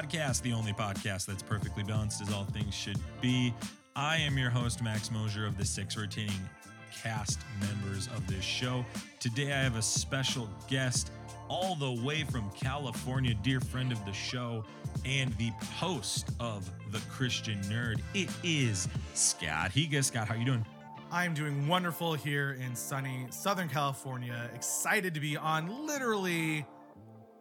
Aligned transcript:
Podcast, 0.00 0.40
the 0.40 0.54
only 0.54 0.72
podcast 0.72 1.26
that's 1.26 1.42
perfectly 1.42 1.82
balanced 1.82 2.22
as 2.22 2.32
all 2.32 2.44
things 2.44 2.74
should 2.74 2.96
be. 3.20 3.52
I 3.94 4.16
am 4.16 4.38
your 4.38 4.48
host, 4.48 4.82
Max 4.82 5.10
Mosier, 5.10 5.44
of 5.44 5.58
the 5.58 5.64
six 5.64 5.94
rotating 5.94 6.40
cast 6.90 7.40
members 7.60 8.06
of 8.16 8.26
this 8.26 8.42
show. 8.42 8.82
Today, 9.18 9.52
I 9.52 9.58
have 9.58 9.76
a 9.76 9.82
special 9.82 10.48
guest 10.68 11.12
all 11.48 11.74
the 11.74 12.02
way 12.02 12.24
from 12.24 12.50
California, 12.52 13.34
dear 13.42 13.60
friend 13.60 13.92
of 13.92 14.02
the 14.06 14.12
show, 14.14 14.64
and 15.04 15.36
the 15.36 15.50
host 15.74 16.30
of 16.40 16.70
The 16.92 17.00
Christian 17.10 17.60
Nerd. 17.64 18.00
It 18.14 18.30
is 18.42 18.88
Scott 19.12 19.72
Higa. 19.72 20.02
Scott, 20.02 20.28
how 20.28 20.34
you 20.34 20.46
doing? 20.46 20.64
I'm 21.12 21.34
doing 21.34 21.68
wonderful 21.68 22.14
here 22.14 22.52
in 22.52 22.74
sunny 22.74 23.26
Southern 23.28 23.68
California. 23.68 24.48
Excited 24.54 25.12
to 25.12 25.20
be 25.20 25.36
on 25.36 25.86
literally 25.86 26.64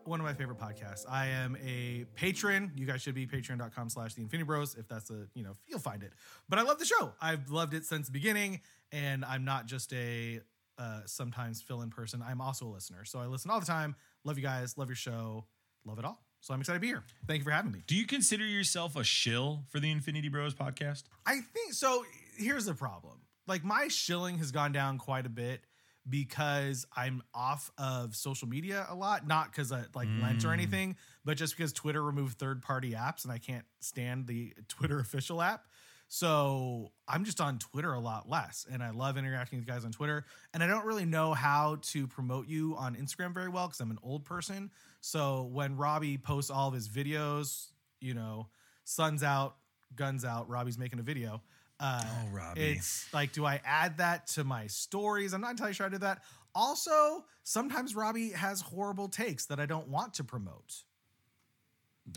one 0.09 0.19
of 0.19 0.25
my 0.25 0.33
favorite 0.33 0.57
podcasts. 0.57 1.05
I 1.07 1.27
am 1.27 1.55
a 1.63 2.05
patron. 2.15 2.71
You 2.75 2.87
guys 2.87 3.01
should 3.01 3.13
be 3.13 3.27
patreon.com 3.27 3.89
slash 3.89 4.15
the 4.15 4.21
Infinity 4.23 4.45
Bros. 4.45 4.75
If 4.75 4.87
that's 4.87 5.11
a, 5.11 5.27
you 5.35 5.43
know, 5.43 5.53
you'll 5.67 5.79
find 5.79 6.01
it. 6.01 6.13
But 6.49 6.57
I 6.57 6.63
love 6.63 6.79
the 6.79 6.85
show. 6.85 7.13
I've 7.21 7.49
loved 7.51 7.75
it 7.75 7.85
since 7.85 8.07
the 8.07 8.11
beginning. 8.11 8.61
And 8.91 9.23
I'm 9.23 9.45
not 9.45 9.67
just 9.67 9.93
a 9.93 10.41
uh, 10.79 11.01
sometimes 11.05 11.61
fill 11.61 11.83
in 11.83 11.91
person. 11.91 12.23
I'm 12.27 12.41
also 12.41 12.65
a 12.65 12.71
listener. 12.71 13.05
So 13.05 13.19
I 13.19 13.27
listen 13.27 13.51
all 13.51 13.59
the 13.59 13.65
time. 13.65 13.95
Love 14.23 14.37
you 14.37 14.43
guys. 14.43 14.77
Love 14.77 14.89
your 14.89 14.95
show. 14.95 15.45
Love 15.85 15.99
it 15.99 16.05
all. 16.05 16.23
So 16.41 16.53
I'm 16.53 16.59
excited 16.59 16.77
to 16.77 16.81
be 16.81 16.87
here. 16.87 17.03
Thank 17.27 17.39
you 17.39 17.43
for 17.43 17.51
having 17.51 17.71
me. 17.71 17.83
Do 17.85 17.95
you 17.95 18.07
consider 18.07 18.45
yourself 18.45 18.95
a 18.95 19.03
shill 19.03 19.65
for 19.69 19.79
the 19.79 19.91
Infinity 19.91 20.29
Bros 20.29 20.55
podcast? 20.55 21.03
I 21.25 21.41
think 21.53 21.73
so. 21.73 22.03
Here's 22.35 22.65
the 22.65 22.73
problem. 22.73 23.19
Like 23.45 23.63
my 23.63 23.89
shilling 23.89 24.37
has 24.39 24.51
gone 24.51 24.71
down 24.71 24.97
quite 24.97 25.25
a 25.25 25.29
bit 25.29 25.61
because 26.07 26.85
I'm 26.95 27.21
off 27.33 27.71
of 27.77 28.15
social 28.15 28.47
media 28.47 28.85
a 28.89 28.95
lot, 28.95 29.27
not 29.27 29.51
because 29.51 29.71
I 29.71 29.83
like 29.93 30.07
Lent 30.21 30.43
or 30.45 30.49
Mm. 30.49 30.53
anything, 30.53 30.97
but 31.25 31.37
just 31.37 31.55
because 31.57 31.73
Twitter 31.73 32.01
removed 32.03 32.37
third 32.39 32.61
party 32.61 32.91
apps 32.91 33.23
and 33.23 33.31
I 33.33 33.37
can't 33.37 33.65
stand 33.79 34.27
the 34.27 34.53
Twitter 34.67 34.99
official 34.99 35.41
app. 35.41 35.65
So 36.11 36.91
I'm 37.07 37.23
just 37.23 37.39
on 37.39 37.59
Twitter 37.59 37.93
a 37.93 37.99
lot 37.99 38.27
less 38.27 38.65
and 38.71 38.81
I 38.81 38.89
love 38.89 39.15
interacting 39.17 39.59
with 39.59 39.67
guys 39.67 39.85
on 39.85 39.91
Twitter. 39.91 40.25
And 40.55 40.63
I 40.63 40.67
don't 40.67 40.85
really 40.85 41.05
know 41.05 41.33
how 41.35 41.77
to 41.83 42.07
promote 42.07 42.47
you 42.47 42.75
on 42.77 42.95
Instagram 42.95 43.31
very 43.33 43.49
well 43.49 43.67
because 43.67 43.79
I'm 43.79 43.91
an 43.91 43.99
old 44.01 44.25
person. 44.25 44.71
So 45.01 45.43
when 45.43 45.77
Robbie 45.77 46.17
posts 46.17 46.49
all 46.49 46.67
of 46.67 46.73
his 46.73 46.89
videos, 46.89 47.67
you 48.01 48.15
know, 48.15 48.47
sun's 48.85 49.21
out, 49.21 49.57
guns 49.95 50.25
out, 50.25 50.49
Robbie's 50.49 50.79
making 50.79 50.97
a 50.97 51.03
video. 51.03 51.43
Uh, 51.79 52.03
Oh, 52.05 52.27
Robbie. 52.35 52.61
it's 52.61 53.11
like, 53.13 53.31
do 53.31 53.45
I 53.45 53.61
add 53.63 53.97
that 53.97 54.27
to 54.27 54.43
my 54.43 54.67
stories? 54.67 55.33
I'm 55.33 55.41
not 55.41 55.51
entirely 55.51 55.73
sure 55.73 55.85
I 55.85 55.89
did 55.89 56.01
that. 56.01 56.23
Also, 56.55 57.25
sometimes 57.43 57.95
Robbie 57.95 58.31
has 58.31 58.59
horrible 58.61 59.07
takes 59.07 59.45
that 59.45 59.59
I 59.59 59.65
don't 59.65 59.87
want 59.87 60.15
to 60.15 60.23
promote. 60.23 60.83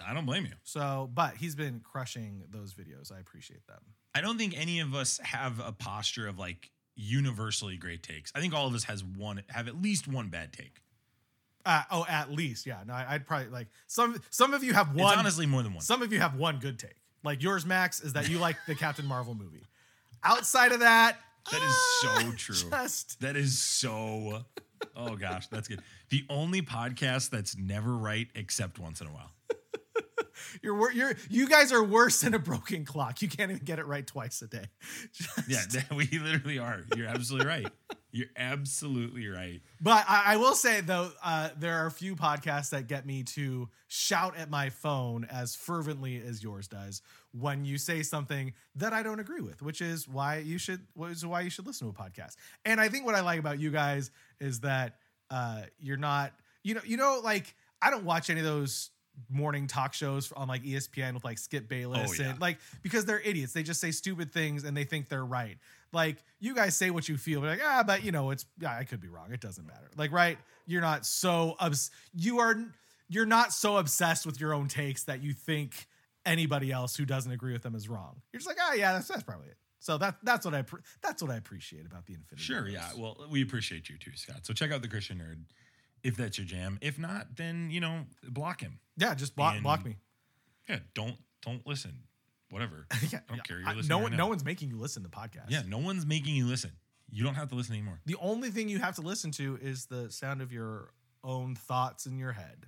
I 0.05 0.15
don't 0.15 0.25
blame 0.27 0.45
you. 0.47 0.53
So, 0.65 1.11
but 1.15 1.37
he's 1.37 1.55
been 1.55 1.81
crushing 1.81 2.45
those 2.51 2.73
videos. 2.75 3.13
I 3.13 3.19
appreciate 3.21 3.67
them. 3.67 3.81
I 4.15 4.21
don't 4.23 4.39
think 4.39 4.55
any 4.59 4.81
of 4.81 4.95
us 4.95 5.19
have 5.23 5.61
a 5.61 5.73
posture 5.73 6.27
of 6.29 6.39
like 6.39 6.71
universally 6.95 7.77
great 7.77 8.03
takes. 8.03 8.33
I 8.35 8.41
think 8.41 8.55
all 8.55 8.67
of 8.67 8.75
us 8.75 8.85
has 8.85 9.05
one 9.05 9.43
have 9.49 9.69
at 9.69 9.81
least 9.81 10.09
one 10.09 10.29
bad 10.29 10.53
take. 10.53 10.81
Uh, 11.65 11.83
oh, 11.91 12.07
at 12.09 12.33
least, 12.33 12.67
yeah. 12.67 12.79
No, 12.87 12.95
I, 12.95 13.07
I'd 13.11 13.27
probably 13.27 13.49
like 13.49 13.69
some. 13.87 14.21
Some 14.31 14.53
of 14.55 14.65
you 14.65 14.73
have 14.73 14.89
one. 14.97 15.11
It's 15.13 15.19
honestly 15.19 15.47
more 15.47 15.63
than 15.63 15.75
one. 15.75 15.83
some 15.83 16.03
of 16.03 16.13
you 16.13 16.19
have 16.21 16.35
one 16.37 16.59
good 16.59 16.79
take. 16.79 16.97
Like 17.25 17.43
yours, 17.43 17.65
Max, 17.65 18.01
is 18.01 18.13
that 18.15 18.29
you 18.29 18.39
like 18.39 18.57
the 18.67 18.75
Captain 18.75 19.07
Marvel 19.07 19.35
movie. 19.35 19.65
Outside 20.25 20.73
of 20.73 20.81
that, 20.81 21.19
That 21.51 21.63
is 21.63 21.75
so 22.01 22.09
ah, 22.11 22.33
true. 22.37 22.71
Just 22.71 23.21
That 23.21 23.37
is 23.37 23.59
so. 23.61 24.45
Oh 24.97 25.17
gosh, 25.17 25.47
that's 25.49 25.69
good. 25.69 25.81
The 26.11 26.25
only 26.29 26.63
podcast 26.63 27.31
that's 27.31 27.57
never 27.57 27.97
right 27.97 28.29
except 28.35 28.79
once 28.79 29.01
in 29.01 29.07
a 29.07 29.11
while. 29.11 29.31
You're 30.63 30.91
you're 30.93 31.15
you 31.31 31.49
guys 31.49 31.73
are 31.73 31.83
worse 31.83 32.21
than 32.21 32.35
a 32.35 32.39
broken 32.39 32.85
clock. 32.85 33.23
You 33.23 33.29
can't 33.29 33.51
even 33.51 33.65
get 33.65 33.79
it 33.79 33.87
right 33.87 34.07
twice 34.07 34.43
a 34.43 34.47
day. 34.49 34.65
Just- 35.13 35.75
Yeah, 35.75 35.83
we 35.97 36.07
literally 36.07 36.59
are. 36.59 36.81
You're 36.97 37.09
absolutely 37.09 37.47
right. 37.49 37.69
You're 38.15 38.29
absolutely 38.37 39.27
right. 39.29 39.63
But 39.81 40.05
I, 40.07 40.35
I 40.35 40.37
will 40.37 40.55
say 40.55 40.83
though, 40.83 41.11
uh, 41.25 41.49
there 41.59 41.79
are 41.79 41.87
a 41.87 41.91
few 41.91 42.15
podcasts 42.15 42.71
that 42.71 42.87
get 42.87 43.07
me 43.07 43.23
to 43.25 43.69
shout 43.89 44.37
at 44.37 44.51
my 44.51 44.69
phone 44.69 45.25
as 45.31 45.55
fervently 45.55 46.21
as 46.23 46.43
yours 46.43 46.69
does 46.69 47.01
when 47.33 47.65
you 47.65 47.79
say 47.79 48.03
something 48.03 48.53
that 48.75 48.93
I 48.93 49.03
don't 49.03 49.19
agree 49.19 49.41
with, 49.41 49.63
which 49.63 49.81
is 49.81 50.07
why 50.07 50.39
you 50.39 50.59
should, 50.59 50.81
is 51.09 51.25
why 51.25 51.41
you 51.41 51.49
should 51.49 51.67
listen 51.67 51.91
to 51.91 51.99
a 51.99 52.05
podcast. 52.05 52.37
And 52.67 52.79
I 52.79 52.89
think 52.91 53.07
what 53.07 53.15
I 53.15 53.21
like 53.23 53.39
about 53.39 53.59
you 53.59 53.71
guys 53.71 54.11
is 54.41 54.61
that 54.61 54.97
uh, 55.31 55.63
you're 55.79 55.97
not, 55.97 56.35
you 56.63 56.75
know, 56.75 56.83
you 56.85 56.99
know, 56.99 57.21
like 57.25 57.55
I 57.81 57.91
don't 57.91 58.05
watch 58.05 58.29
any 58.29 58.41
of 58.41 58.47
those 58.47 58.91
morning 59.31 59.67
talk 59.67 59.95
shows 59.95 60.33
on 60.33 60.49
like 60.49 60.63
ESPN 60.63 61.15
with 61.15 61.25
like 61.25 61.39
Skip 61.39 61.69
Bayless 61.69 62.11
Oh, 62.19 62.23
yeah. 62.23 62.31
and 62.31 62.41
like 62.41 62.59
because 62.83 63.05
they're 63.05 63.21
idiots. 63.21 63.53
They 63.53 63.63
just 63.63 63.81
say 63.81 63.91
stupid 63.91 64.33
things 64.33 64.65
and 64.65 64.77
they 64.77 64.85
think 64.85 65.09
they're 65.09 65.25
right. 65.25 65.59
Like 65.93 66.17
you 66.41 66.55
guys 66.55 66.77
say 66.77 66.91
what 66.91 67.09
you 67.09 67.17
feel, 67.17 67.41
but 67.41 67.49
like 67.49 67.61
ah, 67.65 67.83
but 67.87 68.03
you 68.05 68.13
know 68.13 68.31
it's 68.31 68.47
yeah, 68.61 68.77
I 68.77 68.85
could 68.85 69.01
be 69.01 69.09
wrong. 69.09 69.33
It 69.33 69.41
doesn't 69.41 69.67
matter. 69.67 69.91
Like 69.97 70.13
right, 70.13 70.39
you're 70.67 70.81
not 70.81 71.05
so 71.07 71.57
obs- 71.61 71.91
you 72.15 72.39
are 72.39 72.57
you're 73.09 73.27
not 73.27 73.53
so 73.53 73.77
obsessed 73.77 74.25
with 74.25 74.41
your 74.41 74.55
own 74.55 74.69
takes 74.69 75.05
that 75.05 75.23
you 75.23 75.35
think 75.35 75.87
anybody 76.25 76.71
else 76.73 76.97
who 76.97 77.05
doesn't 77.05 77.31
agree 77.33 77.53
with 77.53 77.63
them 77.63 77.75
is 77.75 77.89
wrong. 77.89 78.23
You're 78.33 78.39
just 78.41 78.49
like 78.49 78.59
oh 78.61 78.75
yeah, 78.75 78.93
that's 78.95 79.09
that's 79.09 79.23
probably 79.23 79.49
it. 79.49 79.57
So 79.81 79.99
that 79.99 80.17
that's 80.23 80.47
what 80.47 80.55
I 80.55 80.65
that's 81.03 81.21
what 81.23 81.31
I 81.31 81.37
appreciate 81.37 81.85
about 81.85 82.07
the 82.07 82.15
Infinity. 82.15 82.43
Sure, 82.43 82.61
Wars. 82.63 82.73
yeah. 82.73 82.89
Well, 82.97 83.17
we 83.31 83.43
appreciate 83.43 83.91
you 83.91 83.99
too, 83.99 84.13
Scott. 84.15 84.47
So 84.47 84.55
check 84.55 84.73
out 84.73 84.81
the 84.81 84.89
Christian 84.89 85.19
Nerd 85.19 85.43
if 86.05 86.17
that's 86.17 86.39
your 86.39 86.47
jam. 86.47 86.79
If 86.81 86.99
not, 86.99 87.37
then 87.37 87.71
you 87.71 87.81
know, 87.81 88.07
block 88.29 88.61
him. 88.61 88.79
yeah, 88.97 89.15
just 89.15 89.37
block 89.37 89.55
And- 89.55 89.63
block 89.63 89.85
me. 89.85 89.97
Yeah, 90.69 90.79
don't 90.95 91.17
don't 91.43 91.67
listen. 91.67 91.93
Whatever. 92.51 92.87
yeah, 93.11 93.19
I 93.19 93.23
don't 93.29 93.37
yeah. 93.39 93.43
care. 93.45 93.59
You're 93.61 93.69
I- 93.69 93.75
listening 93.75 93.89
no 93.89 93.97
right 93.97 94.03
one 94.11 94.17
no 94.17 94.27
one's 94.27 94.45
making 94.45 94.71
you 94.71 94.79
listen 94.79 95.03
to 95.03 95.09
podcasts. 95.09 95.51
Yeah, 95.51 95.63
no 95.67 95.79
one's 95.79 96.05
making 96.07 96.35
you 96.37 96.47
listen. 96.47 96.71
You 97.11 97.25
don't 97.25 97.35
have 97.35 97.49
to 97.49 97.55
listen 97.55 97.75
anymore. 97.75 98.01
The 98.07 98.17
only 98.21 98.51
thing 98.51 98.69
you 98.69 98.79
have 98.79 98.95
to 98.97 99.03
listen 99.03 99.31
to 99.33 99.59
is 99.61 99.87
the 99.87 100.11
sound 100.11 100.41
of 100.41 100.51
your 100.53 100.91
own 101.23 101.55
thoughts 101.55 102.07
in 102.07 102.19
your 102.19 102.33
head. 102.33 102.67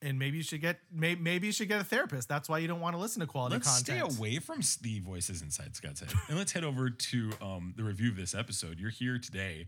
And 0.00 0.18
maybe 0.18 0.36
you 0.36 0.42
should 0.44 0.60
get 0.60 0.78
maybe, 0.92 1.20
maybe 1.20 1.46
you 1.48 1.52
should 1.52 1.66
get 1.68 1.80
a 1.80 1.84
therapist. 1.84 2.28
That's 2.28 2.48
why 2.48 2.58
you 2.58 2.68
don't 2.68 2.80
want 2.80 2.94
to 2.94 3.00
listen 3.00 3.20
to 3.20 3.26
quality 3.26 3.56
Let's 3.56 3.82
content. 3.84 4.12
stay 4.12 4.18
away 4.20 4.38
from 4.38 4.60
the 4.82 5.00
voices 5.00 5.42
inside 5.42 5.74
Scott's 5.74 6.00
head. 6.00 6.10
and 6.28 6.38
let's 6.38 6.52
head 6.52 6.62
over 6.62 6.88
to 6.90 7.30
um, 7.42 7.74
the 7.76 7.82
review 7.82 8.10
of 8.10 8.16
this 8.16 8.32
episode. 8.34 8.78
You're 8.78 8.90
here 8.90 9.18
today 9.18 9.66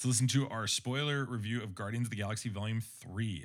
to 0.00 0.08
listen 0.08 0.26
to 0.26 0.48
our 0.48 0.66
spoiler 0.66 1.26
review 1.26 1.62
of 1.62 1.74
Guardians 1.74 2.06
of 2.06 2.10
the 2.10 2.16
Galaxy 2.16 2.48
Volume 2.48 2.80
3. 2.80 3.44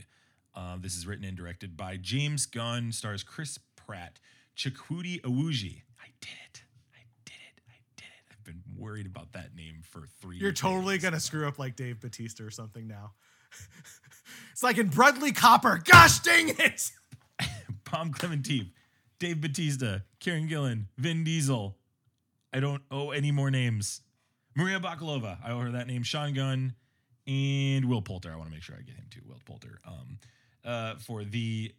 Uh, 0.55 0.77
this 0.79 0.95
is 0.95 1.05
written 1.05 1.25
and 1.25 1.35
directed 1.35 1.75
by 1.75 1.97
James 1.97 2.45
Gunn, 2.45 2.93
stars 2.93 3.23
Chris 3.23 3.59
Pratt, 3.75 4.19
Chukwudi 4.55 5.19
Iwuji. 5.21 5.81
I 5.99 6.07
did 6.21 6.29
it. 6.45 6.63
I 6.93 7.03
did 7.25 7.33
it. 7.33 7.61
I 7.67 7.75
did 7.97 8.05
it. 8.05 8.31
I've 8.31 8.43
been 8.45 8.61
worried 8.77 9.05
about 9.05 9.33
that 9.33 9.53
name 9.53 9.81
for 9.83 10.07
three 10.21 10.37
You're 10.37 10.53
totally 10.53 10.97
gonna 10.97 11.19
screw 11.19 11.45
up 11.45 11.59
like 11.59 11.75
Dave 11.75 11.99
Bautista 11.99 12.45
or 12.45 12.51
something 12.51 12.87
now. 12.87 13.11
it's 14.53 14.63
like 14.63 14.77
in 14.77 14.87
Bradley 14.87 15.33
Copper. 15.33 15.81
Gosh 15.83 16.19
dang 16.19 16.49
it! 16.49 16.91
Palm 17.83 18.13
Clementine, 18.13 18.71
Dave 19.19 19.41
Bautista, 19.41 20.03
Karen 20.21 20.47
Gillan, 20.47 20.85
Vin 20.97 21.25
Diesel. 21.25 21.75
I 22.53 22.61
don't 22.61 22.83
owe 22.89 23.11
any 23.11 23.31
more 23.31 23.51
names. 23.51 23.99
Maria 24.55 24.79
Bakalova, 24.79 25.37
I 25.43 25.51
owe 25.51 25.59
her 25.59 25.71
that 25.71 25.87
name. 25.87 26.03
Sean 26.03 26.33
Gunn 26.33 26.73
and 27.27 27.85
Will 27.85 28.01
Poulter. 28.01 28.31
I 28.31 28.35
want 28.35 28.47
to 28.49 28.53
make 28.53 28.63
sure 28.63 28.75
I 28.77 28.81
get 28.81 28.95
him 28.95 29.05
too. 29.09 29.21
Will 29.27 29.41
Poulter. 29.45 29.79
Um, 29.85 30.19
uh, 30.63 30.95
for 30.95 31.23
the 31.23 31.73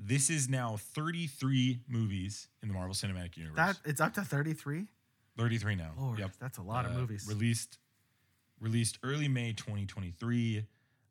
this 0.00 0.30
is 0.30 0.48
now 0.48 0.76
33 0.76 1.80
movies 1.88 2.46
in 2.62 2.68
the 2.68 2.74
Marvel 2.74 2.94
Cinematic 2.94 3.36
Universe. 3.36 3.56
That 3.56 3.76
it's 3.84 4.00
up 4.00 4.14
to 4.14 4.22
33. 4.22 4.86
33 5.36 5.74
now. 5.74 5.90
Lord, 5.98 6.18
Yep. 6.20 6.30
that's 6.40 6.58
a 6.58 6.62
lot 6.62 6.84
of 6.86 6.92
Uh, 6.92 7.00
movies. 7.00 7.26
Released 7.28 7.78
released 8.60 8.98
early 9.04 9.28
May 9.28 9.52
2023. 9.52 10.64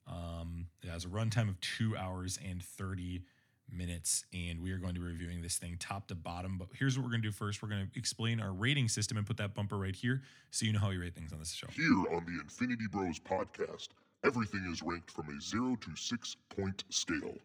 Um, 0.05 0.67
it 0.83 0.89
has 0.89 1.05
a 1.05 1.07
runtime 1.09 1.47
of 1.49 1.59
two 1.61 1.95
hours 1.97 2.37
and 2.45 2.61
30 2.63 3.23
minutes, 3.71 4.25
and 4.33 4.61
we 4.61 4.71
are 4.71 4.77
going 4.77 4.93
to 4.93 4.99
be 4.99 5.05
reviewing 5.05 5.41
this 5.41 5.57
thing 5.57 5.77
top 5.79 6.07
to 6.07 6.15
bottom. 6.15 6.57
But 6.57 6.69
here's 6.77 6.97
what 6.97 7.03
we're 7.03 7.11
going 7.11 7.21
to 7.21 7.27
do 7.27 7.31
first: 7.31 7.61
we're 7.61 7.69
going 7.69 7.87
to 7.87 7.99
explain 7.99 8.39
our 8.39 8.51
rating 8.53 8.87
system 8.87 9.17
and 9.17 9.25
put 9.25 9.37
that 9.37 9.53
bumper 9.53 9.77
right 9.77 9.95
here, 9.95 10.21
so 10.51 10.65
you 10.65 10.73
know 10.73 10.79
how 10.79 10.89
we 10.89 10.97
rate 10.97 11.15
things 11.15 11.33
on 11.33 11.39
this 11.39 11.53
show. 11.53 11.67
Here 11.71 12.15
on 12.15 12.25
the 12.25 12.39
Infinity 12.41 12.85
Bros 12.91 13.19
podcast, 13.19 13.89
everything 14.23 14.67
is 14.71 14.81
ranked 14.83 15.11
from 15.11 15.29
a 15.29 15.41
0 15.41 15.77
to 15.81 15.95
6 15.95 16.35
point 16.55 16.83
scale. 16.89 17.35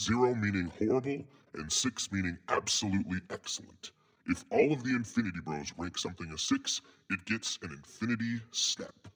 0 0.00 0.34
meaning 0.34 0.72
horrible, 0.78 1.24
and 1.54 1.70
6 1.70 2.12
meaning 2.12 2.38
absolutely 2.48 3.18
excellent. 3.30 3.92
If 4.26 4.44
all 4.50 4.72
of 4.72 4.84
the 4.84 4.90
Infinity 4.90 5.40
Bros 5.44 5.72
rank 5.76 5.98
something 5.98 6.30
a 6.32 6.38
6, 6.38 6.80
it 7.10 7.24
gets 7.26 7.58
an 7.62 7.70
Infinity 7.72 8.40
Snap. 8.52 9.08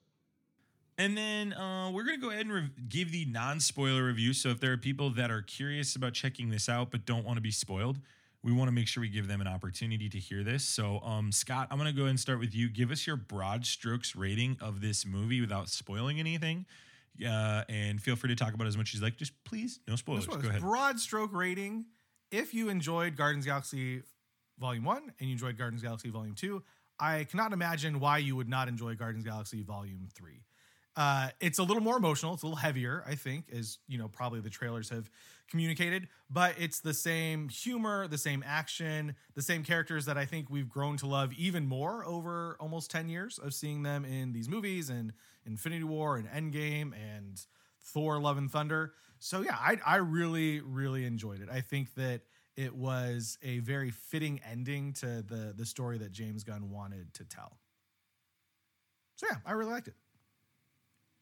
And 0.99 1.17
then 1.17 1.53
uh, 1.53 1.91
we're 1.93 2.05
going 2.05 2.19
to 2.19 2.25
go 2.25 2.31
ahead 2.31 2.47
and 2.47 2.53
re- 2.53 2.71
give 2.89 3.13
the 3.13 3.27
non 3.27 3.61
spoiler 3.61 4.07
review. 4.07 4.33
So 4.33 4.49
if 4.49 4.61
there 4.61 4.73
are 4.73 4.79
people 4.79 5.11
that 5.11 5.31
are 5.31 5.43
curious 5.43 5.95
about 5.95 6.15
checking 6.15 6.49
this 6.49 6.69
out 6.69 6.91
but 6.91 7.05
don't 7.05 7.25
want 7.25 7.37
to 7.37 7.43
be 7.43 7.51
spoiled, 7.51 7.99
we 8.43 8.53
want 8.53 8.69
to 8.69 8.73
make 8.73 8.87
sure 8.89 9.01
we 9.01 9.09
give 9.09 9.29
them 9.29 9.41
an 9.41 9.47
opportunity 9.47 10.09
to 10.09 10.19
hear 10.19 10.43
this. 10.43 10.65
So, 10.65 11.01
um, 11.01 11.33
Scott, 11.33 11.69
I'm 11.71 11.79
going 11.79 11.91
to 11.91 11.97
go 11.97 12.03
ahead 12.03 12.11
and 12.11 12.21
start 12.21 12.39
with 12.39 12.55
you. 12.55 12.69
Give 12.69 12.91
us 12.91 13.07
your 13.07 13.17
broad 13.17 13.67
strokes 13.67 14.15
rating 14.15 14.57
of 14.61 14.81
this 14.81 15.05
movie 15.05 15.41
without 15.41 15.69
spoiling 15.69 16.21
anything. 16.21 16.65
Uh, 17.27 17.65
and 17.69 18.01
feel 18.01 18.15
free 18.15 18.29
to 18.29 18.37
talk 18.37 18.55
about 18.55 18.67
as 18.67 18.77
much 18.77 18.95
as 18.95 19.01
you 19.01 19.05
like. 19.05 19.17
Just 19.17 19.33
please, 19.45 19.81
no 19.89 19.97
spoilers. 19.97 20.25
Spoilers. 20.25 20.43
Go 20.43 20.49
ahead. 20.49 20.63
Broad 20.63 21.01
stroke 21.01 21.35
rating. 21.35 21.87
If 22.31 22.55
you 22.55 22.69
enjoyed 22.69 23.17
the 23.17 23.43
Galaxy 23.45 24.03
Volume 24.59 24.85
1 24.85 25.13
and 25.19 25.29
you 25.29 25.33
enjoyed 25.33 25.59
the 25.59 25.81
Galaxy 25.83 26.11
Volume 26.11 26.35
2, 26.35 26.63
I 26.99 27.25
cannot 27.25 27.53
imagine 27.53 28.01
why 28.01 28.19
you 28.19 28.37
would 28.37 28.49
not 28.49 28.69
enjoy 28.69 28.95
the 28.95 29.23
Galaxy 29.25 29.63
Volume 29.63 30.09
3. 30.15 30.43
Uh, 30.97 31.29
it's 31.41 31.59
a 31.59 31.63
little 31.63 31.83
more 31.83 31.99
emotional. 31.99 32.33
It's 32.33 32.43
a 32.43 32.47
little 32.47 32.57
heavier, 32.57 33.05
I 33.07 33.17
think, 33.17 33.51
as 33.53 33.79
you 33.87 33.99
know, 33.99 34.09
probably 34.09 34.41
the 34.41 34.49
trailers 34.49 34.89
have 34.89 35.11
communicated. 35.51 36.09
But 36.31 36.55
it's 36.59 36.81
the 36.81 36.95
same 36.95 37.51
humor, 37.51 38.09
the 38.09 38.17
same 38.17 38.43
action, 38.47 39.15
the 39.35 39.43
same 39.43 39.63
characters 39.63 40.07
that 40.07 40.17
I 40.17 40.25
think 40.25 40.49
we've 40.49 40.69
grown 40.71 40.97
to 40.99 41.07
love 41.07 41.35
even 41.35 41.67
more 41.67 42.05
over 42.07 42.57
almost 42.61 42.91
ten 42.91 43.11
years 43.11 43.39
of 43.39 43.53
seeing 43.53 43.83
them 43.83 44.07
in 44.07 44.33
these 44.33 44.49
movies 44.49 44.89
and 44.89 45.13
Infinity 45.45 45.85
War 45.85 46.17
and 46.17 46.29
Endgame 46.31 46.93
and 46.95 47.39
Thor: 47.83 48.19
Love 48.19 48.39
and 48.39 48.51
Thunder. 48.51 48.95
So 49.19 49.43
yeah, 49.43 49.57
I 49.61 49.79
I 49.85 49.97
really 49.97 50.61
really 50.61 51.05
enjoyed 51.05 51.43
it. 51.43 51.49
I 51.53 51.61
think 51.61 51.95
that 51.97 52.23
it 52.57 52.75
was 52.75 53.37
a 53.43 53.59
very 53.59 53.91
fitting 53.91 54.41
ending 54.51 54.95
to 54.95 55.23
the 55.23 55.53
the 55.55 55.67
story 55.67 55.99
that 55.99 56.13
James 56.13 56.43
Gunn 56.43 56.71
wanted 56.71 57.13
to 57.15 57.25
tell. 57.25 57.59
So 59.17 59.27
yeah, 59.31 59.39
I 59.45 59.53
really 59.53 59.73
liked 59.73 59.89
it. 59.89 59.95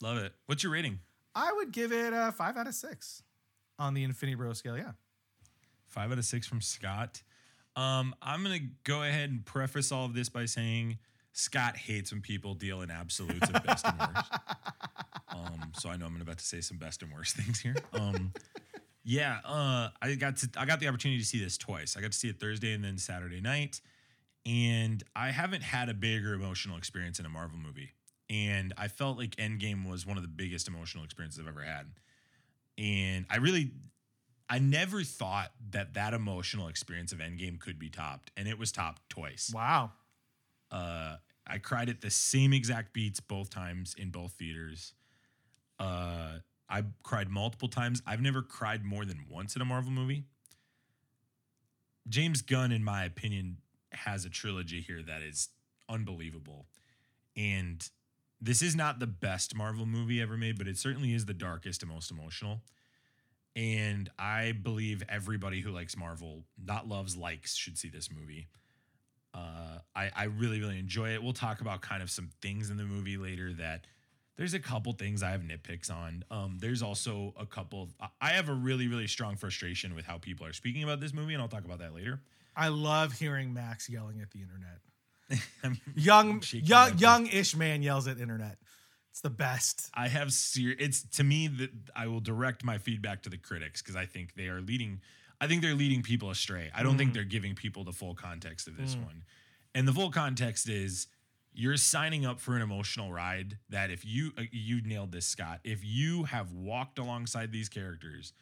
Love 0.05 0.19
it. 0.19 0.35
What's 0.45 0.63
your 0.63 0.71
rating? 0.71 0.99
I 1.35 1.51
would 1.55 1.73
give 1.73 1.91
it 1.91 2.13
a 2.13 2.31
five 2.31 2.59
out 2.59 2.67
of 2.67 2.75
six 2.75 3.23
on 3.79 3.95
the 3.95 4.05
Infinity 4.05 4.37
Bro 4.37 4.53
scale. 4.53 4.77
Yeah. 4.77 4.93
Five 5.87 6.13
out 6.13 6.19
of 6.19 6.27
six 6.27 6.47
from 6.47 6.61
Scott. 6.61 7.23
Um, 7.75 8.15
I'm 8.21 8.43
gonna 8.43 8.59
go 8.85 9.03
ahead 9.03 9.31
and 9.31 9.43
preface 9.47 9.91
all 9.91 10.05
of 10.05 10.13
this 10.13 10.29
by 10.29 10.45
saying 10.45 10.99
Scott 11.33 11.79
hates 11.79 12.13
when 12.13 12.21
people 12.21 12.53
deal 12.53 12.83
in 12.83 12.91
absolutes 12.91 13.49
of 13.49 13.65
best 13.65 13.87
and 13.87 13.99
worst. 13.99 14.33
Um, 15.31 15.73
so 15.77 15.89
I 15.89 15.97
know 15.97 16.07
I'm 16.07 16.21
about 16.21 16.39
to 16.39 16.45
say 16.45 16.61
some 16.61 16.77
best 16.77 17.03
and 17.03 17.11
worst 17.11 17.35
things 17.35 17.59
here. 17.59 17.75
Um, 17.95 18.33
yeah, 19.03 19.39
uh, 19.45 19.89
I 20.01 20.15
got 20.15 20.37
to 20.37 20.49
I 20.57 20.65
got 20.65 20.79
the 20.79 20.87
opportunity 20.87 21.19
to 21.19 21.27
see 21.27 21.43
this 21.43 21.59
twice. 21.59 21.97
I 21.97 22.03
got 22.03 22.13
to 22.13 22.19
see 22.19 22.29
it 22.29 22.39
Thursday 22.39 22.73
and 22.73 22.85
then 22.85 22.99
Saturday 22.99 23.41
night, 23.41 23.81
and 24.47 25.03
I 25.17 25.31
haven't 25.31 25.63
had 25.63 25.89
a 25.89 25.95
bigger 25.95 26.35
emotional 26.35 26.77
experience 26.77 27.19
in 27.19 27.27
a 27.27 27.31
Marvel 27.31 27.59
movie. 27.59 27.95
And 28.31 28.73
I 28.79 28.89
felt 28.89 29.19
like 29.19 29.37
Endgame 29.37 29.89
was 29.89 30.07
one 30.07 30.17
of 30.17 30.23
the 30.23 30.29
biggest 30.29 30.67
emotional 30.67 31.05
experiences 31.05 31.41
I've 31.41 31.49
ever 31.49 31.63
had. 31.63 31.87
And 32.79 33.27
I 33.31 33.37
really, 33.37 33.71
I 34.49 34.59
never 34.59 35.03
thought 35.03 35.53
that 35.71 35.95
that 35.95 36.15
emotional 36.15 36.69
experience 36.69 37.13
of 37.13 37.19
Endgame 37.19 37.61
could 37.61 37.79
be 37.79 37.89
topped, 37.91 38.31
and 38.37 38.49
it 38.49 38.59
was 38.59 38.73
topped 38.73 39.09
twice. 39.09 39.53
Wow. 39.55 39.93
Uh, 40.71 41.17
I 41.47 41.59
cried 41.59 41.89
at 41.89 42.01
the 42.01 42.11
same 42.11 42.53
exact 42.53 42.93
beats 42.93 43.21
both 43.21 43.51
times 43.51 43.95
in 43.99 44.11
both 44.11 44.33
theaters. 44.33 44.95
Uh, 45.79 46.39
I 46.69 46.85
cried 47.03 47.29
multiple 47.29 47.69
times. 47.69 48.03
I've 48.07 48.23
never 48.23 48.43
cried 48.43 48.85
more 48.85 49.05
than 49.05 49.27
once 49.29 49.55
in 49.55 49.63
a 49.63 49.65
Marvel 49.65 49.93
movie. 49.93 50.25
James 52.09 52.43
Gunn, 52.43 52.73
in 52.73 52.83
my 52.83 53.05
opinion, 53.05 53.59
has 53.93 54.25
a 54.25 54.31
trilogy 54.31 54.81
here 54.81 55.03
that 55.03 55.23
is 55.23 55.51
unbelievable. 55.89 56.67
And 57.37 57.89
this 58.45 58.61
is 58.63 58.77
not 58.77 58.99
the 58.99 59.07
best 59.07 59.57
Marvel 59.57 59.87
movie 59.87 60.21
ever 60.21 60.37
made, 60.37 60.59
but 60.59 60.69
it 60.69 60.77
certainly 60.77 61.15
is 61.15 61.25
the 61.25 61.35
darkest 61.35 61.83
and 61.83 61.91
most 61.91 62.11
emotional. 62.11 62.61
And 63.57 64.11
I 64.19 64.53
believe 64.53 65.03
everybody 65.09 65.61
who 65.61 65.71
likes 65.71 65.97
Marvel, 65.97 66.45
not 66.63 66.89
loves, 66.89 67.17
likes, 67.17 67.55
should 67.55 67.79
see 67.79 67.89
this 67.89 68.11
movie. 68.11 68.49
Uh, 69.33 69.79
I, 69.97 70.11
I 70.15 70.25
really, 70.25 70.61
really 70.61 70.79
enjoy 70.79 71.11
it. 71.15 71.23
We'll 71.23 71.33
talk 71.33 71.61
about 71.61 71.81
kind 71.81 72.03
of 72.03 72.11
some 72.11 72.31
things 72.43 72.71
in 72.71 72.77
the 72.77 72.85
movie 72.85 73.17
later 73.17 73.53
that 73.55 73.87
there's 74.37 74.55
a 74.55 74.61
couple 74.61 74.93
things 74.93 75.23
I 75.23 75.31
have 75.31 75.41
nitpicks 75.43 75.91
on. 75.91 76.25
Um, 76.31 76.59
there's 76.61 76.83
also 76.83 77.33
a 77.39 77.47
couple. 77.47 77.91
I- 78.01 78.09
I 78.21 78.29
have 78.31 78.49
a 78.49 78.55
really, 78.55 78.89
really 78.89 79.07
strong 79.07 79.37
frustration 79.37 79.95
with 79.95 80.05
how 80.05 80.19
people 80.19 80.45
are 80.47 80.53
speaking 80.53 80.83
about 80.83 81.01
this 81.01 81.15
movie, 81.15 81.33
and 81.35 81.43
I'll 81.43 81.49
talk 81.49 81.65
about 81.65 81.79
that 81.79 81.95
later. 81.95 82.21
I 82.57 82.69
love 82.69 83.13
hearing 83.15 83.55
Max 83.55 83.89
yelling 83.89 84.21
at 84.21 84.31
the 84.33 84.41
internet. 84.41 84.81
Young, 85.95 86.43
young, 86.53 86.99
young-ish 86.99 87.57
man 87.57 87.83
yells 87.83 88.07
at 88.07 88.19
internet. 88.19 88.59
It's 89.11 89.21
the 89.21 89.31
best. 89.31 89.91
I 89.95 90.09
have 90.09 90.33
ser- 90.33 90.75
it's 90.79 91.03
to 91.17 91.25
me 91.25 91.47
that 91.47 91.71
I 91.95 92.09
will 92.09 92.21
direct 92.21 92.65
my 92.65 92.79
feedback 92.79 93.23
to 93.23 93.31
the 93.31 93.39
critics 93.39 93.81
because 93.81 93.97
I 93.97 94.07
think 94.07 94.35
they 94.35 94.49
are 94.49 94.61
leading. 94.61 95.01
I 95.41 95.47
think 95.47 95.63
they're 95.63 95.75
leading 95.75 96.03
people 96.03 96.31
astray. 96.31 96.71
I 96.75 96.83
don't 96.83 96.99
think 96.99 97.15
they're 97.15 97.25
giving 97.25 97.55
people 97.55 97.85
the 97.85 97.93
full 97.93 98.15
context 98.15 98.67
of 98.67 98.77
this 98.77 98.97
one, 98.97 99.23
and 99.75 99.87
the 99.87 99.93
full 99.93 100.11
context 100.11 100.69
is 100.69 101.07
you're 101.53 101.77
signing 101.77 102.27
up 102.27 102.41
for 102.41 102.57
an 102.57 102.63
emotional 102.63 103.13
ride 103.13 103.59
that 103.69 103.91
if 103.91 104.05
you 104.05 104.33
uh, 104.37 104.43
you 104.51 104.83
nailed 104.83 105.13
this 105.13 105.27
Scott 105.27 105.61
if 105.63 105.85
you 105.85 106.25
have 106.25 106.53
walked 106.53 106.99
alongside 106.99 107.53
these 107.53 107.69
characters 107.69 108.33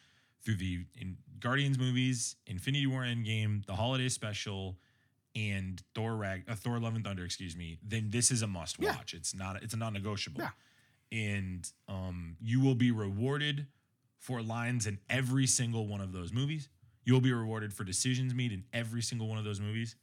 through 0.43 0.55
the 0.55 0.85
in 0.99 1.17
Guardians 1.39 1.77
movies, 1.77 2.35
Infinity 2.47 2.87
War 2.87 3.01
Endgame, 3.01 3.65
the 3.65 3.75
holiday 3.75 4.09
special, 4.09 4.77
and 5.35 5.81
Thor 5.95 6.15
Rag 6.15 6.43
uh, 6.47 6.55
Thor 6.55 6.79
Love 6.79 6.95
and 6.95 7.03
Thunder, 7.03 7.25
excuse 7.25 7.55
me, 7.55 7.79
then 7.83 8.09
this 8.11 8.31
is 8.31 8.41
a 8.41 8.47
must 8.47 8.77
Yeah. 8.79 8.95
watch. 8.95 9.13
It's 9.13 9.33
not 9.35 9.61
it's 9.63 9.73
a 9.73 9.77
non-negotiable. 9.77 10.41
Yeah. 10.41 10.49
And 11.11 11.69
um 11.87 12.37
you 12.41 12.59
will 12.61 12.75
be 12.75 12.91
rewarded 12.91 13.67
for 14.19 14.41
lines 14.41 14.87
in 14.87 14.99
every 15.09 15.47
single 15.47 15.87
one 15.87 16.01
of 16.01 16.11
those 16.11 16.31
movies. 16.31 16.69
You'll 17.05 17.21
be 17.21 17.33
rewarded 17.33 17.73
for 17.73 17.83
decisions 17.83 18.33
made 18.33 18.51
in 18.51 18.63
every 18.73 19.01
single 19.01 19.27
one 19.27 19.37
of 19.37 19.43
those 19.43 19.59
movies. 19.59 19.95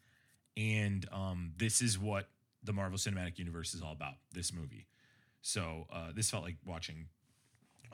And 0.56 1.06
um 1.12 1.52
this 1.56 1.80
is 1.80 1.98
what 1.98 2.28
the 2.62 2.72
Marvel 2.72 2.98
Cinematic 2.98 3.38
Universe 3.38 3.72
is 3.74 3.82
all 3.82 3.92
about, 3.92 4.14
this 4.32 4.52
movie. 4.52 4.86
So 5.42 5.86
uh 5.92 6.12
this 6.14 6.30
felt 6.30 6.42
like 6.44 6.56
watching 6.66 7.06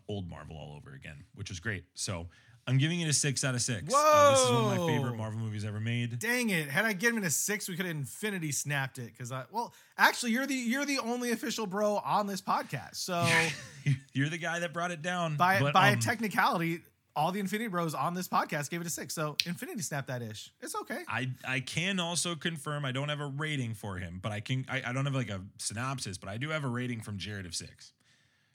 old 0.09 0.29
Marvel 0.29 0.57
all 0.57 0.75
over 0.77 0.95
again, 0.95 1.25
which 1.35 1.49
was 1.51 1.61
great. 1.61 1.85
So 1.95 2.29
I'm 2.67 2.79
giving 2.79 3.01
it 3.01 3.09
a 3.09 3.13
six 3.13 3.45
out 3.45 3.55
of 3.55 3.63
six. 3.63 3.95
Uh, 3.95 4.31
this 4.33 4.41
is 4.41 4.51
one 4.51 4.65
of 4.65 4.79
my 4.79 4.87
favorite 4.87 5.17
Marvel 5.17 5.39
movies 5.39 5.65
ever 5.65 5.79
made. 5.79 6.19
Dang 6.19 6.51
it! 6.51 6.69
Had 6.69 6.85
I 6.85 6.93
given 6.95 7.23
it 7.23 7.27
a 7.27 7.31
six, 7.31 7.69
we 7.69 7.77
could 7.77 7.87
have 7.87 7.95
infinity 7.95 8.51
snapped 8.51 8.99
it. 8.99 9.13
Because 9.13 9.31
I, 9.31 9.45
well, 9.53 9.73
actually, 9.97 10.33
you're 10.33 10.47
the 10.47 10.55
you're 10.55 10.85
the 10.85 10.99
only 10.99 11.31
official 11.31 11.67
bro 11.67 11.97
on 12.05 12.27
this 12.27 12.43
podcast. 12.43 12.97
So 12.97 13.25
You're 14.13 14.29
the 14.29 14.39
guy 14.39 14.61
that 14.61 14.73
brought 14.73 14.91
it 14.91 15.03
down. 15.03 15.37
by 15.37 15.61
But, 15.61 15.73
by 15.73 15.93
um, 15.93 16.01
technicality, 16.01 16.81
all 17.15 17.33
the 17.33 17.41
Infinity 17.41 17.69
Bros 17.69 17.95
on 17.95 18.15
this 18.15 18.29
podcast 18.29 18.71
gave 18.71 18.81
it 18.81 18.87
a 18.87 18.91
six. 18.91 19.15
So 19.15 19.37
infinity 19.47 19.83
snap 19.83 20.07
that 20.09 20.23
ish. 20.23 20.53
It's 20.61 20.75
okay. 20.75 21.01
I 21.09 21.31
I 21.47 21.61
can 21.61 22.01
also 22.01 22.35
confirm 22.35 22.85
I 22.85 22.93
don't 22.93 23.09
have 23.09 23.21
a 23.21 23.27
rating 23.27 23.75
for 23.75 23.97
him, 23.97 24.21
but 24.23 24.33
I 24.33 24.41
can 24.41 24.67
I, 24.69 24.83
I 24.87 24.93
don't 24.93 25.05
have 25.05 25.15
like 25.15 25.31
a 25.31 25.41
synopsis, 25.59 26.19
but 26.19 26.29
I 26.29 26.37
do 26.37 26.51
have 26.51 26.65
a 26.65 26.69
rating 26.69 27.01
from 27.01 27.19
Jared 27.19 27.47
of 27.47 27.55
six. 27.55 27.93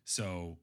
So 0.04 0.58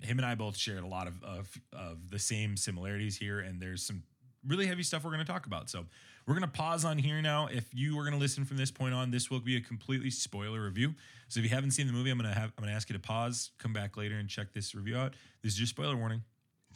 him 0.00 0.18
and 0.18 0.26
I 0.26 0.34
both 0.34 0.56
shared 0.56 0.82
a 0.82 0.86
lot 0.86 1.06
of 1.06 1.22
of, 1.22 1.50
of 1.72 2.10
the 2.10 2.18
same 2.18 2.56
similarities 2.56 3.16
here, 3.16 3.40
and 3.40 3.60
there's 3.60 3.82
some 3.82 4.02
really 4.46 4.66
heavy 4.66 4.82
stuff 4.82 5.04
we're 5.04 5.10
going 5.12 5.24
to 5.24 5.30
talk 5.30 5.46
about. 5.46 5.68
So 5.68 5.84
we're 6.26 6.34
going 6.34 6.42
to 6.50 6.56
pause 6.56 6.84
on 6.84 6.98
here 6.98 7.20
now. 7.22 7.46
If 7.46 7.72
you 7.74 7.98
are 7.98 8.02
going 8.02 8.12
to 8.14 8.18
listen 8.18 8.44
from 8.44 8.56
this 8.56 8.70
point 8.70 8.94
on, 8.94 9.10
this 9.10 9.30
will 9.30 9.40
be 9.40 9.56
a 9.56 9.60
completely 9.60 10.10
spoiler 10.10 10.62
review. 10.64 10.94
So 11.28 11.38
if 11.40 11.44
you 11.44 11.50
haven't 11.50 11.72
seen 11.72 11.86
the 11.86 11.92
movie, 11.92 12.10
I'm 12.10 12.18
going 12.18 12.32
to 12.32 12.38
have 12.38 12.52
I'm 12.56 12.62
going 12.62 12.70
to 12.70 12.76
ask 12.76 12.88
you 12.88 12.94
to 12.94 13.00
pause, 13.00 13.50
come 13.58 13.72
back 13.72 13.96
later, 13.96 14.16
and 14.16 14.28
check 14.28 14.52
this 14.52 14.74
review 14.74 14.96
out. 14.96 15.14
This 15.42 15.54
is 15.54 15.60
your 15.60 15.66
spoiler 15.66 15.96
warning. 15.96 16.22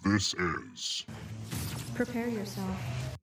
This 0.04 0.34
is 0.34 1.04
Prepare 1.94 2.28
yourself. 2.28 2.76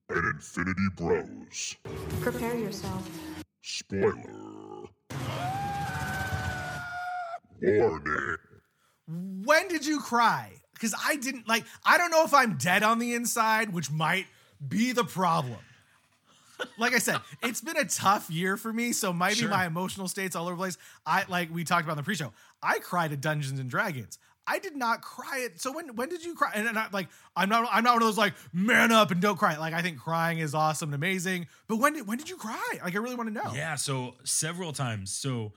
an 0.09 0.31
Infinity 0.35 0.87
Bros 0.95 1.75
Prepare 2.21 2.55
yourself. 2.57 3.09
spoiler 3.61 4.13
warning. 7.61 8.37
When 9.07 9.67
did 9.67 9.85
you 9.85 9.99
cry? 9.99 10.51
Because 10.73 10.93
I 11.03 11.15
didn't 11.15 11.47
like. 11.47 11.65
I 11.85 11.97
don't 11.97 12.11
know 12.11 12.23
if 12.23 12.33
I'm 12.33 12.57
dead 12.57 12.83
on 12.83 12.99
the 12.99 13.13
inside, 13.13 13.73
which 13.73 13.89
might 13.91 14.27
be 14.67 14.91
the 14.91 15.03
problem. 15.03 15.57
Like 16.77 16.93
I 16.93 16.99
said, 16.99 17.17
it's 17.43 17.61
been 17.61 17.77
a 17.77 17.85
tough 17.85 18.29
year 18.29 18.57
for 18.57 18.71
me, 18.73 18.91
so 18.91 19.13
maybe 19.13 19.35
Sure. 19.35 19.49
my 19.49 19.65
emotional 19.65 20.07
states 20.07 20.35
all 20.35 20.45
over 20.47 20.55
the 20.55 20.59
place. 20.59 20.77
I 21.05 21.25
like 21.29 21.53
we 21.53 21.63
talked 21.63 21.83
about 21.83 21.93
in 21.93 21.97
the 21.97 22.03
pre-show. 22.03 22.33
I 22.61 22.79
cried 22.79 23.11
at 23.11 23.21
Dungeons 23.21 23.59
and 23.59 23.69
Dragons. 23.69 24.17
I 24.49 24.59
did 24.59 24.75
not 24.77 25.01
cry 25.01 25.39
it. 25.39 25.59
So 25.59 25.71
when 25.73 25.95
when 25.95 26.09
did 26.09 26.23
you 26.23 26.33
cry? 26.33 26.51
And, 26.55 26.67
and 26.67 26.79
I, 26.79 26.87
like 26.91 27.09
I'm 27.35 27.49
not 27.49 27.67
I'm 27.71 27.83
not 27.83 27.93
one 27.95 28.01
of 28.01 28.07
those 28.07 28.17
like 28.17 28.33
man 28.53 28.91
up 28.91 29.11
and 29.11 29.21
don't 29.21 29.37
cry. 29.37 29.57
Like 29.57 29.73
I 29.73 29.81
think 29.81 29.97
crying 29.99 30.39
is 30.39 30.53
awesome 30.55 30.89
and 30.89 30.95
amazing. 30.95 31.47
But 31.67 31.77
when 31.77 31.93
did 31.93 32.07
when 32.07 32.17
did 32.17 32.29
you 32.29 32.37
cry? 32.37 32.77
Like 32.83 32.95
I 32.95 32.99
really 32.99 33.15
want 33.15 33.29
to 33.29 33.33
know. 33.33 33.51
Yeah, 33.53 33.75
so 33.75 34.15
several 34.23 34.71
times. 34.71 35.11
So, 35.11 35.51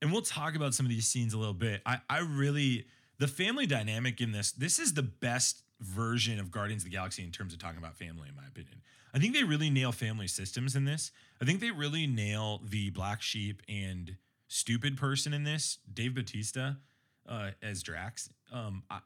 and 0.00 0.12
we'll 0.12 0.22
talk 0.22 0.54
about 0.56 0.74
some 0.74 0.86
of 0.86 0.90
these 0.90 1.06
scenes 1.06 1.34
a 1.34 1.38
little 1.38 1.54
bit. 1.54 1.82
I, 1.84 1.98
I 2.08 2.20
really, 2.20 2.86
the 3.18 3.28
family 3.28 3.66
dynamic 3.66 4.20
in 4.20 4.32
this, 4.32 4.52
this 4.52 4.78
is 4.78 4.94
the 4.94 5.02
best 5.02 5.62
version 5.80 6.38
of 6.38 6.50
Guardians 6.50 6.82
of 6.82 6.90
the 6.90 6.96
Galaxy 6.96 7.22
in 7.22 7.30
terms 7.30 7.52
of 7.52 7.58
talking 7.58 7.78
about 7.78 7.96
family, 7.96 8.28
in 8.28 8.36
my 8.36 8.46
opinion. 8.46 8.82
I 9.12 9.18
think 9.18 9.34
they 9.34 9.42
really 9.42 9.70
nail 9.70 9.92
family 9.92 10.28
systems 10.28 10.76
in 10.76 10.84
this. 10.84 11.10
I 11.42 11.44
think 11.44 11.60
they 11.60 11.70
really 11.70 12.06
nail 12.06 12.60
the 12.64 12.90
black 12.90 13.22
sheep 13.22 13.62
and 13.68 14.16
stupid 14.48 14.96
person 14.96 15.32
in 15.32 15.44
this, 15.44 15.78
Dave 15.92 16.14
Bautista 16.14 16.76
uh, 17.28 17.50
as 17.62 17.82
Drax. 17.82 18.30
Um, 18.52 18.82
I, 18.90 19.00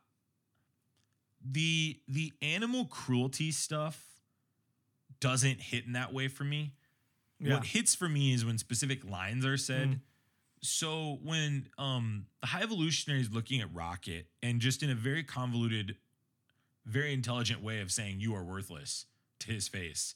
the 1.45 2.01
the 2.09 2.33
animal 2.41 2.87
cruelty 2.87 3.51
stuff 3.51 4.03
doesn't 5.21 5.61
hit 5.61 5.85
in 5.87 5.93
that 5.93 6.13
way 6.13 6.29
for 6.29 6.45
me. 6.45 6.73
Yeah. 7.39 7.55
What 7.55 7.67
hits 7.67 7.95
for 7.95 8.09
me 8.09 8.33
is 8.33 8.45
when 8.45 8.59
specific 8.59 9.09
lines 9.09 9.45
are 9.45 9.57
said. 9.57 9.89
Mm. 9.89 10.01
So 10.65 11.19
when 11.23 11.69
um 11.79 12.27
the 12.41 12.49
high 12.49 12.63
evolutionary 12.63 13.21
is 13.21 13.31
looking 13.31 13.61
at 13.61 13.73
rocket 13.75 14.27
and 14.43 14.61
just 14.61 14.83
in 14.83 14.91
a 14.91 14.95
very 14.95 15.23
convoluted 15.23 15.97
very 16.87 17.13
intelligent 17.13 17.63
way 17.63 17.81
of 17.81 17.91
saying 17.91 18.21
you 18.21 18.35
are 18.35 18.45
worthless 18.45 19.07
to 19.39 19.53
his 19.53 19.69
face 19.69 20.15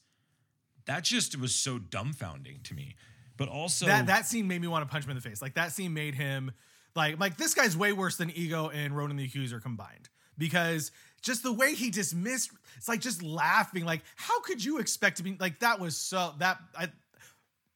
that 0.86 1.04
just 1.04 1.38
was 1.38 1.54
so 1.54 1.78
dumbfounding 1.78 2.62
to 2.62 2.74
me 2.74 2.94
but 3.38 3.48
also 3.48 3.86
that 3.86 4.06
that 4.08 4.26
scene 4.26 4.46
made 4.46 4.60
me 4.60 4.68
want 4.68 4.86
to 4.86 4.92
punch 4.92 5.04
him 5.04 5.10
in 5.12 5.16
the 5.16 5.22
face. 5.22 5.40
Like 5.40 5.54
that 5.54 5.72
scene 5.72 5.94
made 5.94 6.14
him 6.14 6.50
like 6.94 7.18
like 7.18 7.38
this 7.38 7.54
guy's 7.54 7.76
way 7.76 7.94
worse 7.94 8.16
than 8.16 8.30
Ego 8.32 8.68
and 8.68 8.94
Ronan 8.94 9.16
the 9.16 9.24
Accuser 9.24 9.60
combined 9.60 10.10
because 10.36 10.90
just 11.22 11.42
the 11.42 11.52
way 11.52 11.74
he 11.74 11.90
dismissed 11.90 12.50
it's 12.76 12.88
like 12.88 13.00
just 13.00 13.22
laughing 13.22 13.84
like 13.84 14.02
how 14.16 14.40
could 14.40 14.62
you 14.62 14.78
expect 14.78 15.16
to 15.16 15.22
be 15.22 15.36
like 15.40 15.60
that 15.60 15.80
was 15.80 15.96
so 15.96 16.34
that 16.38 16.58
I 16.76 16.88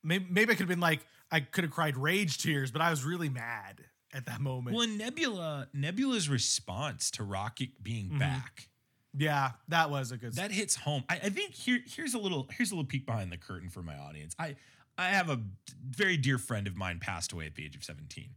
maybe, 0.02 0.26
maybe 0.29 0.52
I 0.52 0.55
could 0.55 0.62
have 0.62 0.69
been 0.69 0.81
like 0.81 1.00
I 1.33 1.41
could 1.41 1.65
have 1.65 1.73
cried 1.73 1.97
rage 1.97 2.39
tears 2.39 2.71
but 2.71 2.81
I 2.83 2.91
was 2.91 3.03
really 3.05 3.29
mad 3.29 3.81
at 4.15 4.27
that 4.27 4.41
moment. 4.41 4.77
well 4.77 4.87
nebula 4.87 5.69
nebula's 5.73 6.29
response 6.29 7.11
to 7.12 7.25
rocket 7.25 7.83
being 7.83 8.11
Mm-hmm. 8.11 8.19
back 8.19 8.69
yeah, 9.15 9.51
that 9.69 9.91
was 9.91 10.11
a 10.11 10.17
good 10.17 10.35
that 10.37 10.53
hits 10.53 10.75
home. 10.75 11.05
I, 11.09 11.17
I 11.17 11.29
think 11.29 11.53
here 11.53 11.81
here's 11.87 12.15
a 12.15 12.19
little 12.19 12.49
here's 12.57 12.71
a 12.71 12.75
little 12.75 12.87
peek 12.89 13.05
behind 13.05 13.31
the 13.31 13.37
curtain 13.37 13.69
for 13.69 13.83
my 13.83 13.95
audience. 13.95 14.35
I 14.39 14.57
I 14.97 15.09
have 15.09 15.29
a 15.29 15.39
very 15.87 16.17
dear 16.17 16.39
friend 16.39 16.67
of 16.67 16.77
mine 16.77 16.99
passed 16.99 17.31
away 17.33 17.45
at 17.45 17.55
the 17.55 17.62
age 17.65 17.77
of 17.77 17.85
17. 17.85 18.31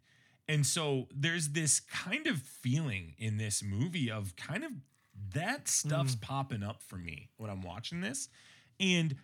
And 0.49 0.65
so 0.65 1.07
there's 1.15 1.49
this 1.49 1.79
kind 1.79 2.27
of 2.27 2.39
feeling 2.39 3.13
in 3.17 3.37
this 3.37 3.63
movie 3.63 4.11
of 4.11 4.35
kind 4.35 4.65
of 4.65 4.71
that 5.33 5.69
stuff's 5.69 6.15
popping 6.15 6.61
up 6.61 6.83
for 6.83 6.97
me 6.97 7.29
when 7.37 7.49
I'm 7.49 7.61
watching 7.61 8.01
this. 8.01 8.27
And 8.77 9.15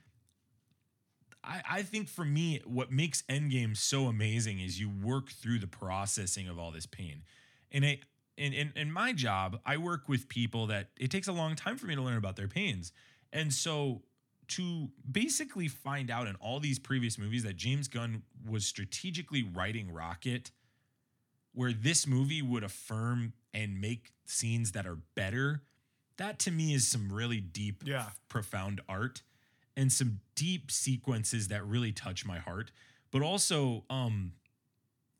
I, 1.43 1.61
I 1.69 1.81
think 1.83 2.07
for 2.07 2.25
me, 2.25 2.61
what 2.65 2.91
makes 2.91 3.23
Endgame 3.23 3.75
so 3.75 4.05
amazing 4.05 4.59
is 4.59 4.79
you 4.79 4.89
work 4.89 5.31
through 5.31 5.59
the 5.59 5.67
processing 5.67 6.47
of 6.47 6.59
all 6.59 6.71
this 6.71 6.85
pain. 6.85 7.23
And 7.71 7.85
I, 7.85 7.99
in, 8.37 8.53
in, 8.53 8.73
in 8.75 8.91
my 8.91 9.13
job, 9.13 9.59
I 9.65 9.77
work 9.77 10.07
with 10.07 10.27
people 10.27 10.67
that 10.67 10.89
it 10.99 11.09
takes 11.11 11.27
a 11.27 11.31
long 11.31 11.55
time 11.55 11.77
for 11.77 11.87
me 11.87 11.95
to 11.95 12.01
learn 12.01 12.17
about 12.17 12.35
their 12.35 12.47
pains. 12.47 12.91
And 13.33 13.53
so 13.53 14.03
to 14.49 14.89
basically 15.09 15.67
find 15.67 16.11
out 16.11 16.27
in 16.27 16.35
all 16.35 16.59
these 16.59 16.77
previous 16.77 17.17
movies 17.17 17.43
that 17.43 17.55
James 17.55 17.87
Gunn 17.87 18.23
was 18.47 18.65
strategically 18.65 19.43
writing 19.43 19.91
Rocket, 19.91 20.51
where 21.53 21.73
this 21.73 22.05
movie 22.05 22.41
would 22.41 22.63
affirm 22.63 23.33
and 23.53 23.79
make 23.79 24.13
scenes 24.25 24.73
that 24.73 24.85
are 24.85 24.97
better, 25.15 25.63
that 26.17 26.39
to 26.39 26.51
me 26.51 26.73
is 26.73 26.87
some 26.87 27.11
really 27.11 27.39
deep, 27.39 27.83
Yeah. 27.85 28.09
profound 28.29 28.81
art 28.87 29.23
and 29.77 29.91
some 29.91 30.19
deep 30.35 30.71
sequences 30.71 31.47
that 31.49 31.65
really 31.65 31.91
touch 31.91 32.25
my 32.25 32.39
heart. 32.39 32.71
But 33.11 33.21
also, 33.21 33.83
um, 33.89 34.33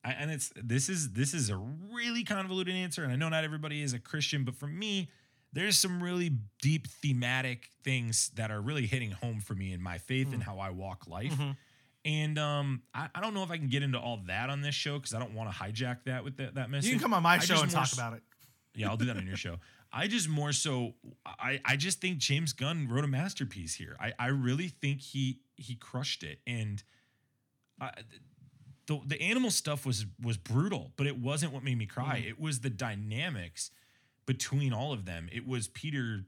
I, 0.04 0.12
and 0.14 0.32
it's 0.32 0.52
this 0.56 0.90
is 0.90 1.14
this 1.14 1.34
is 1.34 1.50
a 1.50 1.58
really 1.58 2.24
convoluted 2.24 2.74
answer, 2.76 3.04
and 3.04 3.12
I 3.12 3.16
know 3.16 3.30
not 3.30 3.44
everybody 3.44 3.82
is 3.82 3.94
a 3.94 4.00
Christian, 4.00 4.44
but 4.44 4.56
for 4.56 4.68
me, 4.68 5.10
there's 5.54 5.78
some 5.78 6.02
really 6.02 6.32
deep 6.62 6.88
thematic 6.88 7.70
things 7.84 8.32
that 8.36 8.50
are 8.52 8.62
really 8.62 8.88
hitting 8.88 9.12
home 9.12 9.42
for 9.42 9.54
me 9.54 9.74
in 9.74 9.82
my 9.82 9.98
faith 9.98 10.30
Mm. 10.30 10.34
and 10.36 10.44
how 10.44 10.60
I 10.60 10.70
walk 10.70 11.08
life. 11.08 11.34
Mm-hmm. 11.34 11.52
And 12.04 12.40
um, 12.40 12.82
I, 12.96 13.10
I 13.14 13.22
don't 13.22 13.34
know 13.36 13.44
if 13.44 13.52
I 13.52 13.58
can 13.58 13.68
get 13.68 13.84
into 13.84 14.00
all 14.00 14.22
that 14.28 14.50
on 14.50 14.62
this 14.62 14.74
show 14.74 14.98
because 14.98 15.14
I 15.14 15.20
don't 15.20 15.36
want 15.36 15.52
to 15.52 15.56
hijack 15.56 16.06
that 16.06 16.24
with 16.24 16.38
that, 16.38 16.56
that 16.56 16.70
message. 16.72 16.88
You 16.90 16.96
can 16.96 17.02
come 17.04 17.14
on 17.14 17.22
my 17.22 17.36
I 17.36 17.40
show 17.40 17.62
and 17.62 17.70
talk 17.70 17.84
s- 17.84 17.94
about 17.94 18.14
it. 18.14 18.24
Yeah, 18.74 18.90
I'll 18.90 18.98
do 18.98 19.06
that 19.06 19.18
on 19.18 19.28
your 19.28 19.38
show. 19.38 19.58
I 19.94 20.08
just 20.08 20.30
more 20.30 20.52
so 20.54 20.94
I, 21.26 21.60
I 21.66 21.76
just 21.76 22.00
think 22.00 22.18
James 22.18 22.54
Gunn 22.54 22.88
wrote 22.90 23.04
a 23.04 23.08
masterpiece 23.08 23.76
here. 23.76 23.98
I, 24.00 24.14
I 24.18 24.28
really 24.28 24.68
think 24.70 25.02
he 25.02 25.40
he 25.56 25.76
crushed 25.76 26.24
it. 26.24 26.40
And 26.48 26.82
I, 27.80 27.92
the 28.88 29.00
the 29.06 29.22
animal 29.22 29.52
stuff 29.52 29.86
was 29.86 30.06
was 30.22 30.38
brutal, 30.38 30.92
but 30.96 31.08
it 31.08 31.18
wasn't 31.20 31.54
what 31.54 31.64
made 31.64 31.78
me 31.78 31.86
cry. 31.86 32.20
Mm-hmm. 32.20 32.30
It 32.30 32.40
was 32.40 32.60
the 32.62 32.70
dynamics 32.70 33.72
between 34.26 34.72
all 34.74 34.94
of 34.94 35.06
them. 35.06 35.28
It 35.32 35.48
was 35.48 35.68
Peter 35.68 36.26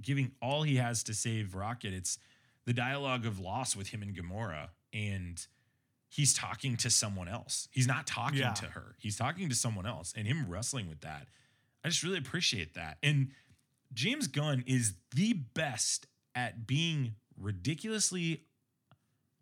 giving 0.00 0.32
all 0.42 0.62
he 0.62 0.76
has 0.76 1.02
to 1.04 1.14
save 1.14 1.54
Rocket. 1.54 1.92
It's 1.92 2.18
the 2.64 2.72
dialogue 2.72 3.26
of 3.26 3.38
loss 3.38 3.74
with 3.76 3.88
him 3.88 4.02
and 4.02 4.14
Gamora, 4.14 4.68
and 4.92 5.44
he's 6.08 6.34
talking 6.34 6.76
to 6.78 6.90
someone 6.90 7.28
else. 7.28 7.68
He's 7.70 7.86
not 7.86 8.06
talking 8.06 8.38
Yeah. 8.38 8.52
to 8.54 8.66
her. 8.66 8.94
He's 8.98 9.16
talking 9.16 9.48
to 9.48 9.54
someone 9.54 9.86
else, 9.86 10.12
and 10.16 10.26
him 10.26 10.46
wrestling 10.48 10.88
with 10.88 11.00
that. 11.02 11.28
I 11.84 11.88
just 11.88 12.02
really 12.02 12.18
appreciate 12.18 12.74
that. 12.74 12.98
And 13.02 13.30
James 13.92 14.26
Gunn 14.26 14.64
is 14.66 14.94
the 15.14 15.32
best 15.54 16.06
at 16.34 16.66
being 16.66 17.14
ridiculously 17.36 18.42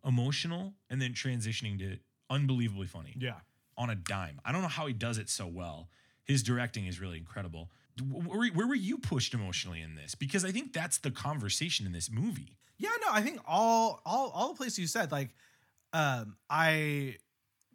emotional 0.05 0.75
and 0.89 1.01
then 1.01 1.13
transitioning 1.13 1.79
to 1.79 1.99
unbelievably 2.31 2.87
funny 2.87 3.15
Yeah. 3.19 3.41
on 3.77 3.91
a 3.91 3.95
dime. 3.95 4.41
I 4.45 4.53
don't 4.53 4.63
know 4.63 4.69
how 4.69 4.87
he 4.87 4.93
does 4.93 5.19
it 5.19 5.29
so 5.29 5.47
well. 5.47 5.89
His 6.25 6.43
directing 6.43 6.87
is 6.87 7.01
really 7.01 7.19
incredible. 7.19 7.71
Where, 8.03 8.49
where 8.51 8.67
were 8.67 8.75
you 8.75 8.99
pushed 8.99 9.33
emotionally 9.35 9.81
in 9.81 9.95
this? 9.95 10.15
Because 10.15 10.45
I 10.45 10.53
think 10.53 10.73
that's 10.73 10.99
the 10.99 11.11
conversation 11.11 11.87
in 11.87 11.93
this 11.93 12.11
movie. 12.11 12.57
Yeah, 12.79 12.91
no, 13.01 13.09
I 13.11 13.23
think 13.23 13.41
all 13.47 14.03
all 14.05 14.29
all 14.35 14.49
the 14.49 14.55
places 14.57 14.79
you 14.79 14.87
said, 14.87 15.11
like, 15.11 15.31
um, 15.95 16.37
I 16.51 17.17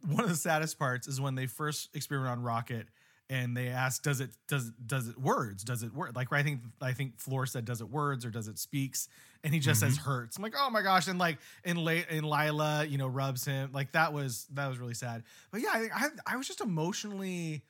one 0.05 0.23
of 0.23 0.29
the 0.29 0.35
saddest 0.35 0.77
parts 0.77 1.07
is 1.07 1.19
when 1.19 1.33
they 1.35 1.47
first 1.47 1.95
experiment 1.95 2.31
on 2.37 2.43
Rocket 2.43 2.87
and 3.31 3.55
they 3.55 3.69
asked, 3.69 4.03
does 4.03 4.19
it 4.19 4.29
does 4.49 4.71
does 4.85 5.07
it 5.07 5.17
words? 5.17 5.63
Does 5.63 5.83
it 5.83 5.95
work? 5.95 6.13
Like 6.15 6.33
I 6.33 6.43
think 6.43 6.59
I 6.81 6.91
think 6.91 7.17
Floor 7.17 7.45
said, 7.45 7.63
does 7.63 7.79
it 7.79 7.89
words 7.89 8.25
or 8.25 8.29
does 8.29 8.49
it 8.49 8.59
speaks? 8.59 9.07
And 9.43 9.53
he 9.53 9.61
just 9.61 9.79
says 9.79 9.97
mm-hmm. 9.97 10.09
hurts. 10.09 10.35
I'm 10.35 10.43
like, 10.43 10.53
oh 10.59 10.69
my 10.69 10.81
gosh. 10.81 11.07
And 11.07 11.17
like 11.17 11.37
and 11.63 11.79
La- 11.79 12.03
and 12.09 12.25
Lylla, 12.25 12.85
you 12.85 12.97
know, 12.97 13.07
rubs 13.07 13.45
him. 13.45 13.71
Like 13.73 13.93
that 13.93 14.11
was 14.11 14.47
that 14.53 14.67
was 14.67 14.79
really 14.79 14.93
sad. 14.93 15.23
But 15.49 15.61
yeah, 15.61 15.69
I 15.73 15.79
think 15.79 15.91
I 15.95 16.07
I 16.27 16.35
was 16.35 16.45
just 16.45 16.59
emotionally 16.59 17.63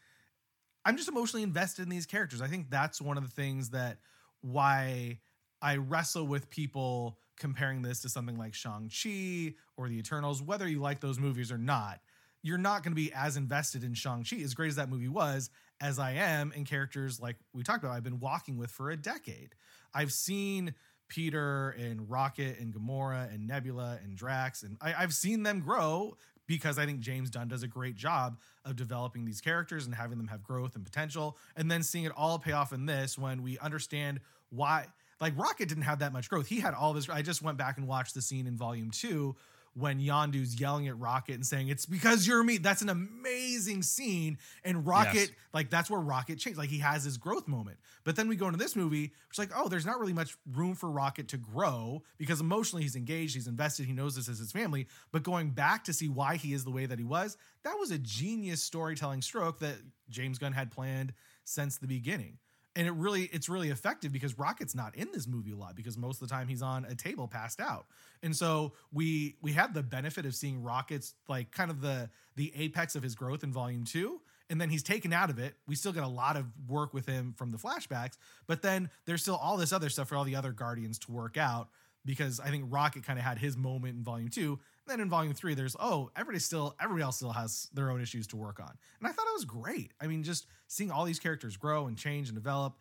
I'm 0.84 0.98
just 0.98 1.10
emotionally 1.10 1.44
invested 1.44 1.84
in 1.84 1.90
these 1.90 2.08
characters. 2.08 2.42
I 2.42 2.48
think 2.48 2.72
that's 2.72 3.00
one 3.00 3.18
of 3.18 3.24
the 3.24 3.30
things 3.30 3.70
that 3.70 4.00
why 4.42 5.20
I 5.62 5.76
wrestle 5.76 6.26
with 6.26 6.50
people 6.50 7.20
comparing 7.38 7.84
this 7.84 8.02
to 8.02 8.10
something 8.10 8.38
like 8.38 8.56
Shang-Chi 8.56 9.54
or 9.78 9.90
The 9.90 10.00
Eternals, 10.00 10.42
whether 10.42 10.68
you 10.68 10.80
like 10.80 11.02
those 11.02 11.20
movies 11.20 11.52
or 11.52 11.60
not. 11.60 12.00
You're 12.44 12.58
not 12.58 12.84
going 12.84 12.92
to 12.92 12.96
be 12.96 13.14
as 13.14 13.38
invested 13.38 13.84
in 13.84 13.94
Shang-Chi, 13.94 14.38
as 14.38 14.54
great 14.54 14.70
as 14.70 14.76
that 14.78 14.90
movie 14.90 15.08
was, 15.08 15.50
as 15.80 16.00
I 16.00 16.14
am 16.14 16.52
in 16.56 16.66
characters 16.66 17.20
like 17.20 17.38
we 17.54 17.64
talked 17.64 17.84
about, 17.84 17.96
I've 17.96 18.04
been 18.04 18.20
walking 18.20 18.58
with 18.58 18.72
for 18.72 18.90
a 18.90 18.98
decade. 18.98 19.56
I've 19.94 20.12
seen 20.12 20.74
Peter 21.08 21.72
and 21.72 22.10
Rocket 22.10 22.60
and 22.60 22.74
Gamora 22.74 23.34
and 23.34 23.48
Nebula 23.48 24.00
and 24.04 24.16
Drax, 24.16 24.64
and 24.64 24.78
I, 24.82 24.94
I've 24.94 25.14
seen 25.14 25.44
them 25.44 25.60
grow 25.60 26.16
because 26.48 26.78
I 26.78 26.86
think 26.86 27.00
James 27.00 27.30
Gunn 27.30 27.48
does 27.48 27.64
a 27.64 27.68
great 27.68 27.96
job 27.96 28.38
of 28.66 28.76
developing 28.76 29.26
these 29.26 29.42
characters 29.42 29.86
and 29.86 29.94
having 29.96 30.18
them 30.18 30.28
have 30.28 30.44
growth 30.44 30.76
and 30.76 30.84
potential, 30.84 31.38
and 31.56 31.70
then 31.70 31.84
seeing 31.84 32.06
it 32.06 32.12
all 32.16 32.40
pay 32.40 32.52
off 32.52 32.74
in 32.74 32.86
this 32.86 33.18
when 33.18 33.42
we 33.42 33.58
understand 33.60 34.20
why. 34.50 34.86
Like 35.20 35.38
Rocket 35.38 35.70
didn't 35.70 35.84
have 35.84 36.00
that 36.00 36.14
much 36.14 36.30
growth. 36.30 36.48
He 36.48 36.60
had 36.60 36.74
all 36.74 36.94
this. 36.94 37.08
I 37.08 37.22
just 37.22 37.42
went 37.42 37.58
back 37.58 37.78
and 37.78 37.88
watched 37.88 38.16
the 38.16 38.22
scene 38.22 38.48
in 38.48 38.58
Volume 38.58 38.92
Two 38.92 39.36
when 39.74 40.00
Yondu's 40.00 40.60
yelling 40.60 40.88
at 40.88 41.00
Rocket 41.00 41.36
and 41.36 41.46
saying, 41.46 41.70
"It's 41.70 41.86
because 41.86 42.28
you're 42.28 42.44
me." 42.44 42.58
That's 42.58 42.82
an 42.82 42.90
amazing 42.90 43.84
scene, 43.84 44.38
and 44.64 44.86
Rocket, 44.86 45.14
Yes. 45.16 45.30
like 45.54 45.70
that's 45.70 45.90
where 45.90 46.00
Rocket 46.00 46.40
changed. 46.40 46.58
Like 46.60 46.70
he 46.70 46.80
has 46.80 47.04
his 47.04 47.18
growth 47.18 47.48
moment. 47.48 47.78
But 48.04 48.16
then 48.16 48.28
we 48.28 48.36
go 48.36 48.48
into 48.48 48.58
this 48.58 48.76
movie, 48.76 49.04
which 49.04 49.36
is 49.36 49.40
like, 49.40 49.52
oh, 49.56 49.70
there's 49.70 49.86
not 49.86 50.00
really 50.00 50.12
much 50.14 50.36
room 50.54 50.76
for 50.76 50.90
Rocket 50.90 51.28
to 51.30 51.38
grow 51.38 52.02
because 52.18 52.42
emotionally 52.42 52.84
he's 52.84 52.96
engaged, 52.96 53.36
he's 53.36 53.48
invested, 53.48 53.86
he 53.86 53.94
knows 53.94 54.16
this 54.16 54.28
is 54.28 54.40
his 54.40 54.52
family. 54.52 54.88
But 55.12 55.24
going 55.24 55.52
back 55.52 55.84
to 55.86 55.94
see 55.94 56.10
why 56.10 56.36
he 56.36 56.54
is 56.54 56.64
the 56.64 56.72
way 56.72 56.86
that 56.88 56.98
he 57.00 57.06
was, 57.06 57.38
that 57.64 57.78
was 57.78 57.92
a 57.92 57.98
genius 58.00 58.62
storytelling 58.64 59.22
stroke 59.22 59.60
that 59.60 59.76
James 60.10 60.38
Gunn 60.40 60.54
had 60.54 60.72
planned 60.72 61.14
since 61.44 61.78
the 61.78 61.88
beginning. 61.88 62.40
And 62.76 62.88
it 62.88 62.92
really, 62.92 63.24
it's 63.34 63.50
really 63.50 63.70
effective 63.70 64.14
because 64.14 64.38
Rocket's 64.38 64.74
not 64.74 64.96
in 64.96 65.10
this 65.12 65.28
movie 65.28 65.52
a 65.52 65.58
lot 65.58 65.76
because 65.76 65.98
most 65.98 66.22
of 66.22 66.30
the 66.30 66.34
time 66.34 66.48
he's 66.48 66.62
on 66.62 66.86
a 66.86 66.96
table 66.96 67.28
passed 67.28 67.60
out. 67.60 67.86
And 68.24 68.36
so 68.36 68.74
we 68.94 69.36
we 69.42 69.52
have 69.54 69.74
the 69.74 69.84
benefit 69.84 70.26
of 70.26 70.34
seeing 70.36 70.64
Rocket's 70.64 71.16
like 71.28 71.52
kind 71.52 71.70
of 71.70 71.82
the 71.82 72.10
the 72.38 72.54
apex 72.56 72.96
of 72.96 73.04
his 73.04 73.14
growth 73.14 73.44
in 73.44 73.52
volume 73.52 73.84
two 73.84 74.22
and 74.52 74.60
then 74.60 74.70
he's 74.70 74.84
taken 74.84 75.14
out 75.14 75.30
of 75.30 75.40
it. 75.40 75.56
We 75.66 75.76
still 75.76 75.94
get 75.94 76.04
a 76.04 76.10
lot 76.10 76.36
of 76.36 76.46
work 76.68 76.94
with 76.94 77.06
him 77.06 77.34
from 77.38 77.52
the 77.52 77.58
flashbacks, 77.58 78.18
but 78.48 78.62
then 78.62 78.90
there's 79.06 79.22
still 79.22 79.38
all 79.38 79.56
this 79.56 79.72
other 79.72 79.88
stuff 79.88 80.10
for 80.10 80.18
all 80.18 80.26
the 80.26 80.36
other 80.36 80.52
Guardians 80.52 81.00
to 81.00 81.12
work 81.12 81.38
out 81.38 81.70
because 82.04 82.42
I 82.42 82.50
think 82.50 82.66
Rocket 82.68 83.06
kind 83.06 83.18
of 83.18 83.24
had 83.24 83.38
his 83.38 83.56
moment 83.56 83.96
in 83.96 84.04
Volume 84.04 84.28
Two. 84.28 84.60
Then 84.88 85.00
in 85.00 85.10
Volume 85.10 85.34
Three, 85.34 85.54
there's 85.54 85.76
oh 85.80 86.12
everybody 86.16 86.40
still 86.40 86.76
everybody 86.82 87.04
else 87.04 87.18
still 87.18 87.32
has 87.32 87.70
their 87.74 87.92
own 87.92 88.02
issues 88.02 88.28
to 88.28 88.38
work 88.38 88.60
on, 88.60 88.72
and 89.00 89.08
I 89.08 89.12
thought 89.12 89.28
it 89.28 89.34
was 89.34 89.46
great. 89.46 89.92
I 90.02 90.08
mean, 90.08 90.24
just 90.24 90.48
seeing 90.68 90.92
all 90.92 91.06
these 91.06 91.20
characters 91.20 91.58
grow 91.58 91.88
and 91.88 91.98
change 91.98 92.28
and 92.28 92.36
develop. 92.36 92.74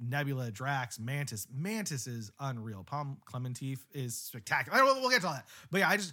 Nebula, 0.00 0.52
Drax, 0.52 1.00
Mantis. 1.00 1.48
Mantis 1.52 2.06
is 2.06 2.30
unreal. 2.38 2.84
Pom 2.84 3.16
Klementieff 3.28 3.80
is 3.92 4.16
spectacular. 4.16 4.84
We'll 4.84 5.10
get 5.10 5.22
to 5.22 5.26
all 5.26 5.32
that, 5.32 5.48
but 5.72 5.78
yeah, 5.78 5.88
I 5.88 5.96
just 5.96 6.12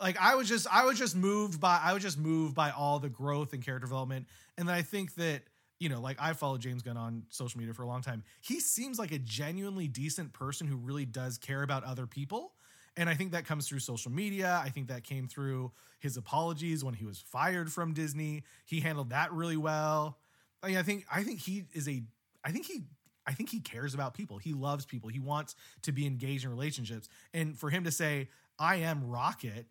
like 0.00 0.16
I 0.20 0.34
was 0.34 0.48
just 0.48 0.66
I 0.72 0.84
was 0.84 0.98
just 0.98 1.16
moved 1.16 1.60
by 1.60 1.80
I 1.82 1.92
was 1.92 2.02
just 2.02 2.18
moved 2.18 2.54
by 2.54 2.70
all 2.70 2.98
the 2.98 3.08
growth 3.08 3.52
and 3.52 3.64
character 3.64 3.86
development, 3.86 4.26
and 4.56 4.68
then 4.68 4.74
I 4.74 4.82
think 4.82 5.14
that 5.16 5.42
you 5.78 5.88
know 5.88 6.00
like 6.00 6.16
I 6.20 6.32
followed 6.32 6.60
James 6.60 6.82
Gunn 6.82 6.96
on 6.96 7.24
social 7.28 7.58
media 7.58 7.74
for 7.74 7.82
a 7.82 7.86
long 7.86 8.02
time. 8.02 8.22
He 8.40 8.60
seems 8.60 8.98
like 8.98 9.12
a 9.12 9.18
genuinely 9.18 9.88
decent 9.88 10.32
person 10.32 10.66
who 10.66 10.76
really 10.76 11.04
does 11.04 11.38
care 11.38 11.62
about 11.62 11.84
other 11.84 12.06
people, 12.06 12.52
And 12.96 13.08
I 13.08 13.14
think 13.14 13.32
that 13.32 13.44
comes 13.44 13.68
through 13.68 13.78
social 13.78 14.10
media. 14.10 14.60
I 14.64 14.68
think 14.68 14.88
that 14.88 15.04
came 15.04 15.28
through 15.28 15.72
his 16.00 16.16
apologies 16.16 16.84
when 16.84 16.94
he 16.94 17.04
was 17.04 17.18
fired 17.18 17.72
from 17.72 17.94
Disney. 17.94 18.42
He 18.66 18.80
handled 18.80 19.10
that 19.10 19.32
really 19.32 19.56
well. 19.56 20.18
I, 20.62 20.68
mean, 20.68 20.76
I 20.76 20.82
think 20.82 21.06
I 21.12 21.22
think 21.22 21.40
he 21.40 21.64
is 21.72 21.88
a 21.88 22.02
I 22.44 22.50
think 22.50 22.66
he 22.66 22.82
I 23.26 23.32
think 23.32 23.50
he 23.50 23.60
cares 23.60 23.94
about 23.94 24.14
people. 24.14 24.38
He 24.38 24.52
loves 24.52 24.84
people. 24.84 25.08
He 25.08 25.20
wants 25.20 25.54
to 25.82 25.92
be 25.92 26.06
engaged 26.06 26.44
in 26.44 26.50
relationships. 26.50 27.08
And 27.32 27.56
for 27.56 27.70
him 27.70 27.84
to 27.84 27.90
say, 27.90 28.28
I 28.58 28.76
am 28.76 29.08
Rocket, 29.08 29.66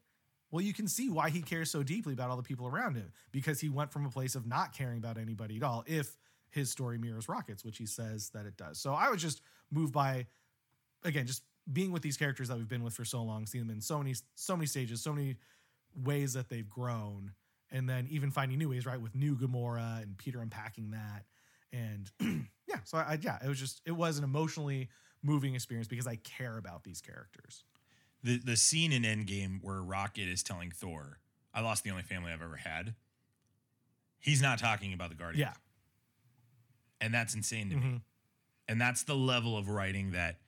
well, 0.51 0.61
you 0.61 0.73
can 0.73 0.88
see 0.88 1.09
why 1.09 1.29
he 1.29 1.41
cares 1.41 1.69
so 1.69 1.83
deeply 1.83 2.13
about 2.13 2.29
all 2.29 2.38
the 2.38 2.43
people 2.43 2.67
around 2.67 2.95
him 2.95 3.11
because 3.31 3.59
he 3.59 3.69
went 3.69 3.91
from 3.91 4.05
a 4.05 4.09
place 4.09 4.35
of 4.35 4.47
not 4.47 4.73
caring 4.73 4.97
about 4.97 5.17
anybody 5.17 5.57
at 5.57 5.63
all. 5.63 5.83
If 5.85 6.17
his 6.49 6.71
story 6.71 6.97
mirrors 6.97 7.29
Rocket's, 7.29 7.63
which 7.63 7.77
he 7.77 7.85
says 7.85 8.29
that 8.29 8.45
it 8.45 8.57
does. 8.57 8.79
So 8.79 8.93
I 8.93 9.09
was 9.09 9.21
just 9.21 9.41
moved 9.71 9.93
by, 9.93 10.25
again, 11.03 11.27
just 11.27 11.43
being 11.71 11.91
with 11.91 12.01
these 12.01 12.17
characters 12.17 12.47
that 12.47 12.57
we've 12.57 12.67
been 12.67 12.83
with 12.83 12.93
for 12.93 13.05
so 13.05 13.21
long, 13.23 13.45
seeing 13.45 13.65
them 13.67 13.75
in 13.75 13.81
so 13.81 13.97
many, 13.97 14.15
so 14.35 14.55
many 14.55 14.65
stages, 14.65 15.01
so 15.01 15.13
many 15.13 15.38
ways 16.03 16.33
that 16.33 16.49
they've 16.49 16.69
grown, 16.69 17.33
and 17.71 17.88
then 17.88 18.07
even 18.09 18.31
finding 18.31 18.57
new 18.57 18.69
ways, 18.69 18.85
right, 18.85 18.99
with 18.99 19.15
new 19.15 19.35
Gamora 19.35 20.01
and 20.01 20.17
Peter 20.17 20.41
unpacking 20.41 20.91
that, 20.91 21.25
and 21.71 22.11
yeah, 22.67 22.79
so 22.83 22.97
I, 22.97 23.17
yeah, 23.21 23.38
it 23.43 23.47
was 23.47 23.59
just 23.59 23.81
it 23.85 23.91
was 23.91 24.17
an 24.17 24.23
emotionally 24.23 24.89
moving 25.21 25.55
experience 25.55 25.88
because 25.88 26.07
I 26.07 26.15
care 26.17 26.57
about 26.57 26.83
these 26.83 27.01
characters. 27.01 27.63
The 28.23 28.38
the 28.38 28.57
scene 28.57 28.91
in 28.91 29.03
Endgame 29.03 29.59
where 29.61 29.81
Rocket 29.81 30.27
is 30.27 30.43
telling 30.43 30.71
Thor, 30.71 31.19
"I 31.53 31.61
lost 31.61 31.83
the 31.83 31.91
only 31.91 32.03
family 32.03 32.31
I've 32.31 32.41
ever 32.41 32.57
had." 32.57 32.95
He's 34.19 34.41
not 34.41 34.59
talking 34.59 34.91
about 34.93 35.09
the 35.09 35.15
Guardians. 35.15 35.39
Yeah, 35.47 35.53
and 36.99 37.13
that's 37.13 37.33
insane 37.33 37.69
to 37.69 37.75
Mhm. 37.75 37.81
me. 37.93 38.01
And 38.67 38.79
that's 38.79 39.03
the 39.03 39.15
level 39.15 39.57
of 39.57 39.69
writing 39.69 40.11
that 40.11 40.39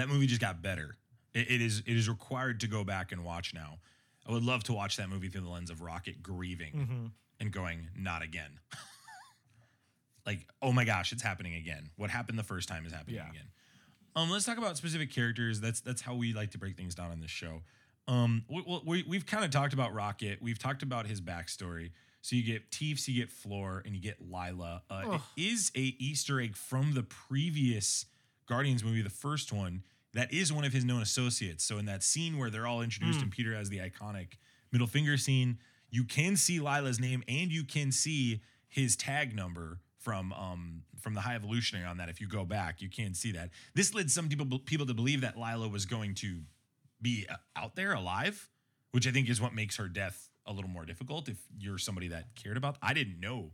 that 0.00 0.08
movie 0.08 0.26
just 0.26 0.40
got 0.40 0.62
better. 0.62 0.96
It, 1.34 1.50
it 1.50 1.60
is 1.60 1.82
it 1.86 1.96
is 1.96 2.08
required 2.08 2.60
to 2.60 2.66
go 2.66 2.82
back 2.84 3.12
and 3.12 3.24
watch 3.24 3.54
now. 3.54 3.78
I 4.26 4.32
would 4.32 4.42
love 4.42 4.64
to 4.64 4.72
watch 4.72 4.96
that 4.96 5.08
movie 5.08 5.28
through 5.28 5.42
the 5.42 5.48
lens 5.50 5.70
of 5.70 5.80
Rocket 5.80 6.22
grieving 6.22 6.72
Mm-hmm. 6.74 7.06
and 7.40 7.52
going, 7.52 7.88
"Not 7.96 8.22
again." 8.22 8.58
like, 10.26 10.46
oh 10.62 10.72
my 10.72 10.84
gosh, 10.84 11.12
it's 11.12 11.22
happening 11.22 11.54
again. 11.54 11.90
What 11.96 12.10
happened 12.10 12.38
the 12.38 12.42
first 12.44 12.68
time 12.68 12.84
is 12.86 12.92
happening 12.92 13.16
Yeah. 13.16 13.30
again. 13.30 13.48
Um, 14.16 14.28
let's 14.30 14.44
talk 14.44 14.58
about 14.58 14.76
specific 14.76 15.12
characters. 15.12 15.60
That's 15.60 15.80
that's 15.80 16.02
how 16.02 16.14
we 16.14 16.32
like 16.32 16.50
to 16.52 16.58
break 16.58 16.76
things 16.76 16.94
down 16.94 17.10
on 17.10 17.20
this 17.20 17.30
show. 17.30 17.62
Um, 18.08 18.44
we, 18.50 18.80
we, 18.84 19.04
we've 19.08 19.24
kind 19.26 19.44
of 19.44 19.50
talked 19.52 19.72
about 19.72 19.94
Rocket. 19.94 20.42
We've 20.42 20.58
talked 20.58 20.82
about 20.82 21.06
his 21.06 21.20
backstory. 21.20 21.92
So 22.22 22.34
you 22.34 22.42
get 22.42 22.70
Teefs, 22.72 23.08
you 23.08 23.20
get 23.20 23.30
Floor, 23.30 23.82
and 23.86 23.94
you 23.94 24.00
get 24.02 24.16
Lylla. 24.20 24.82
Uh, 24.90 25.18
it 25.36 25.40
is 25.42 25.70
a 25.76 25.80
Easter 25.98 26.40
egg 26.40 26.56
from 26.56 26.92
the 26.94 27.04
previous 27.04 28.04
Guardians 28.50 28.82
movie, 28.84 29.00
the 29.00 29.08
first 29.08 29.52
one. 29.52 29.82
That 30.12 30.32
is 30.32 30.52
one 30.52 30.64
of 30.64 30.72
his 30.72 30.84
known 30.84 31.02
associates. 31.02 31.62
So 31.64 31.78
in 31.78 31.86
that 31.86 32.02
scene 32.02 32.36
where 32.36 32.50
they're 32.50 32.66
all 32.66 32.82
introduced 32.82 33.22
and 33.22 33.30
Peter 33.30 33.54
has 33.54 33.70
the 33.70 33.78
iconic 33.78 34.32
middle 34.72 34.88
finger 34.88 35.16
scene, 35.16 35.58
you 35.88 36.02
can 36.02 36.36
see 36.36 36.58
Lylla's 36.58 36.98
name 36.98 37.22
and 37.28 37.52
you 37.52 37.62
can 37.62 37.92
see 37.92 38.40
his 38.68 38.96
tag 38.96 39.34
number 39.36 39.78
from 39.98 40.32
um 40.32 40.82
from 41.00 41.14
the 41.14 41.20
High 41.20 41.36
Evolutionary 41.36 41.86
on 41.86 41.98
that. 41.98 42.08
If 42.08 42.20
you 42.20 42.26
go 42.26 42.44
back, 42.44 42.82
you 42.82 42.88
can 42.90 43.14
see 43.14 43.30
that. 43.32 43.50
This 43.74 43.94
led 43.94 44.10
some 44.10 44.28
people 44.28 44.58
people 44.58 44.86
to 44.86 44.94
believe 44.94 45.20
that 45.20 45.36
Lylla 45.36 45.68
was 45.68 45.86
going 45.86 46.14
to 46.16 46.40
be 47.00 47.26
uh, 47.30 47.36
out 47.54 47.76
there 47.76 47.92
alive, 47.92 48.48
which 48.90 49.06
I 49.06 49.12
think 49.12 49.28
is 49.30 49.40
what 49.40 49.54
makes 49.54 49.76
her 49.76 49.86
death 49.88 50.28
a 50.44 50.52
little 50.52 50.70
more 50.70 50.84
difficult. 50.84 51.28
If 51.28 51.38
you're 51.56 51.78
somebody 51.78 52.08
that 52.08 52.34
cared 52.34 52.56
about, 52.56 52.76
I 52.82 52.94
didn't 52.94 53.20
know 53.20 53.52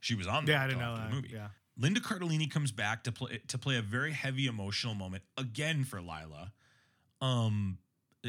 she 0.00 0.14
was 0.14 0.26
on. 0.26 0.46
yeah, 0.46 0.62
I 0.64 0.66
didn't 0.66 0.80
know 0.80 0.96
that. 0.96 1.10
the 1.10 1.14
movie. 1.14 1.30
Yeah, 1.34 1.48
Linda 1.80 2.00
Cardellini 2.00 2.50
comes 2.50 2.72
back 2.72 3.02
to 3.04 3.12
play 3.12 3.40
to 3.48 3.58
play 3.58 3.76
a 3.76 3.82
very 3.82 4.12
heavy 4.12 4.46
emotional 4.46 4.94
moment 4.94 5.24
again 5.36 5.82
for 5.84 6.00
Lylla. 6.00 6.52
Um, 7.20 7.78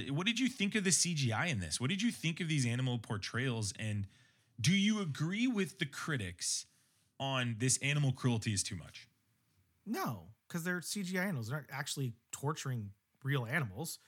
what 0.10 0.26
did 0.26 0.40
you 0.40 0.48
think 0.48 0.76
of 0.76 0.84
the 0.86 0.90
CGI 0.90 1.50
in 1.50 1.60
this? 1.60 1.80
What 1.80 1.90
did 1.90 2.02
you 2.02 2.12
think 2.12 2.40
of 2.40 2.48
these 2.48 2.66
animal 2.66 2.98
portrayals? 2.98 3.74
And 3.78 4.08
do 4.60 4.72
you 4.72 5.02
agree 5.02 5.48
with 5.48 5.80
the 5.80 5.86
critics 5.86 6.66
on 7.20 7.58
this 7.60 7.78
animal 7.82 8.14
cruelty 8.14 8.54
is 8.54 8.64
too 8.64 8.76
much? 8.78 9.08
no, 9.86 10.28
because 10.48 10.64
they're 10.64 10.80
CGI 10.80 11.26
animals. 11.26 11.48
They're 11.50 11.58
not 11.58 11.66
actually 11.78 12.14
torturing 12.32 12.92
real 13.24 13.46
animals. 13.46 14.00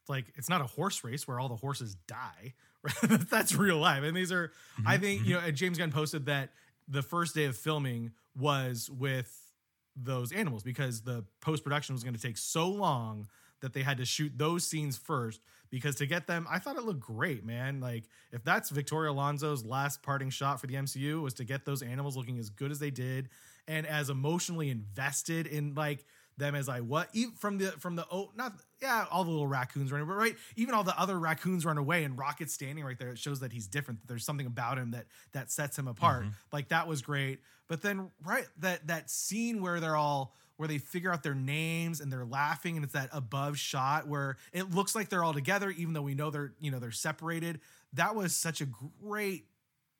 It's 0.00 0.08
like 0.08 0.32
it's 0.36 0.48
not 0.48 0.60
a 0.60 0.66
horse 0.66 1.04
race 1.04 1.28
where 1.28 1.38
all 1.38 1.48
the 1.48 1.56
horses 1.56 1.94
die. 2.06 2.54
That's 3.02 3.54
real 3.54 3.78
life. 3.78 4.02
And 4.04 4.16
these 4.16 4.32
are, 4.32 4.52
I 4.86 4.96
Mm-hmm, 4.96 5.02
think, 5.02 5.26
you 5.26 5.34
know, 5.34 5.50
James 5.50 5.78
Gunn 5.78 5.92
posted 5.92 6.26
that 6.26 6.50
the 6.88 7.02
first 7.02 7.34
day 7.34 7.44
of 7.44 7.56
filming 7.56 8.12
was 8.36 8.90
with 8.90 9.52
those 9.96 10.32
animals 10.32 10.62
because 10.62 11.02
the 11.02 11.24
post 11.40 11.64
production 11.64 11.94
was 11.94 12.04
going 12.04 12.14
to 12.14 12.20
take 12.20 12.38
so 12.38 12.68
long 12.68 13.26
that 13.60 13.72
they 13.72 13.82
had 13.82 13.98
to 13.98 14.04
shoot 14.04 14.32
those 14.36 14.64
scenes 14.64 14.96
first 14.96 15.40
because 15.70 15.96
to 15.96 16.06
get 16.06 16.26
them 16.26 16.46
I 16.48 16.58
thought 16.58 16.76
it 16.76 16.84
looked 16.84 17.00
great 17.00 17.44
man. 17.44 17.80
Like 17.80 18.04
if 18.32 18.44
that's 18.44 18.70
Victoria 18.70 19.10
Alonso's 19.10 19.64
last 19.64 20.02
parting 20.02 20.30
shot 20.30 20.60
for 20.60 20.66
the 20.66 20.74
MCU 20.74 21.20
was 21.20 21.34
to 21.34 21.44
get 21.44 21.64
those 21.64 21.82
animals 21.82 22.16
looking 22.16 22.38
as 22.38 22.50
good 22.50 22.70
as 22.70 22.78
they 22.78 22.90
did 22.90 23.28
and 23.66 23.86
as 23.86 24.08
emotionally 24.08 24.70
invested 24.70 25.46
in 25.46 25.74
like 25.74 26.04
them 26.38 26.54
as 26.54 26.68
I 26.68 26.80
what 26.80 27.08
even 27.12 27.34
from 27.34 27.58
the 27.58 27.72
from 27.72 27.96
the 27.96 28.06
oh 28.10 28.30
not 28.36 28.52
yeah 28.80 29.04
all 29.10 29.24
the 29.24 29.30
little 29.30 29.46
raccoons 29.46 29.92
running 29.92 30.06
but 30.06 30.14
right 30.14 30.36
even 30.56 30.74
all 30.74 30.84
the 30.84 30.98
other 30.98 31.18
raccoons 31.18 31.64
run 31.64 31.78
away 31.78 32.04
and 32.04 32.16
Rocket's 32.16 32.52
standing 32.54 32.84
right 32.84 32.98
there. 32.98 33.10
It 33.10 33.18
shows 33.18 33.40
that 33.40 33.52
he's 33.52 33.66
different 33.66 34.00
that 34.00 34.08
there's 34.08 34.24
something 34.24 34.46
about 34.46 34.78
him 34.78 34.92
that 34.92 35.06
that 35.32 35.50
sets 35.50 35.78
him 35.78 35.88
apart. 35.88 36.22
Mm-hmm. 36.22 36.30
Like 36.52 36.68
that 36.68 36.86
was 36.86 37.02
great. 37.02 37.40
But 37.68 37.82
then 37.82 38.10
right 38.24 38.46
that 38.60 38.86
that 38.86 39.10
scene 39.10 39.60
where 39.60 39.80
they're 39.80 39.96
all 39.96 40.34
where 40.56 40.68
they 40.68 40.78
figure 40.78 41.12
out 41.12 41.22
their 41.22 41.34
names 41.34 42.00
and 42.00 42.12
they're 42.12 42.24
laughing 42.24 42.76
and 42.76 42.84
it's 42.84 42.94
that 42.94 43.08
above 43.12 43.58
shot 43.58 44.08
where 44.08 44.36
it 44.52 44.74
looks 44.74 44.94
like 44.94 45.08
they're 45.08 45.24
all 45.24 45.32
together 45.32 45.70
even 45.70 45.92
though 45.92 46.02
we 46.02 46.14
know 46.14 46.30
they're 46.30 46.52
you 46.60 46.70
know 46.70 46.78
they're 46.78 46.90
separated 46.90 47.60
that 47.92 48.14
was 48.14 48.34
such 48.34 48.60
a 48.60 48.66
great 49.02 49.44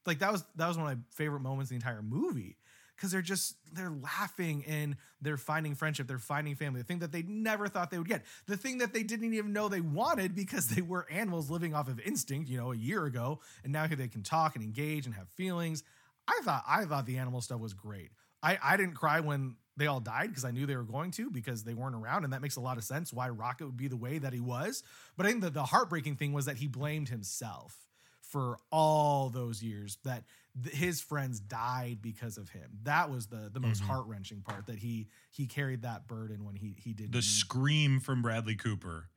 like 0.05 0.19
that 0.19 0.33
was 0.33 0.45
that 0.57 0.67
was 0.67 0.77
one 0.77 0.91
of 0.91 0.99
my 0.99 1.03
favorite 1.11 1.41
moments 1.41 1.71
in 1.71 1.79
the 1.79 1.85
entire 1.85 2.03
movie 2.03 2.57
because 2.99 3.13
they're 3.13 3.23
just 3.23 3.55
they're 3.73 3.91
laughing 3.91 4.65
and 4.67 4.97
they're 5.23 5.37
finding 5.37 5.75
friendship 5.75 6.09
they're 6.09 6.19
finding 6.19 6.55
family 6.57 6.81
the 6.81 6.87
thing 6.87 6.99
that 6.99 7.13
they 7.13 7.23
never 7.23 7.69
thought 7.69 7.91
they 7.91 7.99
would 7.99 8.09
get 8.09 8.25
the 8.47 8.57
thing 8.57 8.79
that 8.79 8.93
they 8.93 9.03
didn't 9.03 9.33
even 9.33 9.53
know 9.53 9.69
they 9.69 9.81
wanted 9.81 10.35
because 10.35 10.69
they 10.69 10.83
were 10.83 11.07
animals 11.11 11.49
living 11.49 11.75
off 11.75 11.89
of 11.89 12.01
instinct 12.01 12.51
you 12.51 12.59
know 12.59 12.73
a 12.73 12.77
year 12.77 13.05
ago 13.05 13.39
and 13.63 13.73
now 13.73 13.87
here 13.87 13.97
they 13.97 14.09
can 14.09 14.23
talk 14.23 14.57
and 14.57 14.65
engage 14.65 15.07
and 15.07 15.15
have 15.15 15.29
feelings. 15.31 15.83
I 16.27 16.41
thought 16.43 16.65
i 16.67 16.85
thought 16.85 17.07
the 17.07 17.19
animal 17.19 17.41
stuff 17.41 17.61
was 17.61 17.75
great. 17.75 18.11
I 18.43 18.59
i 18.63 18.77
didn't 18.77 18.95
cry 18.95 19.21
when 19.21 19.57
they 19.77 19.87
all 19.87 20.01
died 20.01 20.29
because 20.29 20.45
i 20.45 20.51
knew 20.51 20.67
they 20.67 20.77
were 20.77 20.83
going 20.83 21.13
to 21.13 21.31
because 21.31 21.63
they 21.63 21.75
weren't 21.75 21.95
around 21.95 22.25
and 22.25 22.33
that 22.33 22.43
makes 22.43 22.57
a 22.57 22.61
lot 22.61 22.79
of 22.79 22.85
sense 22.85 23.13
why 23.13 23.29
rocket 23.29 23.67
would 23.67 23.77
be 23.77 23.89
the 23.89 23.97
way 23.97 24.19
that 24.19 24.33
he 24.33 24.41
was. 24.41 24.83
But 25.17 25.27
i 25.27 25.31
think 25.31 25.43
that 25.43 25.55
the 25.55 25.65
heartbreaking 25.65 26.17
thing 26.17 26.33
was 26.33 26.47
that 26.47 26.57
he 26.57 26.67
blamed 26.67 27.09
himself 27.09 27.89
for 28.21 28.59
all 28.71 29.31
those 29.31 29.63
years 29.63 29.97
that 30.05 30.25
th- 30.63 30.75
his 30.75 31.01
friends 31.01 31.41
died 31.41 32.01
because 32.03 32.39
of 32.39 32.49
him. 32.51 32.79
That 32.83 33.11
was 33.11 33.27
the 33.27 33.51
the 33.53 33.61
most 33.61 33.83
Mhm. 33.83 33.87
heart 33.87 34.07
wrenching 34.07 34.43
part 34.43 34.67
that 34.67 34.79
he 34.79 35.09
he 35.31 35.47
carried 35.47 35.83
that 35.83 36.07
burden 36.07 36.45
when 36.45 36.57
he 36.57 36.75
he 36.79 36.93
did 36.93 37.13
The 37.13 37.23
scream 37.23 38.01
from 38.01 38.23
Bradley 38.23 38.57
Cooper 38.57 39.09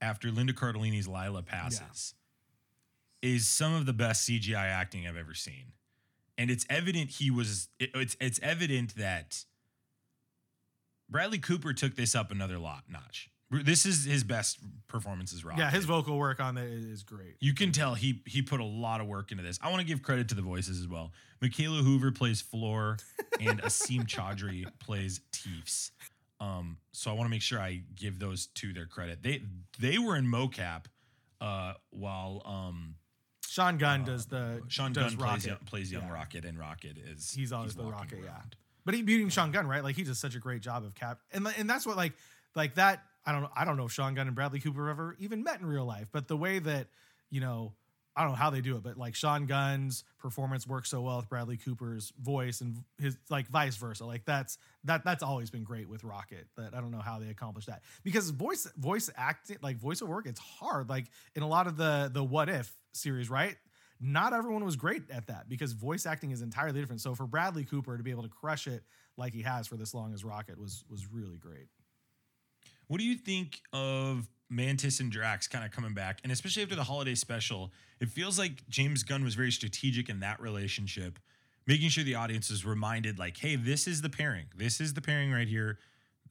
after 0.00 0.30
Linda 0.30 0.52
Cardellini's 0.52 1.08
Lylla 1.08 1.42
passes 1.42 2.14
is 3.22 3.48
some 3.48 3.72
of 3.72 3.86
the 3.86 3.92
best 3.94 4.24
CGI 4.24 4.66
acting 4.66 5.06
I've 5.06 5.16
ever 5.16 5.34
seen. 5.34 5.72
And 6.38 6.50
it's 6.50 6.66
evident 6.68 7.10
he 7.10 7.30
was 7.30 7.68
it- 7.78 7.90
it's 7.94 8.16
it's 8.20 8.38
evident 8.40 8.94
that 8.96 9.44
Bradley 11.08 11.38
Cooper 11.38 11.72
took 11.72 11.94
this 11.94 12.14
up 12.14 12.30
another 12.30 12.58
lot 12.58 12.88
notch. 12.90 13.30
This 13.50 13.86
is 13.86 14.04
his 14.04 14.24
best 14.24 14.58
performance 14.88 15.32
as 15.32 15.44
Rocket. 15.44 15.60
yeah 15.60 15.70
his 15.70 15.84
vocal 15.84 16.18
work 16.18 16.40
on 16.40 16.58
it 16.58 16.68
is, 16.68 17.02
great. 17.04 17.36
You 17.40 17.54
can 17.54 17.70
tell 17.70 17.94
he 17.94 18.22
he 18.26 18.42
put 18.42 18.58
a 18.60 18.64
lot 18.64 19.00
of 19.00 19.06
work 19.06 19.30
into 19.30 19.42
this. 19.44 19.58
I 19.62 19.68
want 19.70 19.80
to 19.80 19.86
give 19.86 20.02
credit 20.02 20.28
to 20.30 20.34
the 20.34 20.42
voices 20.42 20.80
as 20.80 20.88
well. 20.88 21.12
Mikaela 21.42 21.82
Hoover 21.82 22.10
plays 22.10 22.40
Floor, 22.40 22.96
and 23.40 23.62
Asim 23.62 24.06
Chaudhry 24.06 24.66
plays 24.80 25.20
Teefs. 25.32 25.92
Um, 26.40 26.78
so 26.92 27.10
I 27.10 27.14
want 27.14 27.26
to 27.26 27.30
make 27.30 27.42
sure 27.42 27.60
I 27.60 27.82
give 27.94 28.18
those 28.18 28.46
two 28.48 28.72
their 28.72 28.86
credit. 28.86 29.22
They 29.22 29.42
they 29.78 29.98
were 29.98 30.16
in 30.16 30.26
mocap, 30.26 30.86
uh, 31.40 31.74
while 31.90 32.42
um 32.44 32.96
Sean 33.46 33.78
Gunn 33.78 34.04
does 34.04 34.26
the 34.26 34.60
Sean 34.68 34.92
does 34.92 35.14
Gunn 35.14 35.28
plays 35.28 35.46
young, 35.46 35.56
plays 35.66 35.92
young 35.92 36.02
Yeah. 36.02 36.12
Rocket, 36.12 36.44
and 36.44 36.58
Rocket 36.58 36.98
is 36.98 37.32
He's 37.32 37.52
always 37.52 37.74
the 37.74 37.84
Rocket, 37.84 38.18
yeah. 38.24 38.40
But 38.84 38.94
he 38.94 39.02
beating 39.02 39.28
Sean 39.28 39.50
Gunn, 39.52 39.66
right? 39.66 39.82
Like 39.84 39.96
he 39.96 40.02
does 40.02 40.18
such 40.18 40.34
a 40.34 40.38
great 40.40 40.62
job 40.62 40.84
of 40.84 40.94
cap, 40.94 41.20
and 41.32 41.46
and 41.58 41.70
that's 41.70 41.86
what 41.86 41.96
like 41.96 42.12
like 42.54 42.74
that. 42.74 43.02
I 43.26 43.32
don't 43.32 43.42
know. 43.42 43.50
I 43.54 43.64
don't 43.64 43.76
know 43.76 43.86
if 43.86 43.92
Sean 43.92 44.14
Gunn 44.14 44.28
and 44.28 44.36
Bradley 44.36 44.60
Cooper 44.60 44.88
ever 44.88 45.16
even 45.18 45.42
met 45.42 45.60
in 45.60 45.66
real 45.66 45.84
life, 45.84 46.08
but 46.12 46.28
the 46.28 46.36
way 46.36 46.58
that 46.60 46.86
you 47.28 47.40
know, 47.40 47.72
I 48.14 48.22
don't 48.22 48.30
know 48.30 48.36
how 48.36 48.50
they 48.50 48.60
do 48.60 48.76
it, 48.76 48.84
but 48.84 48.96
like 48.96 49.16
Sean 49.16 49.46
Gunn's 49.46 50.04
performance 50.18 50.66
works 50.66 50.88
so 50.90 51.02
well 51.02 51.16
with 51.16 51.28
Bradley 51.28 51.56
Cooper's 51.56 52.12
voice 52.22 52.60
and 52.60 52.84
his 52.98 53.18
like 53.28 53.48
vice 53.48 53.76
versa. 53.76 54.06
Like 54.06 54.24
that's 54.24 54.58
that 54.84 55.04
that's 55.04 55.22
always 55.22 55.50
been 55.50 55.64
great 55.64 55.88
with 55.88 56.04
Rocket. 56.04 56.46
That 56.56 56.72
I 56.72 56.80
don't 56.80 56.92
know 56.92 57.00
how 57.00 57.18
they 57.18 57.28
accomplish 57.28 57.66
that 57.66 57.82
because 58.04 58.30
voice 58.30 58.66
voice 58.76 59.10
acting 59.16 59.58
like 59.60 59.76
voice 59.78 60.00
of 60.00 60.08
work, 60.08 60.26
it's 60.26 60.40
hard. 60.40 60.88
Like 60.88 61.06
in 61.34 61.42
a 61.42 61.48
lot 61.48 61.66
of 61.66 61.76
the 61.76 62.10
the 62.12 62.22
What 62.22 62.48
If 62.48 62.72
series, 62.92 63.28
right? 63.28 63.56
not 64.00 64.32
everyone 64.32 64.64
was 64.64 64.76
great 64.76 65.10
at 65.10 65.26
that 65.28 65.48
because 65.48 65.72
voice 65.72 66.04
acting 66.06 66.30
is 66.30 66.42
entirely 66.42 66.80
different. 66.80 67.00
So 67.00 67.14
for 67.14 67.26
Bradley 67.26 67.64
Cooper 67.64 67.96
to 67.96 68.02
be 68.02 68.10
able 68.10 68.24
to 68.24 68.28
crush 68.28 68.66
it 68.66 68.82
like 69.16 69.32
he 69.32 69.42
has 69.42 69.66
for 69.66 69.76
this 69.76 69.94
long 69.94 70.12
as 70.12 70.24
Rocket 70.24 70.58
was 70.58 70.84
was 70.90 71.06
really 71.10 71.38
great. 71.38 71.68
What 72.88 72.98
do 72.98 73.04
you 73.04 73.16
think 73.16 73.60
of 73.72 74.28
Mantis 74.48 75.00
and 75.00 75.10
Drax 75.10 75.48
kind 75.48 75.64
of 75.64 75.72
coming 75.72 75.94
back, 75.94 76.20
and 76.22 76.30
especially 76.30 76.62
after 76.62 76.76
the 76.76 76.84
holiday 76.84 77.14
special, 77.14 77.72
it 78.00 78.08
feels 78.08 78.38
like 78.38 78.68
James 78.68 79.02
Gunn 79.02 79.24
was 79.24 79.34
very 79.34 79.50
strategic 79.50 80.08
in 80.08 80.20
that 80.20 80.40
relationship, 80.40 81.18
making 81.66 81.88
sure 81.88 82.04
the 82.04 82.14
audience 82.14 82.50
is 82.50 82.64
reminded, 82.64 83.18
like, 83.18 83.36
hey, 83.38 83.56
this 83.56 83.88
is 83.88 84.02
the 84.02 84.10
pairing. 84.10 84.46
This 84.56 84.80
is 84.80 84.94
the 84.94 85.00
pairing 85.00 85.32
right 85.32 85.48
here. 85.48 85.78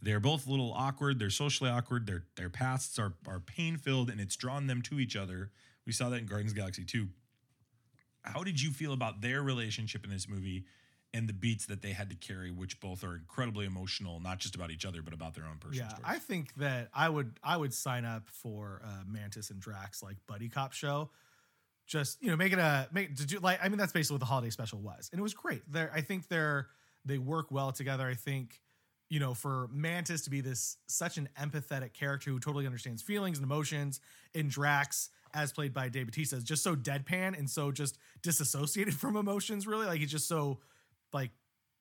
They're 0.01 0.19
both 0.19 0.47
a 0.47 0.51
little 0.51 0.71
awkward. 0.73 1.19
They're 1.19 1.29
socially 1.29 1.69
awkward. 1.69 2.05
Their 2.05 2.23
their 2.35 2.49
pasts 2.49 2.99
are 2.99 3.13
are 3.27 3.39
pain 3.39 3.77
filled, 3.77 4.09
and 4.09 4.21
it's 4.21 4.35
drawn 4.35 4.67
them 4.67 4.81
to 4.83 4.99
each 4.99 5.15
other. 5.15 5.51
We 5.85 5.91
saw 5.91 6.09
that 6.09 6.19
in 6.19 6.25
Guardians 6.25 6.53
Galaxy 6.53 6.83
2. 6.83 7.07
How 8.21 8.43
did 8.43 8.61
you 8.61 8.71
feel 8.71 8.93
about 8.93 9.21
their 9.21 9.41
relationship 9.43 10.03
in 10.03 10.09
this 10.09 10.27
movie 10.27 10.65
and 11.15 11.29
the 11.29 11.33
beats 11.33 11.65
that 11.67 11.81
they 11.81 11.91
had 11.91 12.09
to 12.09 12.15
carry, 12.15 12.51
which 12.51 12.79
both 12.81 13.01
are 13.03 13.15
incredibly 13.15 13.65
emotional, 13.65 14.19
not 14.19 14.37
just 14.37 14.53
about 14.53 14.69
each 14.69 14.85
other, 14.85 15.01
but 15.01 15.13
about 15.13 15.33
their 15.33 15.45
own 15.45 15.57
personal 15.59 15.87
Yeah, 15.87 15.95
stories? 15.95 16.05
I 16.05 16.19
think 16.19 16.53
that 16.55 16.89
I 16.93 17.07
would 17.07 17.39
I 17.41 17.55
would 17.55 17.73
sign 17.73 18.03
up 18.03 18.27
for 18.29 18.81
uh, 18.83 19.03
Mantis 19.07 19.49
and 19.49 19.61
Drax 19.61 20.03
like 20.03 20.17
buddy 20.27 20.49
cop 20.49 20.73
show. 20.73 21.09
Just 21.87 22.21
you 22.21 22.29
know, 22.29 22.35
make 22.35 22.51
it 22.51 22.59
a 22.59 22.89
make 22.91 23.15
to 23.15 23.25
do 23.25 23.39
like 23.39 23.59
I 23.63 23.69
mean 23.69 23.77
that's 23.77 23.93
basically 23.93 24.15
what 24.15 24.19
the 24.19 24.25
holiday 24.25 24.49
special 24.49 24.79
was, 24.79 25.09
and 25.11 25.19
it 25.19 25.23
was 25.23 25.33
great. 25.33 25.61
They're 25.71 25.91
I 25.93 26.01
think 26.01 26.27
they're 26.27 26.67
they 27.05 27.17
work 27.17 27.49
well 27.49 27.71
together. 27.71 28.05
I 28.05 28.15
think 28.15 28.59
you 29.09 29.19
know 29.21 29.33
for 29.33 29.69
Mantis 29.71 30.23
to 30.23 30.29
be 30.29 30.41
this 30.41 30.77
such 30.87 31.17
an 31.17 31.29
empathetic 31.39 31.93
character 31.93 32.29
who 32.31 32.39
totally 32.39 32.65
understands 32.65 33.01
feelings 33.01 33.37
and 33.37 33.45
emotions, 33.45 34.01
and 34.33 34.49
Drax 34.49 35.11
as 35.33 35.53
played 35.53 35.73
by 35.73 35.87
Dave 35.89 36.07
Bautista 36.07 36.35
is 36.37 36.43
just 36.43 36.63
so 36.63 36.75
deadpan 36.75 37.37
and 37.37 37.49
so 37.49 37.71
just 37.71 37.97
disassociated 38.21 38.93
from 38.99 39.15
emotions. 39.15 39.65
Really, 39.65 39.85
like 39.85 39.99
he's 39.99 40.11
just 40.11 40.27
so 40.27 40.59
like 41.15 41.31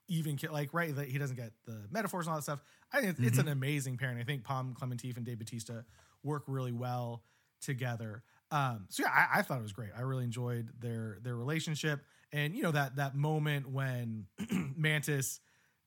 even 0.09 0.39
like 0.51 0.73
right 0.73 0.95
that 0.97 1.09
he 1.09 1.19
doesn't 1.19 1.37
get 1.37 1.53
the 1.67 1.85
metaphors 1.91 2.27
and 2.27 2.33
all 2.33 2.39
that 2.39 2.43
stuff. 2.43 2.61
I 2.93 3.01
think 3.01 3.19
it's, 3.19 3.29
it's 3.29 3.39
an 3.39 3.49
amazing 3.49 3.99
pairing. 3.99 4.19
I 4.19 4.25
think 4.25 4.45
Pom 4.45 4.75
Klementieff 4.81 5.17
and 5.17 5.27
Dave 5.27 5.39
Bautista 5.39 5.85
work 6.23 6.45
really 6.47 6.73
well 6.73 7.23
together. 7.61 8.23
Um, 8.51 8.87
so 8.89 9.03
yeah, 9.03 9.11
I, 9.11 9.41
I 9.41 9.43
thought 9.43 9.59
it 9.59 9.63
was 9.63 9.73
great. 9.73 9.91
I 9.97 10.03
really 10.03 10.25
enjoyed 10.25 10.71
their 10.79 11.19
their 11.23 11.37
relationship, 11.37 12.01
and 12.33 12.55
you 12.55 12.63
know 12.63 12.71
that 12.71 12.97
that 12.97 13.15
moment 13.15 13.69
when 13.69 14.27
Mantis 14.77 15.41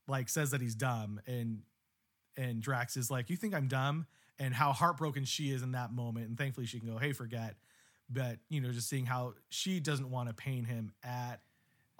like 0.07 0.29
says 0.29 0.51
that 0.51 0.61
he's 0.61 0.75
dumb, 0.75 1.21
and 1.25 1.61
and 2.35 2.61
Drax 2.61 2.97
is 2.97 3.09
like, 3.09 3.29
"You 3.29 3.37
think 3.37 3.55
I'm 3.55 3.67
dumb?" 3.67 4.07
and 4.39 4.53
how 4.53 4.71
heartbroken 4.71 5.25
she 5.25 5.49
is 5.51 5.63
in 5.63 5.71
that 5.71 5.91
moment, 5.91 6.27
and 6.27 6.37
thankfully 6.37 6.67
she 6.67 6.79
can 6.79 6.89
go, 6.89 6.97
"Hey, 6.97 7.13
forget." 7.13 7.55
But 8.09 8.39
you 8.49 8.61
know, 8.61 8.71
just 8.71 8.89
seeing 8.89 9.05
how 9.05 9.33
she 9.49 9.79
doesn't 9.79 10.09
want 10.09 10.29
to 10.29 10.35
pain 10.35 10.63
him 10.63 10.91
at 11.03 11.41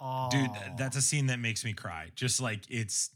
all, 0.00 0.30
Dude, 0.30 0.50
that's 0.76 0.96
a 0.96 1.02
scene 1.02 1.26
that 1.26 1.38
makes 1.38 1.64
me 1.64 1.72
cry. 1.72 2.10
Just 2.14 2.40
like 2.40 2.60
it's 2.68 3.10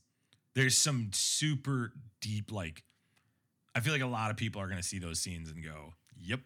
there's 0.54 0.76
some 0.76 1.10
super 1.12 1.92
deep 2.20 2.52
like 2.52 2.82
I 3.74 3.80
feel 3.80 3.92
like 3.92 4.02
a 4.02 4.06
lot 4.06 4.30
of 4.30 4.36
people 4.36 4.60
are 4.60 4.68
gonna 4.68 4.82
see 4.82 4.98
those 4.98 5.20
scenes 5.20 5.50
and 5.50 5.64
go, 5.64 5.94
Yep. 6.20 6.40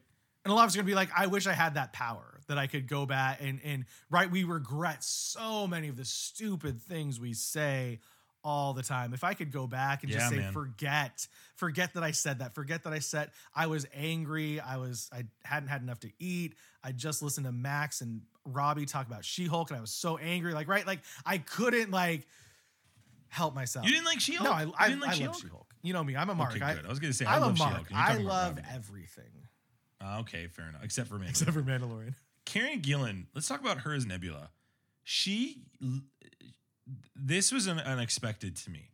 and 0.45 0.53
a 0.53 0.55
lot 0.55 0.63
of 0.65 0.69
us 0.69 0.75
are 0.75 0.79
gonna 0.79 0.87
be 0.87 0.95
like, 0.95 1.11
I 1.17 1.27
wish 1.27 1.47
I 1.47 1.53
had 1.53 1.75
that 1.75 1.93
power 1.93 2.41
that 2.49 2.59
I 2.59 2.67
could 2.67 2.87
go 2.89 3.07
back 3.07 3.39
and 3.41 3.61
and 3.65 3.85
right. 4.11 4.31
We 4.31 4.45
regret 4.45 5.03
so 5.03 5.67
many 5.67 5.89
of 5.89 5.97
the 5.97 6.05
stupid 6.05 6.81
things 6.81 7.19
we 7.19 7.33
say 7.33 8.01
all 8.45 8.75
the 8.75 8.83
time. 8.83 9.13
If 9.13 9.25
I 9.25 9.35
could 9.35 9.51
go 9.51 9.67
back 9.67 10.05
and 10.05 10.13
just 10.13 10.29
say, 10.29 10.37
man. 10.37 10.53
forget, 10.53 11.27
forget 11.57 11.95
that 11.95 12.05
I 12.05 12.13
said 12.13 12.39
that, 12.39 12.55
forget 12.55 12.85
that 12.85 12.93
I 12.93 13.01
said 13.01 13.33
I 13.53 13.67
was 13.67 13.89
angry, 13.93 14.61
I 14.61 14.77
was 14.77 15.11
I 15.13 15.25
hadn't 15.43 15.69
had 15.69 15.83
enough 15.83 15.99
to 16.01 16.13
eat. 16.21 16.55
I 16.85 16.93
just 16.93 17.23
listened 17.23 17.47
to 17.47 17.53
Max 17.53 18.01
and 18.03 18.21
Robbie 18.47 18.87
talk 18.87 19.07
about 19.07 19.25
She-Hulk, 19.25 19.71
and 19.71 19.79
I 19.79 19.81
was 19.81 19.91
so 19.91 20.17
angry. 20.19 20.55
Like, 20.55 20.69
right, 20.69 20.87
like 20.87 21.01
I 21.25 21.39
couldn't 21.39 21.91
like 21.91 22.27
help 23.29 23.55
myself. 23.55 23.87
You 23.87 23.93
didn't 23.93 24.07
like 24.07 24.21
She-Hulk? 24.21 24.49
No, 24.49 24.53
I, 24.53 24.85
I, 24.85 24.89
didn't 24.89 25.03
like 25.03 25.09
I 25.09 25.13
love 25.13 25.19
She-Hulk? 25.19 25.41
She-Hulk. 25.41 25.75
You 25.83 25.93
know 25.93 26.05
me, 26.05 26.17
I'm 26.17 26.31
a 26.31 26.35
Mark. 26.35 26.53
Okay, 26.53 26.65
I, 26.65 26.75
good. 26.75 26.87
I 26.87 26.89
was 26.89 26.99
gonna 26.99 27.13
say 27.13 27.25
I 27.27 27.37
a 27.37 27.41
love 27.41 27.59
Mark. 27.59 27.89
She-Hulk. 27.89 28.11
I 28.11 28.17
love 28.19 28.59
everything 28.73 29.25
Ah, 30.01 30.21
okay, 30.21 30.47
fair 30.49 30.69
enough. 30.69 30.85
Except 30.85 31.09
for 31.09 31.19
me. 31.19 31.27
except 31.29 31.53
for 31.53 31.63
Mandalorian. 31.63 32.15
Karen 32.45 32.81
Gillan, 32.81 33.27
let's 33.35 33.49
talk 33.49 33.61
about 33.61 33.79
her 33.79 33.95
as 33.95 34.07
Nebula. 34.07 34.51
She 35.05 35.63
this 37.15 37.53
was 37.53 37.69
un- 37.69 37.81
unexpected 37.81 38.57
to 38.57 38.71
me. 38.71 38.91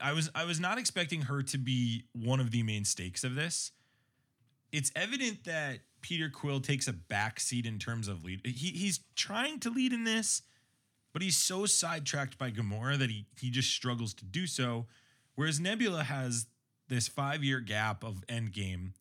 I 0.00 0.12
was 0.12 0.30
I 0.34 0.44
was 0.44 0.60
not 0.60 0.78
expecting 0.78 1.22
her 1.22 1.42
to 1.42 1.58
be 1.58 2.04
one 2.12 2.40
of 2.40 2.50
the 2.50 2.62
main 2.62 2.84
stakes 2.84 3.24
of 3.24 3.34
this. 3.34 3.72
It's 4.72 4.90
evident 4.96 5.44
that 5.44 5.80
Peter 6.00 6.28
Quill 6.30 6.60
takes 6.60 6.88
a 6.88 6.92
back 6.92 7.38
seat 7.38 7.66
in 7.66 7.78
terms 7.78 8.08
of 8.08 8.24
lead. 8.24 8.40
He 8.44 8.70
he's 8.70 9.00
trying 9.14 9.60
to 9.60 9.70
lead 9.70 9.92
in 9.92 10.04
this, 10.04 10.42
but 11.12 11.22
he's 11.22 11.36
so 11.36 11.66
sidetracked 11.66 12.38
by 12.38 12.50
Gamora 12.50 12.98
that 12.98 13.10
he 13.10 13.26
he 13.40 13.50
just 13.50 13.70
struggles 13.70 14.14
to 14.14 14.24
do 14.24 14.46
so. 14.46 14.86
Whereas 15.34 15.60
Nebula 15.60 16.04
has 16.04 16.46
this 16.88 17.08
five 17.08 17.44
year 17.44 17.60
gap 17.60 18.02
of 18.04 18.24
Endgame 18.28 18.92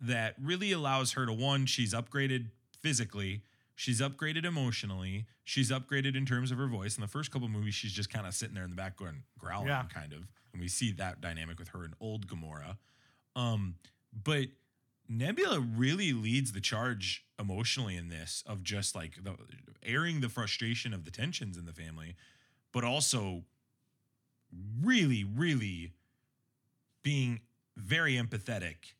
that 0.00 0.34
really 0.40 0.72
allows 0.72 1.12
her 1.12 1.26
to 1.26 1.32
one, 1.32 1.66
she's 1.66 1.94
upgraded 1.94 2.46
physically, 2.80 3.42
she's 3.76 4.00
upgraded 4.00 4.44
emotionally, 4.44 5.26
she's 5.44 5.70
upgraded 5.70 6.16
in 6.16 6.26
terms 6.26 6.50
of 6.50 6.58
her 6.58 6.66
voice. 6.66 6.96
In 6.96 7.00
the 7.02 7.06
first 7.08 7.30
couple 7.30 7.48
movies, 7.48 7.74
she's 7.74 7.92
just 7.92 8.10
kind 8.12 8.26
of 8.26 8.34
sitting 8.34 8.54
there 8.54 8.64
in 8.64 8.70
the 8.70 8.76
back 8.76 8.96
going 8.96 9.22
growling, 9.38 9.68
Yeah. 9.68 9.84
kind 9.92 10.12
of. 10.12 10.26
And 10.52 10.60
we 10.60 10.66
see 10.68 10.90
that 10.92 11.20
dynamic 11.20 11.58
with 11.60 11.68
her 11.68 11.84
and 11.84 11.94
old 12.00 12.26
Gamora. 12.26 12.76
Um, 13.36 13.76
but 14.12 14.46
Nebula 15.18 15.60
really 15.60 16.12
leads 16.12 16.52
the 16.52 16.60
charge 16.60 17.24
emotionally 17.38 17.96
in 17.96 18.08
this 18.08 18.42
of 18.46 18.62
just 18.62 18.94
like 18.94 19.22
the 19.22 19.34
airing 19.82 20.20
the 20.20 20.28
frustration 20.28 20.94
of 20.94 21.04
the 21.04 21.10
tensions 21.10 21.56
in 21.56 21.66
the 21.66 21.72
family, 21.72 22.16
but 22.72 22.84
also 22.84 23.44
really, 24.82 25.24
really 25.24 25.92
being 27.02 27.40
very 27.76 28.14
empathetic 28.14 28.94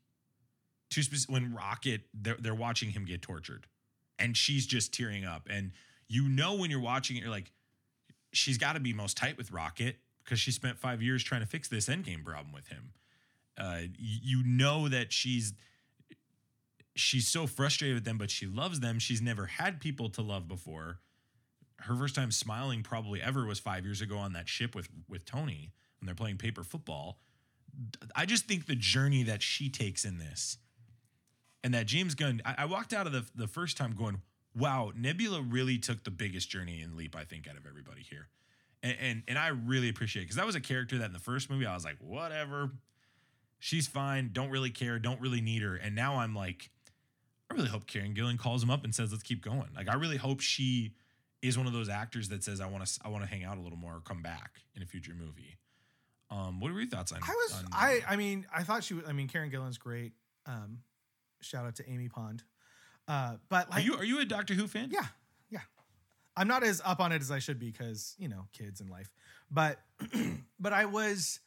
to 0.91 1.03
when 1.29 1.55
Rocket 1.55 2.03
they're, 2.13 2.37
they're 2.39 2.55
watching 2.55 2.91
him 2.91 3.05
get 3.05 3.23
tortured, 3.23 3.67
and 4.19 4.37
she's 4.37 4.67
just 4.67 4.93
tearing 4.93 5.25
up, 5.25 5.49
and 5.51 5.73
you 6.09 6.29
know 6.29 6.55
when 6.55 6.71
you're 6.71 6.81
watching 6.81 7.17
it, 7.17 7.23
you're 7.23 7.31
like, 7.31 7.53
she's 8.33 8.59
got 8.59 8.75
to 8.75 8.81
be 8.81 8.93
most 8.93 9.17
tight 9.17 9.39
with 9.39 9.51
Rocket 9.51 9.97
because 10.23 10.39
she 10.39 10.51
spent 10.51 10.79
five 10.79 11.03
years 11.03 11.23
trying 11.25 11.41
to 11.41 11.47
fix 11.47 11.69
this 11.69 11.89
endgame 11.89 12.23
problem 12.23 12.53
with 12.53 12.69
him. 12.69 12.93
Uh, 13.57 13.81
you 13.99 14.43
know 14.45 14.89
that 14.89 15.13
she's 15.13 15.55
she's 16.95 17.29
so 17.29 17.47
frustrated 17.47 17.97
with 17.97 18.05
them, 18.05 18.19
but 18.19 18.31
she 18.31 18.47
loves 18.47 18.81
them. 18.81 18.99
She's 18.99 19.23
never 19.23 19.47
had 19.47 19.81
people 19.81 20.11
to 20.11 20.23
love 20.23 20.49
before. 20.49 20.99
Her 21.81 21.97
first 21.97 22.15
time 22.15 22.31
smiling 22.31 22.83
probably 22.83 23.21
ever 23.21 23.45
was 23.45 23.59
five 23.59 23.85
years 23.85 24.01
ago 24.01 24.19
on 24.19 24.33
that 24.35 24.49
ship 24.49 24.75
with 24.75 24.89
with 25.09 25.25
Tony 25.25 25.73
when 26.01 26.07
they're 26.07 26.15
playing 26.15 26.39
paper 26.39 26.63
football. 26.63 27.19
I 28.15 28.27
just 28.27 28.47
think 28.47 28.67
the 28.67 28.77
journey 28.77 29.23
that 29.25 29.43
she 29.43 29.69
takes 29.69 30.05
in 30.05 30.19
this, 30.19 30.59
and 31.65 31.73
that 31.75 31.87
James 31.87 32.15
Gunn, 32.15 32.43
I, 32.45 32.55
I 32.59 32.65
walked 32.67 32.93
out 32.93 33.07
of 33.07 33.13
the 33.13 33.25
the 33.35 33.49
first 33.49 33.77
time 33.77 33.95
going, 33.95 34.21
"Wow, 34.55 34.93
Nebula 34.95 35.43
really 35.43 35.79
took 35.79 36.05
the 36.05 36.11
biggest 36.11 36.51
journey 36.51 36.83
and 36.83 36.95
leap 36.95 37.17
I 37.17 37.25
think 37.25 37.49
out 37.49 37.57
of 37.57 37.67
everybody 37.67 38.03
here," 38.03 38.29
and 38.83 38.97
and, 39.01 39.23
and 39.27 39.39
I 39.39 39.49
really 39.49 39.89
appreciate 39.89 40.23
because 40.23 40.37
that 40.37 40.47
was 40.47 40.55
a 40.55 40.61
character 40.61 40.99
that 40.99 41.07
in 41.07 41.13
the 41.13 41.19
first 41.19 41.51
movie 41.51 41.67
I 41.67 41.75
was 41.75 41.85
like, 41.85 41.97
whatever, 41.99 42.71
she's 43.59 43.89
fine, 43.89 44.31
don't 44.33 44.51
really 44.51 44.71
care, 44.71 44.99
don't 45.01 45.21
really 45.21 45.41
need 45.41 45.63
her, 45.63 45.75
and 45.75 45.97
now 45.97 46.19
I'm 46.19 46.35
like, 46.35 46.71
I 47.53 47.55
really 47.57 47.69
hope 47.69 47.87
Karen 47.87 48.15
Gillan 48.15 48.39
calls 48.39 48.63
him 48.63 48.71
up 48.71 48.85
and 48.85 48.95
says, 48.95 49.11
"Let's 49.13 49.23
keep 49.23 49.43
going." 49.45 49.69
Like 49.77 49.89
I 49.89 49.95
really 49.95 50.17
hope 50.17 50.41
she 50.41 50.95
is 51.43 51.59
one 51.59 51.67
of 51.67 51.73
those 51.73 51.89
actors 51.89 52.29
that 52.31 52.43
says, 52.45 52.61
"I 52.61 52.67
want 52.67 52.87
to, 52.87 53.01
I 53.05 53.09
want 53.09 53.25
to 53.25 53.29
hang 53.29 53.45
out 53.45 53.59
a 53.59 53.61
little 53.61 53.79
more 53.79 53.97
or 53.97 54.01
come 54.01 54.23
back 54.23 54.61
in 54.75 54.83
a 54.83 54.87
future 54.87 55.13
movie." 55.15 55.59
Um, 56.31 56.61
what 56.61 56.73
were 56.73 56.81
your 56.81 56.89
thoughts 56.89 57.13
on? 57.13 57.21
I 57.23 57.29
was 57.29 57.63
on- 57.65 57.69
I 57.73 58.01
I 58.09 58.17
mean 58.17 58.47
I 58.55 58.63
thought 58.63 58.85
she 58.85 58.95
was 58.95 59.05
I 59.07 59.13
mean 59.13 59.29
Karen 59.29 59.51
Gillan's 59.51 59.77
great. 59.79 60.13
Um 60.47 60.79
shout 61.43 61.67
out 61.67 61.75
to 61.77 61.89
Amy 61.91 62.09
Pond. 62.09 62.43
Uh 63.07 63.37
but 63.51 63.67
Are 63.69 63.73
like 63.77 63.85
you 63.85 63.97
are 63.97 64.05
you 64.05 64.21
a 64.21 64.25
Doctor 64.25 64.55
Who 64.55 64.67
fan? 64.67 64.91
yeah, 64.91 65.07
yeah. 65.51 65.61
I'm 66.35 66.49
not 66.49 66.63
as 66.63 66.81
up 66.85 67.01
on 67.01 67.13
it 67.13 67.21
as 67.21 67.31
I 67.31 67.39
should 67.39 67.59
be 67.59 67.71
because, 67.71 68.15
you 68.19 68.29
know, 68.29 68.47
kids 68.55 68.81
and 68.81 68.89
life. 68.89 69.13
But 69.51 69.79
but 70.59 70.73
I 70.73 70.87
was 70.87 71.41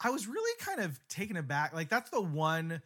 I 0.00 0.10
was 0.10 0.26
really 0.26 0.58
kind 0.58 0.80
of 0.80 0.98
taken 1.08 1.36
aback. 1.36 1.72
Like 1.72 1.88
that's 1.88 2.10
the 2.10 2.20
one 2.20 2.82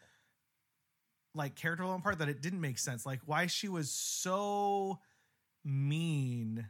like 1.34 1.54
character 1.54 1.82
development 1.82 2.04
part 2.04 2.18
that 2.18 2.28
it 2.28 2.42
didn't 2.42 2.60
make 2.60 2.78
sense. 2.78 3.06
Like 3.06 3.20
why 3.26 3.46
she 3.46 3.68
was 3.68 3.90
so 3.90 4.98
mean 5.64 6.68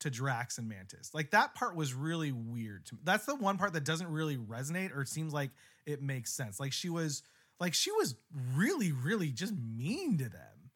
to 0.00 0.10
Drax 0.10 0.58
and 0.58 0.68
Mantis. 0.68 1.14
Like 1.14 1.30
that 1.30 1.54
part 1.54 1.76
was 1.76 1.94
really 1.94 2.32
weird 2.32 2.86
to 2.86 2.94
me. 2.94 3.00
That's 3.04 3.24
the 3.24 3.36
one 3.36 3.58
part 3.58 3.72
that 3.74 3.84
doesn't 3.84 4.10
really 4.10 4.36
resonate 4.36 4.96
or 4.96 5.04
seems 5.04 5.32
like 5.32 5.50
it 5.86 6.02
makes 6.02 6.32
sense. 6.32 6.58
Like 6.58 6.72
she 6.72 6.88
was 6.88 7.22
like 7.60 7.74
she 7.74 7.92
was 7.92 8.16
really 8.54 8.92
really 8.92 9.30
just 9.30 9.54
mean 9.54 10.18
to 10.18 10.28
them. 10.28 10.70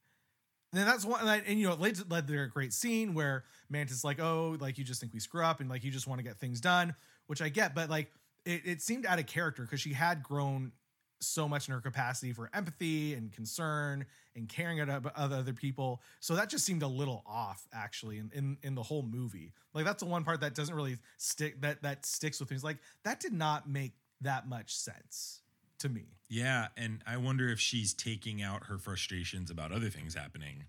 And 0.72 0.86
that's 0.86 1.04
one, 1.04 1.26
and, 1.26 1.42
and, 1.46 1.58
you 1.58 1.66
know, 1.66 1.72
it 1.72 1.80
led 1.80 2.10
led 2.10 2.28
to 2.28 2.42
a 2.42 2.46
great 2.46 2.72
scene 2.72 3.14
where 3.14 3.44
Mantis 3.70 3.98
is 3.98 4.04
like, 4.04 4.20
oh, 4.20 4.56
like 4.60 4.78
you 4.78 4.84
just 4.84 5.00
think 5.00 5.14
we 5.14 5.20
screw 5.20 5.42
up 5.42 5.60
and 5.60 5.70
like 5.70 5.84
you 5.84 5.90
just 5.90 6.06
want 6.06 6.18
to 6.18 6.22
get 6.24 6.38
things 6.38 6.60
done, 6.60 6.94
which 7.28 7.40
I 7.40 7.48
get, 7.48 7.74
but 7.74 7.88
like 7.88 8.12
it, 8.44 8.62
it 8.64 8.82
seemed 8.82 9.06
out 9.06 9.18
of 9.18 9.26
character 9.26 9.62
because 9.62 9.80
she 9.80 9.92
had 9.92 10.22
grown 10.22 10.72
so 11.20 11.48
much 11.48 11.68
in 11.68 11.74
her 11.74 11.80
capacity 11.80 12.32
for 12.32 12.50
empathy 12.52 13.14
and 13.14 13.32
concern 13.32 14.04
and 14.34 14.48
caring 14.48 14.80
about 14.80 15.14
other 15.16 15.52
people. 15.52 16.02
So 16.20 16.34
that 16.36 16.50
just 16.50 16.64
seemed 16.64 16.82
a 16.82 16.88
little 16.88 17.22
off 17.26 17.66
actually 17.72 18.18
in, 18.18 18.30
in, 18.34 18.58
in 18.62 18.74
the 18.74 18.82
whole 18.82 19.02
movie. 19.02 19.52
Like 19.74 19.84
that's 19.84 20.02
the 20.02 20.08
one 20.08 20.24
part 20.24 20.40
that 20.40 20.54
doesn't 20.54 20.74
really 20.74 20.98
stick 21.16 21.60
that 21.62 21.82
that 21.82 22.04
sticks 22.04 22.38
with 22.40 22.50
me. 22.50 22.56
It's 22.56 22.64
like 22.64 22.78
that 23.04 23.20
did 23.20 23.32
not 23.32 23.68
make 23.68 23.92
that 24.20 24.46
much 24.48 24.74
sense. 24.76 25.40
to 25.78 25.88
me. 25.88 26.04
Yeah, 26.28 26.68
and 26.76 27.02
I 27.06 27.18
wonder 27.18 27.48
if 27.50 27.60
she's 27.60 27.94
taking 27.94 28.42
out 28.42 28.64
her 28.66 28.78
frustrations 28.78 29.50
about 29.50 29.72
other 29.72 29.88
things 29.90 30.14
happening 30.14 30.64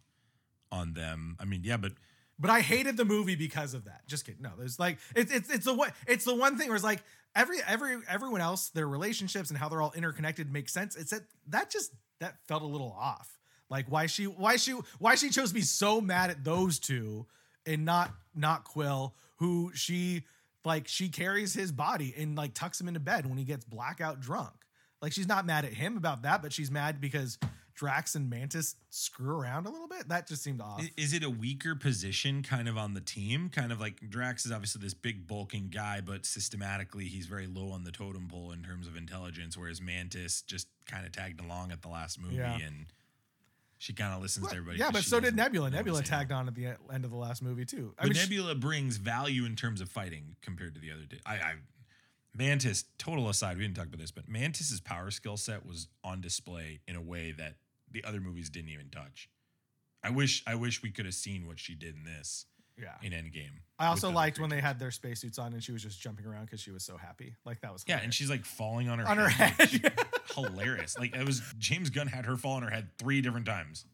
on 0.72 0.94
them. 0.94 1.36
I 1.40 1.46
mean, 1.46 1.62
yeah, 1.64 1.78
but 1.78 1.94
But 2.40 2.52
I 2.52 2.62
hated 2.62 2.98
the 2.98 3.06
movie 3.06 3.36
because 3.36 3.74
of 3.74 3.86
that. 3.86 4.08
Just 4.08 4.26
kidding. 4.26 4.42
No, 4.42 4.52
there's 4.58 4.80
like 4.80 5.00
it's 5.16 5.32
it's 5.32 5.50
it's 5.50 5.66
the 5.66 5.74
one 5.74 5.92
it's 6.08 6.24
the 6.24 6.36
one 6.36 6.58
thing 6.58 6.68
where 6.68 6.76
it's 6.76 6.84
like 6.84 7.02
every 7.36 7.58
every 7.68 7.98
everyone 8.08 8.42
else 8.42 8.70
their 8.70 8.88
relationships 8.88 9.50
and 9.50 9.58
how 9.58 9.70
they're 9.70 9.82
all 9.82 9.94
interconnected 9.96 10.52
makes 10.52 10.72
sense. 10.72 10.96
It's 10.96 11.12
that 11.12 11.24
that 11.48 11.70
just 11.72 11.92
that 12.20 12.36
felt 12.48 12.62
a 12.62 12.68
little 12.68 12.96
off. 12.98 13.40
Like 13.70 13.90
why 13.90 14.06
she 14.06 14.26
why 14.26 14.58
she 14.58 14.74
why 15.00 15.16
she 15.16 15.30
chose 15.30 15.50
to 15.50 15.56
be 15.56 15.62
so 15.62 16.00
mad 16.00 16.30
at 16.30 16.44
those 16.44 16.80
two 16.80 17.26
and 17.66 17.86
not 17.86 18.14
not 18.36 18.64
Quill 18.64 19.16
who 19.38 19.72
she 19.74 20.24
like 20.64 20.88
she 20.88 21.10
carries 21.10 21.54
his 21.54 21.72
body 21.72 22.14
and 22.18 22.36
like 22.36 22.54
tucks 22.54 22.80
him 22.80 22.88
into 22.88 23.00
bed 23.00 23.26
when 23.26 23.38
he 23.38 23.44
gets 23.46 23.66
blackout 23.66 24.20
drunk. 24.20 24.54
Like 25.02 25.12
she's 25.12 25.28
not 25.28 25.46
mad 25.46 25.66
at 25.66 25.74
him 25.74 25.98
about 25.98 26.24
that, 26.24 26.42
but 26.42 26.54
she's 26.54 26.72
mad 26.72 27.02
because 27.02 27.38
Drax 27.78 28.16
and 28.16 28.28
Mantis 28.30 28.76
screw 28.90 29.38
around 29.40 29.68
a 29.68 29.70
little 29.70 29.88
bit. 29.88 30.10
That 30.10 30.28
just 30.28 30.44
seemed 30.44 30.62
off. 30.62 30.82
Is 30.98 31.14
it 31.14 31.24
a 31.24 31.30
weaker 31.30 31.76
position 31.76 32.42
kind 32.42 32.68
of 32.68 32.76
on 32.76 32.96
the 32.96 33.00
team? 33.02 33.50
Kind 33.50 33.72
of 33.72 33.80
like 33.80 34.10
Drax 34.10 34.46
is 34.48 34.52
obviously 34.52 34.82
this 34.82 34.96
big 34.96 35.28
bulking 35.28 35.70
guy, 35.70 36.02
but 36.02 36.26
systematically 36.26 37.06
he's 37.06 37.28
very 37.28 37.46
low 37.46 37.70
on 37.72 37.84
the 37.84 37.92
totem 37.92 38.28
pole 38.28 38.52
in 38.52 38.64
terms 38.64 38.88
of 38.88 38.96
intelligence, 38.98 39.56
whereas 39.56 39.80
Mantis 39.80 40.42
just 40.42 40.68
kind 40.88 41.06
of 41.06 41.12
tagged 41.12 41.40
along 41.40 41.72
at 41.72 41.84
the 41.84 41.88
last 41.88 42.20
movie 42.20 42.36
Yeah. 42.38 42.58
and 42.58 42.88
she 43.78 43.94
kind 43.94 44.12
of 44.12 44.24
listens 44.24 44.46
Well, 44.46 44.52
to 44.54 44.58
everybody. 44.58 44.80
Yeah, 44.80 44.90
but 44.90 45.04
so 45.04 45.20
did 45.20 45.36
Nebula. 45.36 45.70
Nebula 45.70 46.02
tagged 46.02 46.32
on 46.32 46.48
at 46.48 46.56
the 46.56 46.76
end 46.92 47.06
of 47.06 47.12
the 47.12 47.16
last 47.18 47.44
movie 47.44 47.64
too. 47.66 47.94
I 48.00 48.04
But 48.04 48.08
mean, 48.10 48.14
she- 48.16 48.22
Nebula 48.22 48.56
brings 48.56 48.98
value 48.98 49.46
in 49.46 49.56
terms 49.56 49.82
of 49.82 49.90
fighting 49.90 50.36
compared 50.42 50.74
to 50.74 50.82
the 50.82 50.92
other. 50.92 51.04
Di- 51.04 51.20
I, 51.28 51.36
I 51.36 51.54
Mantis. 52.34 52.86
Total 52.98 53.30
aside, 53.30 53.58
we 53.58 53.64
didn't 53.64 53.76
talk 53.76 53.86
about 53.88 54.00
this, 54.00 54.12
but 54.12 54.28
Mantis's 54.28 54.80
power 54.80 55.12
skill 55.12 55.38
set 55.38 55.64
was 55.66 55.88
on 56.04 56.22
display 56.22 56.80
in 56.88 56.96
a 56.96 57.02
way 57.02 57.32
that 57.32 57.56
the 58.02 58.08
other 58.08 58.20
movies 58.20 58.50
didn't 58.50 58.70
even 58.70 58.90
touch. 58.90 59.30
I 60.04 60.10
wish. 60.10 60.44
I 60.48 60.56
wish 60.56 60.84
we 60.84 60.92
could 60.92 61.06
have 61.06 61.16
seen 61.16 61.48
what 61.48 61.60
she 61.60 61.74
did 61.76 61.96
in 61.96 62.04
this 62.04 62.46
yeah. 62.82 62.94
in 63.02 63.12
Endgame. 63.12 63.60
I 63.80 63.88
also 63.88 64.12
liked 64.12 64.40
when 64.40 64.50
they 64.50 64.62
had 64.62 64.80
their 64.80 64.92
spacesuits 64.92 65.40
on 65.40 65.54
and 65.54 65.64
she 65.64 65.72
was 65.72 65.84
just 65.84 66.00
jumping 66.00 66.26
around 66.26 66.46
because 66.46 66.62
she 66.62 66.72
was 66.72 66.84
so 66.84 66.98
happy. 66.98 67.36
Like 67.46 67.62
that 67.62 67.74
was 67.74 67.84
Yeah, 67.88 68.00
and 68.02 68.14
she's 68.14 68.30
like 68.30 68.46
falling 68.46 68.90
on 68.90 69.00
her 69.00 69.08
on 69.08 69.18
her 69.18 69.30
head. 69.30 69.52
head. 69.54 69.94
Hilarious. 70.36 70.98
Like 70.98 71.16
it 71.16 71.26
was 71.26 71.42
James 71.58 71.90
Gunn 71.90 72.08
had 72.08 72.26
her 72.26 72.38
fall 72.38 72.54
on 72.54 72.64
her 72.64 72.70
head 72.70 72.90
three 72.98 73.22
different 73.22 73.46
times. 73.46 73.86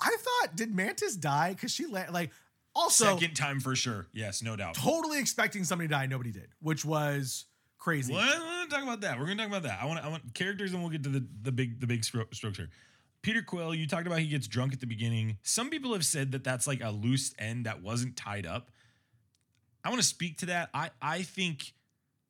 I 0.00 0.16
thought, 0.18 0.56
did 0.56 0.74
Mantis 0.74 1.16
die? 1.16 1.50
Because 1.54 1.70
she 1.72 1.86
la- 1.86 2.10
like 2.10 2.30
also 2.74 3.04
Second 3.04 3.34
time 3.34 3.60
for 3.60 3.76
sure. 3.76 4.06
Yes, 4.12 4.42
no 4.42 4.56
doubt. 4.56 4.74
totally 4.74 5.20
expecting 5.20 5.64
somebody 5.64 5.88
to 5.88 5.94
die. 5.94 6.06
Nobody 6.06 6.32
did, 6.32 6.48
which 6.60 6.84
was 6.84 7.46
crazy. 7.78 8.12
We're 8.12 8.26
gonna 8.26 8.68
talk 8.68 8.82
about 8.82 9.00
that. 9.02 9.18
We're 9.18 9.26
gonna 9.26 9.36
talk 9.36 9.46
about 9.48 9.62
that. 9.62 9.78
I 9.80 9.86
want. 9.86 10.04
I 10.04 10.08
want 10.08 10.34
characters, 10.34 10.72
and 10.72 10.82
we'll 10.82 10.90
get 10.90 11.04
to 11.04 11.08
the 11.10 11.24
the 11.42 11.52
big 11.52 11.80
the 11.80 11.86
big 11.86 12.02
stro- 12.02 12.32
strokes 12.34 12.56
here. 12.56 12.70
Peter 13.24 13.40
Quill, 13.40 13.74
you 13.74 13.86
talked 13.86 14.06
about 14.06 14.18
he 14.18 14.26
gets 14.26 14.46
drunk 14.46 14.74
at 14.74 14.80
the 14.80 14.86
beginning. 14.86 15.38
Some 15.42 15.70
people 15.70 15.94
have 15.94 16.04
said 16.04 16.32
that 16.32 16.44
that's 16.44 16.66
like 16.66 16.82
a 16.82 16.90
loose 16.90 17.34
end 17.38 17.64
that 17.64 17.82
wasn't 17.82 18.16
tied 18.16 18.44
up. 18.44 18.70
I 19.82 19.88
want 19.88 20.02
to 20.02 20.06
speak 20.06 20.38
to 20.38 20.46
that. 20.46 20.68
I 20.74 20.90
I 21.00 21.22
think 21.22 21.72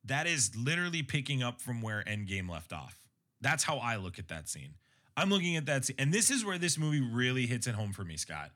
that 0.05 0.25
is 0.25 0.55
literally 0.55 1.03
picking 1.03 1.43
up 1.43 1.61
from 1.61 1.81
where 1.81 2.01
Endgame 2.07 2.49
left 2.49 2.71
off. 2.71 2.97
That's 3.41 3.63
how 3.63 3.77
I 3.77 3.97
look 3.97 4.19
at 4.19 4.29
that 4.29 4.47
scene. 4.47 4.75
I'm 5.17 5.29
looking 5.29 5.57
at 5.57 5.65
that 5.65 5.83
scene, 5.83 5.97
and 5.99 6.13
this 6.13 6.31
is 6.31 6.45
where 6.45 6.57
this 6.57 6.77
movie 6.77 7.01
really 7.01 7.45
hits 7.45 7.67
it 7.67 7.75
home 7.75 7.91
for 7.91 8.05
me, 8.05 8.15
Scott. 8.15 8.51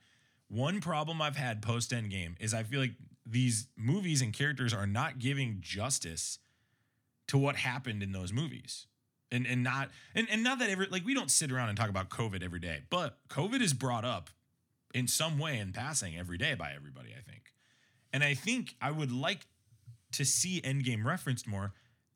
One 0.47 0.80
problem 0.80 1.21
I've 1.21 1.36
had 1.36 1.62
post 1.62 1.91
Endgame 1.91 2.36
is 2.39 2.54
I 2.54 2.63
feel 2.63 2.80
like 2.80 2.95
these 3.25 3.67
movies 3.78 4.21
and 4.21 4.32
characters 4.34 4.73
are 4.73 4.88
not 4.88 5.19
giving 5.19 5.58
justice 5.60 6.39
to 7.28 7.38
what 7.38 7.58
happened 7.58 8.02
in 8.02 8.13
those 8.13 8.32
movies. 8.32 8.88
And 9.31 9.45
and 9.45 9.63
not 9.63 9.89
and, 10.15 10.27
and 10.31 10.43
not 10.43 10.59
that 10.59 10.69
ever 10.69 10.87
like 10.89 11.05
we 11.05 11.13
don't 11.13 11.29
sit 11.29 11.51
around 11.51 11.69
and 11.69 11.77
talk 11.77 11.89
about 11.89 12.09
COVID 12.09 12.43
every 12.43 12.59
day, 12.59 12.79
but 12.89 13.17
COVID 13.29 13.61
is 13.61 13.73
brought 13.73 14.03
up 14.03 14.29
in 14.93 15.07
some 15.07 15.37
way 15.37 15.59
in 15.59 15.71
passing 15.71 16.17
every 16.17 16.37
day 16.37 16.55
by 16.55 16.71
everybody, 16.75 17.09
I 17.09 17.21
think. 17.21 17.53
And 18.11 18.23
I 18.23 18.33
think 18.33 18.75
I 18.81 18.91
would 18.91 19.11
like 19.11 19.45
to 20.13 20.25
see 20.25 20.61
Endgame 20.61 21.05
referenced 21.05 21.47
more. 21.47 21.73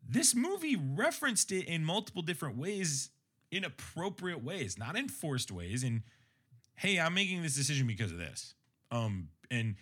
This 0.08 0.36
movie 0.36 0.76
referenced 0.76 1.52
it 1.52 1.66
in 1.68 1.86
multiple 1.86 2.22
different 2.22 2.58
ways, 2.58 3.10
in 3.52 3.64
appropriate 3.64 4.44
ways, 4.44 4.78
not 4.78 4.98
in 4.98 5.08
forced 5.08 5.52
ways. 5.52 5.84
And 5.84 6.02
hey, 6.76 7.00
I'm 7.00 7.14
making 7.14 7.44
this 7.44 7.56
decision 7.56 7.88
because 7.88 8.12
of 8.12 8.18
this. 8.18 8.56
Um, 8.92 9.30
and 9.50 9.76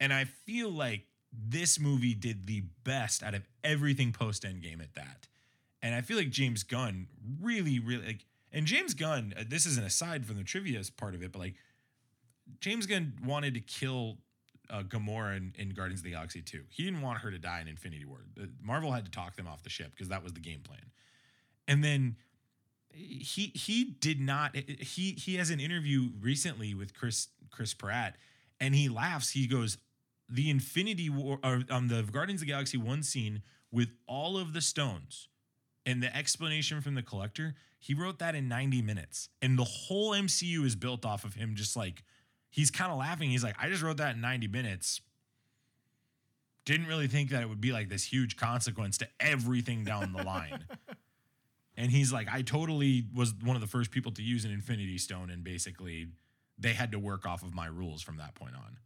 and 0.00 0.12
I 0.12 0.24
feel 0.24 0.70
like 0.70 1.06
this 1.32 1.78
movie 1.80 2.14
did 2.14 2.46
the 2.46 2.62
best 2.84 3.22
out 3.22 3.34
of 3.34 3.42
everything 3.64 4.12
post 4.12 4.42
Endgame 4.42 4.82
at 4.82 4.94
that. 4.94 5.28
And 5.82 5.94
I 5.94 6.00
feel 6.00 6.16
like 6.16 6.30
James 6.30 6.62
Gunn 6.62 7.08
really, 7.40 7.80
really 7.80 8.06
like, 8.06 8.26
and 8.52 8.66
James 8.66 8.94
Gunn, 8.94 9.34
uh, 9.36 9.42
this 9.48 9.66
is 9.66 9.76
an 9.78 9.84
aside 9.84 10.24
from 10.26 10.36
the 10.36 10.44
trivia 10.44 10.80
part 10.96 11.14
of 11.14 11.22
it, 11.22 11.32
but 11.32 11.40
like 11.40 11.54
James 12.60 12.86
Gunn 12.86 13.14
wanted 13.24 13.54
to 13.54 13.60
kill 13.60 14.18
uh, 14.70 14.82
Gamora 14.82 15.36
in, 15.36 15.52
in 15.58 15.70
Guardians 15.70 16.00
of 16.00 16.04
the 16.04 16.12
Galaxy 16.12 16.40
2. 16.40 16.62
He 16.68 16.84
didn't 16.84 17.02
want 17.02 17.18
her 17.18 17.30
to 17.30 17.38
die 17.38 17.60
in 17.60 17.68
Infinity 17.68 18.04
War. 18.04 18.24
Uh, 18.40 18.46
Marvel 18.62 18.92
had 18.92 19.04
to 19.04 19.10
talk 19.10 19.36
them 19.36 19.46
off 19.46 19.62
the 19.62 19.70
ship 19.70 19.90
because 19.90 20.08
that 20.08 20.22
was 20.22 20.32
the 20.32 20.40
game 20.40 20.60
plan. 20.60 20.90
And 21.66 21.82
then 21.82 22.16
he 22.94 23.52
he 23.54 23.84
did 23.84 24.20
not 24.20 24.54
he 24.54 25.12
he 25.12 25.36
has 25.36 25.50
an 25.50 25.60
interview 25.60 26.10
recently 26.20 26.74
with 26.74 26.94
Chris 26.94 27.28
Chris 27.50 27.74
Pratt 27.74 28.16
and 28.60 28.74
he 28.74 28.88
laughs. 28.88 29.30
He 29.30 29.46
goes, 29.46 29.78
"The 30.28 30.50
Infinity 30.50 31.08
War 31.08 31.38
or 31.42 31.62
um 31.70 31.88
the 31.88 32.02
Guardians 32.02 32.42
of 32.42 32.46
the 32.46 32.52
Galaxy 32.52 32.76
1 32.76 33.02
scene 33.02 33.42
with 33.70 33.92
all 34.06 34.36
of 34.36 34.52
the 34.52 34.60
stones 34.60 35.28
and 35.84 36.02
the 36.02 36.14
explanation 36.16 36.80
from 36.80 36.94
the 36.94 37.02
collector, 37.02 37.54
he 37.78 37.94
wrote 37.94 38.18
that 38.20 38.34
in 38.34 38.48
90 38.48 38.82
minutes. 38.82 39.28
And 39.40 39.58
the 39.58 39.64
whole 39.64 40.12
MCU 40.12 40.64
is 40.64 40.76
built 40.76 41.04
off 41.04 41.24
of 41.24 41.34
him 41.34 41.54
just 41.54 41.76
like 41.76 42.04
he's 42.50 42.70
kind 42.70 42.92
of 42.92 42.98
laughing. 42.98 43.30
He's 43.30 43.42
like, 43.42 43.56
I 43.60 43.68
just 43.68 43.82
wrote 43.82 43.96
that 43.96 44.14
in 44.14 44.20
90 44.20 44.48
minutes. 44.48 45.00
Didn't 46.64 46.86
really 46.86 47.08
think 47.08 47.30
that 47.30 47.42
it 47.42 47.48
would 47.48 47.60
be 47.60 47.72
like 47.72 47.88
this 47.88 48.04
huge 48.04 48.36
consequence 48.36 48.98
to 48.98 49.08
everything 49.18 49.82
down 49.82 50.12
the 50.12 50.22
line. 50.22 50.64
and 51.76 51.90
he's 51.90 52.12
like, 52.12 52.28
I 52.32 52.42
totally 52.42 53.06
was 53.12 53.34
one 53.42 53.56
of 53.56 53.62
the 53.62 53.68
first 53.68 53.90
people 53.90 54.12
to 54.12 54.22
use 54.22 54.44
an 54.44 54.52
Infinity 54.52 54.98
Stone, 54.98 55.30
and 55.30 55.42
basically 55.42 56.08
they 56.56 56.74
had 56.74 56.92
to 56.92 57.00
work 57.00 57.26
off 57.26 57.42
of 57.42 57.52
my 57.52 57.66
rules 57.66 58.00
from 58.02 58.18
that 58.18 58.36
point 58.36 58.54
on. 58.54 58.78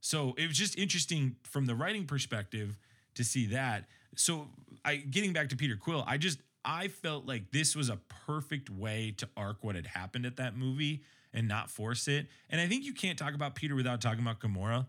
So 0.00 0.34
it 0.36 0.48
was 0.48 0.58
just 0.58 0.76
interesting 0.76 1.36
from 1.44 1.66
the 1.66 1.76
writing 1.76 2.06
perspective 2.06 2.76
to 3.14 3.24
see 3.24 3.46
that. 3.46 3.84
So 4.16 4.48
I 4.84 4.96
getting 4.96 5.32
back 5.32 5.48
to 5.50 5.56
Peter 5.56 5.76
Quill, 5.76 6.04
I 6.06 6.18
just 6.18 6.38
I 6.64 6.88
felt 6.88 7.26
like 7.26 7.50
this 7.50 7.74
was 7.74 7.88
a 7.88 7.98
perfect 8.26 8.70
way 8.70 9.14
to 9.18 9.28
arc 9.36 9.64
what 9.64 9.74
had 9.74 9.86
happened 9.86 10.26
at 10.26 10.36
that 10.36 10.56
movie 10.56 11.02
and 11.32 11.48
not 11.48 11.70
force 11.70 12.08
it. 12.08 12.26
And 12.50 12.60
I 12.60 12.68
think 12.68 12.84
you 12.84 12.92
can't 12.92 13.18
talk 13.18 13.34
about 13.34 13.54
Peter 13.54 13.74
without 13.74 14.00
talking 14.00 14.20
about 14.20 14.40
Gamora. 14.40 14.86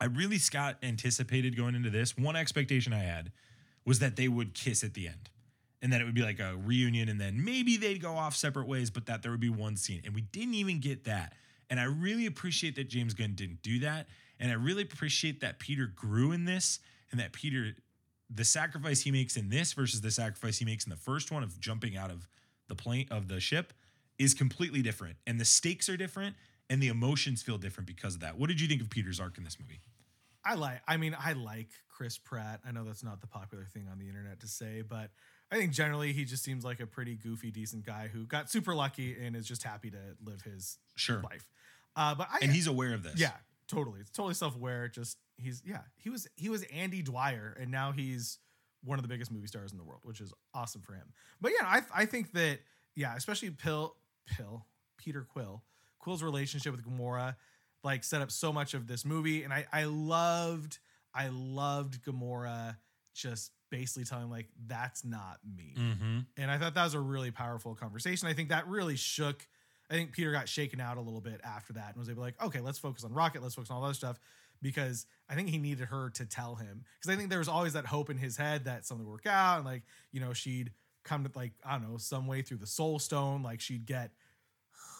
I 0.00 0.06
really 0.06 0.38
Scott 0.38 0.78
anticipated 0.82 1.56
going 1.56 1.74
into 1.74 1.90
this. 1.90 2.16
One 2.16 2.36
expectation 2.36 2.92
I 2.92 3.00
had 3.00 3.32
was 3.84 3.98
that 3.98 4.16
they 4.16 4.28
would 4.28 4.54
kiss 4.54 4.82
at 4.82 4.94
the 4.94 5.08
end. 5.08 5.28
And 5.82 5.92
that 5.94 6.02
it 6.02 6.04
would 6.04 6.14
be 6.14 6.22
like 6.22 6.40
a 6.40 6.56
reunion 6.62 7.08
and 7.08 7.18
then 7.18 7.42
maybe 7.42 7.78
they'd 7.78 8.02
go 8.02 8.12
off 8.12 8.36
separate 8.36 8.68
ways, 8.68 8.90
but 8.90 9.06
that 9.06 9.22
there 9.22 9.30
would 9.30 9.40
be 9.40 9.48
one 9.48 9.76
scene. 9.76 10.02
And 10.04 10.14
we 10.14 10.20
didn't 10.20 10.54
even 10.54 10.78
get 10.78 11.04
that. 11.04 11.32
And 11.70 11.80
I 11.80 11.84
really 11.84 12.26
appreciate 12.26 12.76
that 12.76 12.88
James 12.88 13.14
Gunn 13.14 13.32
didn't 13.34 13.62
do 13.62 13.78
that. 13.78 14.06
And 14.38 14.50
I 14.50 14.54
really 14.54 14.82
appreciate 14.82 15.40
that 15.40 15.58
Peter 15.58 15.86
grew 15.86 16.32
in 16.32 16.44
this 16.44 16.80
and 17.10 17.20
that 17.20 17.32
Peter, 17.32 17.74
the 18.28 18.44
sacrifice 18.44 19.02
he 19.02 19.10
makes 19.10 19.36
in 19.36 19.48
this 19.50 19.72
versus 19.72 20.00
the 20.00 20.10
sacrifice 20.10 20.58
he 20.58 20.64
makes 20.64 20.84
in 20.84 20.90
the 20.90 20.96
first 20.96 21.30
one 21.32 21.42
of 21.42 21.58
jumping 21.60 21.96
out 21.96 22.10
of 22.10 22.28
the 22.68 22.74
plane 22.74 23.06
of 23.10 23.28
the 23.28 23.40
ship 23.40 23.72
is 24.18 24.34
completely 24.34 24.82
different. 24.82 25.16
And 25.26 25.40
the 25.40 25.44
stakes 25.44 25.88
are 25.88 25.96
different 25.96 26.36
and 26.68 26.80
the 26.82 26.88
emotions 26.88 27.42
feel 27.42 27.58
different 27.58 27.86
because 27.88 28.14
of 28.14 28.20
that. 28.20 28.38
What 28.38 28.48
did 28.48 28.60
you 28.60 28.68
think 28.68 28.80
of 28.80 28.90
Peter's 28.90 29.18
arc 29.18 29.38
in 29.38 29.44
this 29.44 29.58
movie? 29.58 29.80
I 30.44 30.54
like. 30.54 30.80
I 30.88 30.96
mean, 30.96 31.16
I 31.18 31.32
like 31.32 31.68
Chris 31.88 32.16
Pratt. 32.16 32.60
I 32.66 32.70
know 32.72 32.84
that's 32.84 33.02
not 33.04 33.20
the 33.20 33.26
popular 33.26 33.64
thing 33.66 33.88
on 33.90 33.98
the 33.98 34.08
internet 34.08 34.40
to 34.40 34.46
say, 34.48 34.82
but 34.82 35.10
I 35.52 35.56
think 35.56 35.72
generally 35.72 36.12
he 36.12 36.24
just 36.24 36.42
seems 36.44 36.64
like 36.64 36.80
a 36.80 36.86
pretty 36.86 37.14
goofy, 37.16 37.50
decent 37.50 37.84
guy 37.84 38.08
who 38.10 38.24
got 38.24 38.50
super 38.50 38.74
lucky 38.74 39.16
and 39.20 39.34
is 39.36 39.46
just 39.46 39.64
happy 39.64 39.90
to 39.90 39.98
live 40.24 40.40
his 40.42 40.78
Sure. 40.94 41.20
life. 41.20 41.46
Uh, 41.96 42.14
but 42.14 42.28
I 42.32 42.38
And 42.42 42.52
he's 42.52 42.68
aware 42.68 42.94
of 42.94 43.02
this. 43.02 43.18
yeah, 43.20 43.32
totally. 43.68 44.00
It's 44.00 44.10
totally 44.10 44.34
self 44.34 44.54
aware. 44.54 44.88
Just 44.88 45.18
he's 45.40 45.62
yeah. 45.64 45.80
He 45.96 46.10
was 46.10 46.28
he 46.36 46.48
was 46.48 46.62
Andy 46.64 47.02
Dwyer, 47.02 47.56
and 47.60 47.70
now 47.70 47.92
he's 47.92 48.38
one 48.82 48.98
of 48.98 49.02
the 49.02 49.08
biggest 49.08 49.30
movie 49.30 49.46
stars 49.46 49.72
in 49.72 49.78
the 49.78 49.84
world, 49.84 50.00
which 50.04 50.20
is 50.20 50.32
awesome 50.54 50.82
for 50.82 50.94
him. 50.94 51.12
But 51.40 51.52
yeah, 51.58 51.66
I 51.66 51.82
I 51.94 52.06
think 52.06 52.32
that 52.32 52.60
yeah, 52.94 53.14
especially 53.16 53.50
Pill 53.50 53.94
Pill 54.26 54.66
Peter 54.98 55.26
Quill 55.28 55.62
Quill's 55.98 56.22
relationship 56.22 56.72
with 56.72 56.84
Gamora 56.84 57.36
like 57.82 58.04
set 58.04 58.20
up 58.20 58.30
so 58.30 58.52
much 58.52 58.74
of 58.74 58.86
this 58.86 59.04
movie, 59.04 59.42
and 59.42 59.52
I 59.52 59.66
I 59.72 59.84
loved 59.84 60.78
I 61.14 61.28
loved 61.28 62.02
Gamora 62.04 62.76
just 63.14 63.52
basically 63.70 64.04
telling 64.04 64.30
like 64.30 64.48
that's 64.66 65.04
not 65.04 65.38
me. 65.56 65.74
Mm-hmm. 65.78 66.18
And 66.36 66.50
I 66.50 66.58
thought 66.58 66.74
that 66.74 66.84
was 66.84 66.94
a 66.94 67.00
really 67.00 67.30
powerful 67.30 67.74
conversation. 67.74 68.28
I 68.28 68.32
think 68.32 68.50
that 68.50 68.66
really 68.66 68.96
shook. 68.96 69.46
I 69.90 69.94
think 69.94 70.12
Peter 70.12 70.30
got 70.30 70.48
shaken 70.48 70.80
out 70.80 70.98
a 70.98 71.00
little 71.00 71.20
bit 71.20 71.40
after 71.42 71.72
that 71.72 71.88
and 71.88 71.96
was 71.96 72.08
able 72.08 72.18
to 72.18 72.26
like, 72.26 72.42
okay, 72.42 72.60
let's 72.60 72.78
focus 72.78 73.02
on 73.02 73.12
Rocket, 73.12 73.42
let's 73.42 73.56
focus 73.56 73.70
on 73.70 73.78
all 73.78 73.88
that 73.88 73.94
stuff. 73.94 74.20
Because 74.62 75.06
I 75.28 75.34
think 75.34 75.48
he 75.48 75.58
needed 75.58 75.86
her 75.86 76.10
to 76.10 76.26
tell 76.26 76.56
him. 76.56 76.84
Because 76.98 77.14
I 77.14 77.16
think 77.16 77.30
there 77.30 77.38
was 77.38 77.48
always 77.48 77.72
that 77.72 77.86
hope 77.86 78.10
in 78.10 78.18
his 78.18 78.36
head 78.36 78.64
that 78.64 78.84
something 78.84 79.06
would 79.06 79.12
work 79.12 79.26
out 79.26 79.58
and 79.58 79.64
like, 79.64 79.82
you 80.12 80.20
know, 80.20 80.32
she'd 80.32 80.72
come 81.04 81.24
to 81.24 81.30
like 81.34 81.52
I 81.64 81.78
don't 81.78 81.90
know 81.90 81.96
some 81.98 82.26
way 82.26 82.42
through 82.42 82.58
the 82.58 82.66
Soul 82.66 82.98
Stone, 82.98 83.42
like 83.42 83.60
she'd 83.60 83.86
get 83.86 84.10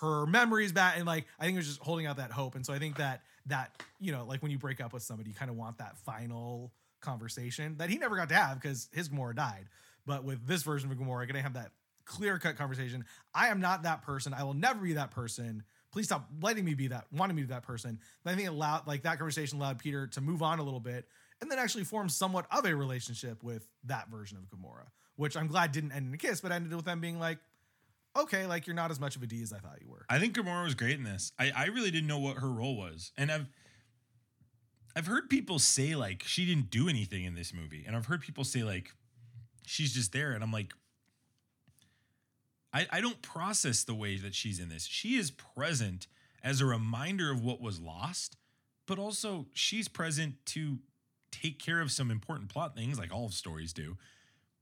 her 0.00 0.26
memories 0.26 0.72
back, 0.72 0.96
and 0.96 1.06
like 1.06 1.26
I 1.38 1.44
think 1.44 1.54
it 1.54 1.58
was 1.58 1.68
just 1.68 1.80
holding 1.80 2.06
out 2.06 2.16
that 2.16 2.30
hope. 2.30 2.54
And 2.54 2.64
so 2.64 2.72
I 2.72 2.78
think 2.78 2.96
that 2.96 3.22
that 3.46 3.82
you 3.98 4.12
know 4.12 4.24
like 4.24 4.42
when 4.42 4.50
you 4.50 4.58
break 4.58 4.80
up 4.80 4.92
with 4.92 5.02
somebody, 5.02 5.30
you 5.30 5.34
kind 5.34 5.50
of 5.50 5.56
want 5.56 5.78
that 5.78 5.98
final 5.98 6.72
conversation 7.00 7.76
that 7.78 7.88
he 7.90 7.98
never 7.98 8.16
got 8.16 8.28
to 8.28 8.34
have 8.34 8.60
because 8.60 8.88
his 8.92 9.08
Gamora 9.08 9.34
died. 9.34 9.66
But 10.06 10.24
with 10.24 10.46
this 10.46 10.62
version 10.62 10.90
of 10.90 10.98
Gamora, 10.98 11.22
I 11.22 11.26
gonna 11.26 11.42
have 11.42 11.54
that 11.54 11.72
clear 12.04 12.38
cut 12.38 12.56
conversation. 12.56 13.04
I 13.34 13.48
am 13.48 13.60
not 13.60 13.84
that 13.84 14.02
person. 14.02 14.34
I 14.34 14.42
will 14.42 14.54
never 14.54 14.80
be 14.80 14.94
that 14.94 15.10
person. 15.10 15.62
Please 15.92 16.06
stop 16.06 16.28
letting 16.40 16.64
me 16.64 16.74
be 16.74 16.88
that, 16.88 17.06
wanting 17.12 17.36
me 17.36 17.42
to 17.42 17.48
be 17.48 17.54
that 17.54 17.64
person. 17.64 17.98
I 18.24 18.34
think 18.34 18.48
allowed, 18.48 18.86
like 18.86 19.02
that 19.02 19.18
conversation 19.18 19.58
allowed 19.58 19.78
Peter 19.78 20.06
to 20.08 20.20
move 20.20 20.42
on 20.42 20.58
a 20.58 20.62
little 20.62 20.80
bit 20.80 21.06
and 21.40 21.50
then 21.50 21.58
actually 21.58 21.84
form 21.84 22.08
somewhat 22.08 22.46
of 22.50 22.64
a 22.64 22.74
relationship 22.74 23.42
with 23.42 23.66
that 23.84 24.08
version 24.08 24.38
of 24.38 24.44
Gamora, 24.50 24.86
which 25.16 25.36
I'm 25.36 25.46
glad 25.46 25.72
didn't 25.72 25.92
end 25.92 26.06
in 26.06 26.14
a 26.14 26.18
kiss, 26.18 26.40
but 26.40 26.52
ended 26.52 26.74
with 26.74 26.84
them 26.84 27.00
being 27.00 27.18
like, 27.18 27.38
okay, 28.16 28.46
like 28.46 28.66
you're 28.66 28.76
not 28.76 28.90
as 28.90 29.00
much 29.00 29.16
of 29.16 29.22
a 29.22 29.26
D 29.26 29.42
as 29.42 29.52
I 29.52 29.58
thought 29.58 29.78
you 29.80 29.88
were. 29.88 30.04
I 30.08 30.18
think 30.18 30.36
Gamora 30.36 30.64
was 30.64 30.74
great 30.74 30.96
in 30.96 31.04
this. 31.04 31.32
I, 31.38 31.50
I 31.54 31.66
really 31.66 31.90
didn't 31.90 32.08
know 32.08 32.18
what 32.18 32.36
her 32.38 32.50
role 32.50 32.76
was, 32.76 33.12
and 33.16 33.30
I've 33.30 33.46
I've 34.96 35.06
heard 35.06 35.30
people 35.30 35.58
say 35.58 35.94
like 35.94 36.24
she 36.24 36.44
didn't 36.44 36.70
do 36.70 36.88
anything 36.88 37.24
in 37.24 37.34
this 37.34 37.54
movie, 37.54 37.84
and 37.86 37.96
I've 37.96 38.06
heard 38.06 38.20
people 38.20 38.44
say 38.44 38.62
like 38.62 38.92
she's 39.66 39.92
just 39.92 40.12
there, 40.12 40.32
and 40.32 40.42
I'm 40.42 40.52
like, 40.52 40.72
I 42.72 42.86
I 42.90 43.00
don't 43.00 43.20
process 43.22 43.84
the 43.84 43.94
way 43.94 44.16
that 44.16 44.34
she's 44.34 44.58
in 44.58 44.68
this. 44.68 44.86
She 44.86 45.16
is 45.16 45.30
present 45.30 46.06
as 46.42 46.60
a 46.60 46.66
reminder 46.66 47.30
of 47.30 47.44
what 47.44 47.60
was 47.60 47.80
lost, 47.80 48.36
but 48.86 48.98
also 48.98 49.46
she's 49.52 49.88
present 49.88 50.34
to 50.46 50.78
take 51.30 51.58
care 51.58 51.80
of 51.80 51.90
some 51.90 52.10
important 52.10 52.48
plot 52.48 52.74
things, 52.74 52.98
like 52.98 53.12
all 53.12 53.28
stories 53.28 53.72
do. 53.72 53.96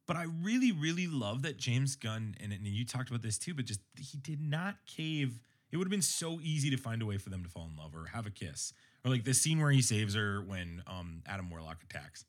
But 0.06 0.16
I 0.16 0.24
really, 0.42 0.72
really 0.72 1.06
love 1.06 1.42
that 1.42 1.58
James 1.58 1.94
Gunn, 1.94 2.34
and, 2.40 2.52
and 2.52 2.66
you 2.66 2.84
talked 2.86 3.10
about 3.10 3.22
this 3.22 3.38
too, 3.38 3.52
but 3.52 3.66
just 3.66 3.80
he 3.98 4.16
did 4.18 4.40
not 4.40 4.76
cave. 4.86 5.40
It 5.70 5.76
would 5.76 5.84
have 5.84 5.90
been 5.90 6.00
so 6.00 6.40
easy 6.42 6.70
to 6.70 6.78
find 6.78 7.02
a 7.02 7.06
way 7.06 7.18
for 7.18 7.28
them 7.28 7.42
to 7.42 7.50
fall 7.50 7.68
in 7.70 7.76
love 7.76 7.94
or 7.94 8.06
have 8.14 8.26
a 8.26 8.30
kiss. 8.30 8.72
Or 9.04 9.10
like 9.10 9.24
the 9.24 9.34
scene 9.34 9.60
where 9.60 9.70
he 9.70 9.82
saves 9.82 10.14
her 10.14 10.40
when 10.40 10.82
um, 10.86 11.22
Adam 11.26 11.50
Warlock 11.50 11.82
attacks. 11.82 12.24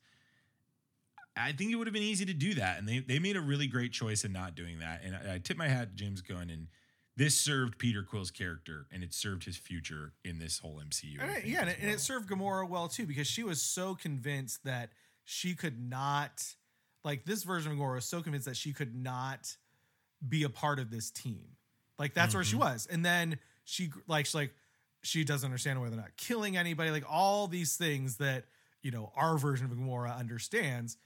I 1.36 1.52
think 1.52 1.70
it 1.72 1.76
would 1.76 1.86
have 1.86 1.94
been 1.94 2.02
easy 2.02 2.24
to 2.26 2.34
do 2.34 2.54
that. 2.54 2.78
And 2.78 2.88
they, 2.88 2.98
they 2.98 3.18
made 3.18 3.36
a 3.36 3.40
really 3.40 3.66
great 3.66 3.92
choice 3.92 4.24
in 4.24 4.32
not 4.32 4.54
doing 4.54 4.80
that. 4.80 5.02
And 5.04 5.14
I, 5.16 5.34
I 5.34 5.38
tip 5.38 5.56
my 5.56 5.68
hat 5.68 5.90
to 5.90 5.96
James 5.96 6.20
Gunn. 6.22 6.50
And 6.50 6.66
this 7.16 7.34
served 7.38 7.78
Peter 7.78 8.02
Quill's 8.02 8.30
character 8.30 8.86
and 8.92 9.02
it 9.02 9.14
served 9.14 9.44
his 9.44 9.56
future 9.56 10.12
in 10.24 10.38
this 10.38 10.58
whole 10.58 10.80
MCU. 10.84 11.20
And 11.20 11.30
it- 11.30 11.44
yeah, 11.46 11.60
and 11.60 11.70
it, 11.70 11.78
and 11.80 11.90
it 11.90 12.00
served 12.00 12.28
Gamora 12.28 12.68
well 12.68 12.88
too 12.88 13.06
because 13.06 13.26
she 13.26 13.42
was 13.42 13.62
so 13.62 13.94
convinced 13.94 14.64
that 14.64 14.90
she 15.24 15.54
could 15.54 15.80
not, 15.80 16.44
like 17.04 17.24
this 17.24 17.42
version 17.44 17.72
of 17.72 17.78
Gamora 17.78 17.94
was 17.96 18.04
so 18.06 18.22
convinced 18.22 18.46
that 18.46 18.56
she 18.56 18.72
could 18.72 18.94
not 18.94 19.56
be 20.26 20.42
a 20.42 20.48
part 20.50 20.78
of 20.78 20.90
this 20.90 21.10
team. 21.10 21.44
Like 21.98 22.14
that's 22.14 22.34
where 22.34 22.44
she 22.44 22.56
Mhm. 22.56 22.60
was, 22.60 22.88
and 22.90 23.04
then 23.04 23.38
she 23.64 23.90
like 24.06 24.24
she's 24.26 24.34
like 24.34 24.54
she 25.02 25.22
doesn't 25.22 25.46
understand 25.46 25.80
why 25.80 25.88
they're 25.90 25.98
not 25.98 26.16
killing 26.16 26.56
anybody. 26.56 26.90
Like 26.90 27.04
all 27.08 27.46
these 27.46 27.76
things 27.76 28.16
that 28.16 28.46
you 28.82 28.90
know 28.90 29.12
our 29.16 29.36
version 29.36 29.66
of 29.66 29.72
Gamora 29.72 30.18
understands. 30.18 30.96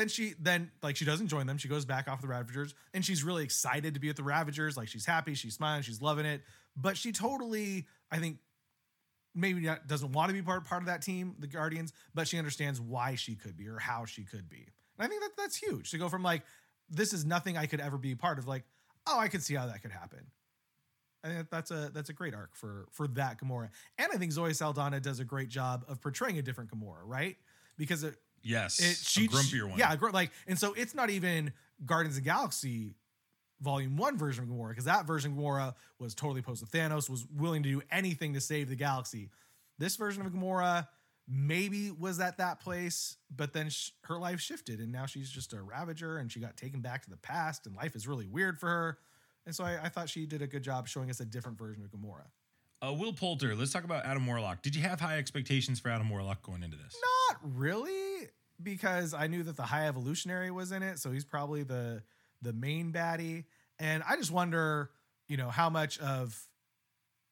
Then 0.00 0.08
she 0.08 0.32
then 0.40 0.70
like 0.82 0.96
she 0.96 1.04
doesn't 1.04 1.28
join 1.28 1.46
them. 1.46 1.58
She 1.58 1.68
goes 1.68 1.84
back 1.84 2.08
off 2.08 2.22
the 2.22 2.26
Ravagers, 2.26 2.74
and 2.94 3.04
she's 3.04 3.22
really 3.22 3.44
excited 3.44 3.92
to 3.92 4.00
be 4.00 4.08
with 4.08 4.16
the 4.16 4.22
Ravagers. 4.22 4.74
Like 4.74 4.88
she's 4.88 5.04
happy, 5.04 5.34
she's 5.34 5.52
smiling, 5.52 5.82
she's 5.82 6.00
loving 6.00 6.24
it. 6.24 6.40
But 6.74 6.96
she 6.96 7.12
totally, 7.12 7.86
I 8.10 8.16
think, 8.16 8.38
maybe 9.34 9.60
not, 9.60 9.86
doesn't 9.88 10.12
want 10.12 10.30
to 10.30 10.32
be 10.32 10.40
part 10.40 10.64
part 10.64 10.80
of 10.80 10.86
that 10.86 11.02
team, 11.02 11.36
the 11.38 11.46
Guardians, 11.46 11.92
but 12.14 12.26
she 12.26 12.38
understands 12.38 12.80
why 12.80 13.14
she 13.14 13.34
could 13.34 13.58
be 13.58 13.68
or 13.68 13.78
how 13.78 14.06
she 14.06 14.24
could 14.24 14.48
be. 14.48 14.68
And 14.96 15.04
I 15.04 15.06
think 15.06 15.20
that 15.20 15.32
that's 15.36 15.54
huge 15.54 15.90
to 15.90 15.98
go 15.98 16.08
from 16.08 16.22
like 16.22 16.44
this 16.88 17.12
is 17.12 17.26
nothing 17.26 17.58
I 17.58 17.66
could 17.66 17.80
ever 17.80 17.98
be 17.98 18.14
part 18.14 18.38
of, 18.38 18.48
like 18.48 18.64
oh 19.06 19.18
I 19.18 19.28
could 19.28 19.42
see 19.42 19.54
how 19.54 19.66
that 19.66 19.82
could 19.82 19.92
happen. 19.92 20.28
I 21.22 21.28
think 21.28 21.50
that's 21.50 21.70
a 21.70 21.90
that's 21.92 22.08
a 22.08 22.14
great 22.14 22.34
arc 22.34 22.56
for 22.56 22.88
for 22.90 23.06
that 23.08 23.38
Gamora, 23.38 23.68
and 23.98 24.08
I 24.10 24.16
think 24.16 24.32
Zoe 24.32 24.54
Saldana 24.54 24.98
does 24.98 25.20
a 25.20 25.26
great 25.26 25.50
job 25.50 25.84
of 25.88 26.00
portraying 26.00 26.38
a 26.38 26.42
different 26.42 26.70
Gamora, 26.70 27.02
right? 27.04 27.36
Because 27.76 28.02
it, 28.02 28.16
yes, 28.42 28.78
it 28.80 28.96
she 28.96 29.26
a 29.26 29.28
grumpier 29.28 29.68
one. 29.68 29.78
yeah, 29.78 29.94
gr- 29.96 30.10
like, 30.10 30.30
and 30.46 30.58
so 30.58 30.72
it's 30.74 30.94
not 30.94 31.10
even 31.10 31.52
Guardians 31.84 32.16
of 32.16 32.22
the 32.24 32.28
Galaxy 32.28 32.94
Volume 33.60 33.96
One 33.96 34.16
version 34.16 34.44
of 34.44 34.50
Gamora 34.50 34.70
because 34.70 34.84
that 34.86 35.06
version 35.06 35.32
of 35.32 35.38
Gamora 35.38 35.74
was 35.98 36.14
totally 36.14 36.40
opposed 36.40 36.64
to 36.64 36.70
Thanos, 36.78 37.10
was 37.10 37.26
willing 37.36 37.62
to 37.62 37.68
do 37.68 37.82
anything 37.90 38.34
to 38.34 38.40
save 38.40 38.68
the 38.68 38.76
galaxy. 38.76 39.30
This 39.78 39.96
version 39.96 40.24
of 40.24 40.32
Gamora 40.32 40.88
maybe 41.28 41.90
was 41.90 42.18
at 42.20 42.38
that 42.38 42.60
place, 42.60 43.16
but 43.34 43.52
then 43.52 43.68
sh- 43.70 43.90
her 44.04 44.18
life 44.18 44.40
shifted, 44.40 44.80
and 44.80 44.90
now 44.90 45.06
she's 45.06 45.30
just 45.30 45.52
a 45.52 45.62
Ravager, 45.62 46.18
and 46.18 46.30
she 46.32 46.40
got 46.40 46.56
taken 46.56 46.80
back 46.80 47.02
to 47.04 47.10
the 47.10 47.16
past, 47.18 47.66
and 47.66 47.76
life 47.76 47.94
is 47.94 48.08
really 48.08 48.26
weird 48.26 48.58
for 48.58 48.66
her. 48.68 48.98
And 49.46 49.54
so 49.54 49.64
I, 49.64 49.78
I 49.84 49.88
thought 49.88 50.08
she 50.08 50.26
did 50.26 50.42
a 50.42 50.46
good 50.46 50.62
job 50.62 50.88
showing 50.88 51.08
us 51.08 51.20
a 51.20 51.24
different 51.24 51.58
version 51.58 51.84
of 51.84 51.90
Gamora. 51.90 52.26
Uh, 52.82 52.92
Will 52.94 53.12
Poulter, 53.12 53.54
let's 53.54 53.72
talk 53.72 53.84
about 53.84 54.06
Adam 54.06 54.26
Warlock. 54.26 54.62
Did 54.62 54.74
you 54.74 54.82
have 54.82 55.00
high 55.00 55.18
expectations 55.18 55.78
for 55.78 55.90
Adam 55.90 56.08
Warlock 56.08 56.42
going 56.42 56.62
into 56.62 56.78
this? 56.78 56.96
Not 57.30 57.40
really, 57.42 58.28
because 58.62 59.12
I 59.12 59.26
knew 59.26 59.42
that 59.42 59.56
the 59.56 59.64
High 59.64 59.86
Evolutionary 59.86 60.50
was 60.50 60.72
in 60.72 60.82
it, 60.82 60.98
so 60.98 61.10
he's 61.10 61.24
probably 61.24 61.62
the 61.62 62.02
the 62.40 62.54
main 62.54 62.90
baddie. 62.90 63.44
And 63.78 64.02
I 64.08 64.16
just 64.16 64.30
wonder, 64.30 64.90
you 65.28 65.36
know, 65.36 65.50
how 65.50 65.68
much 65.68 65.98
of 65.98 66.38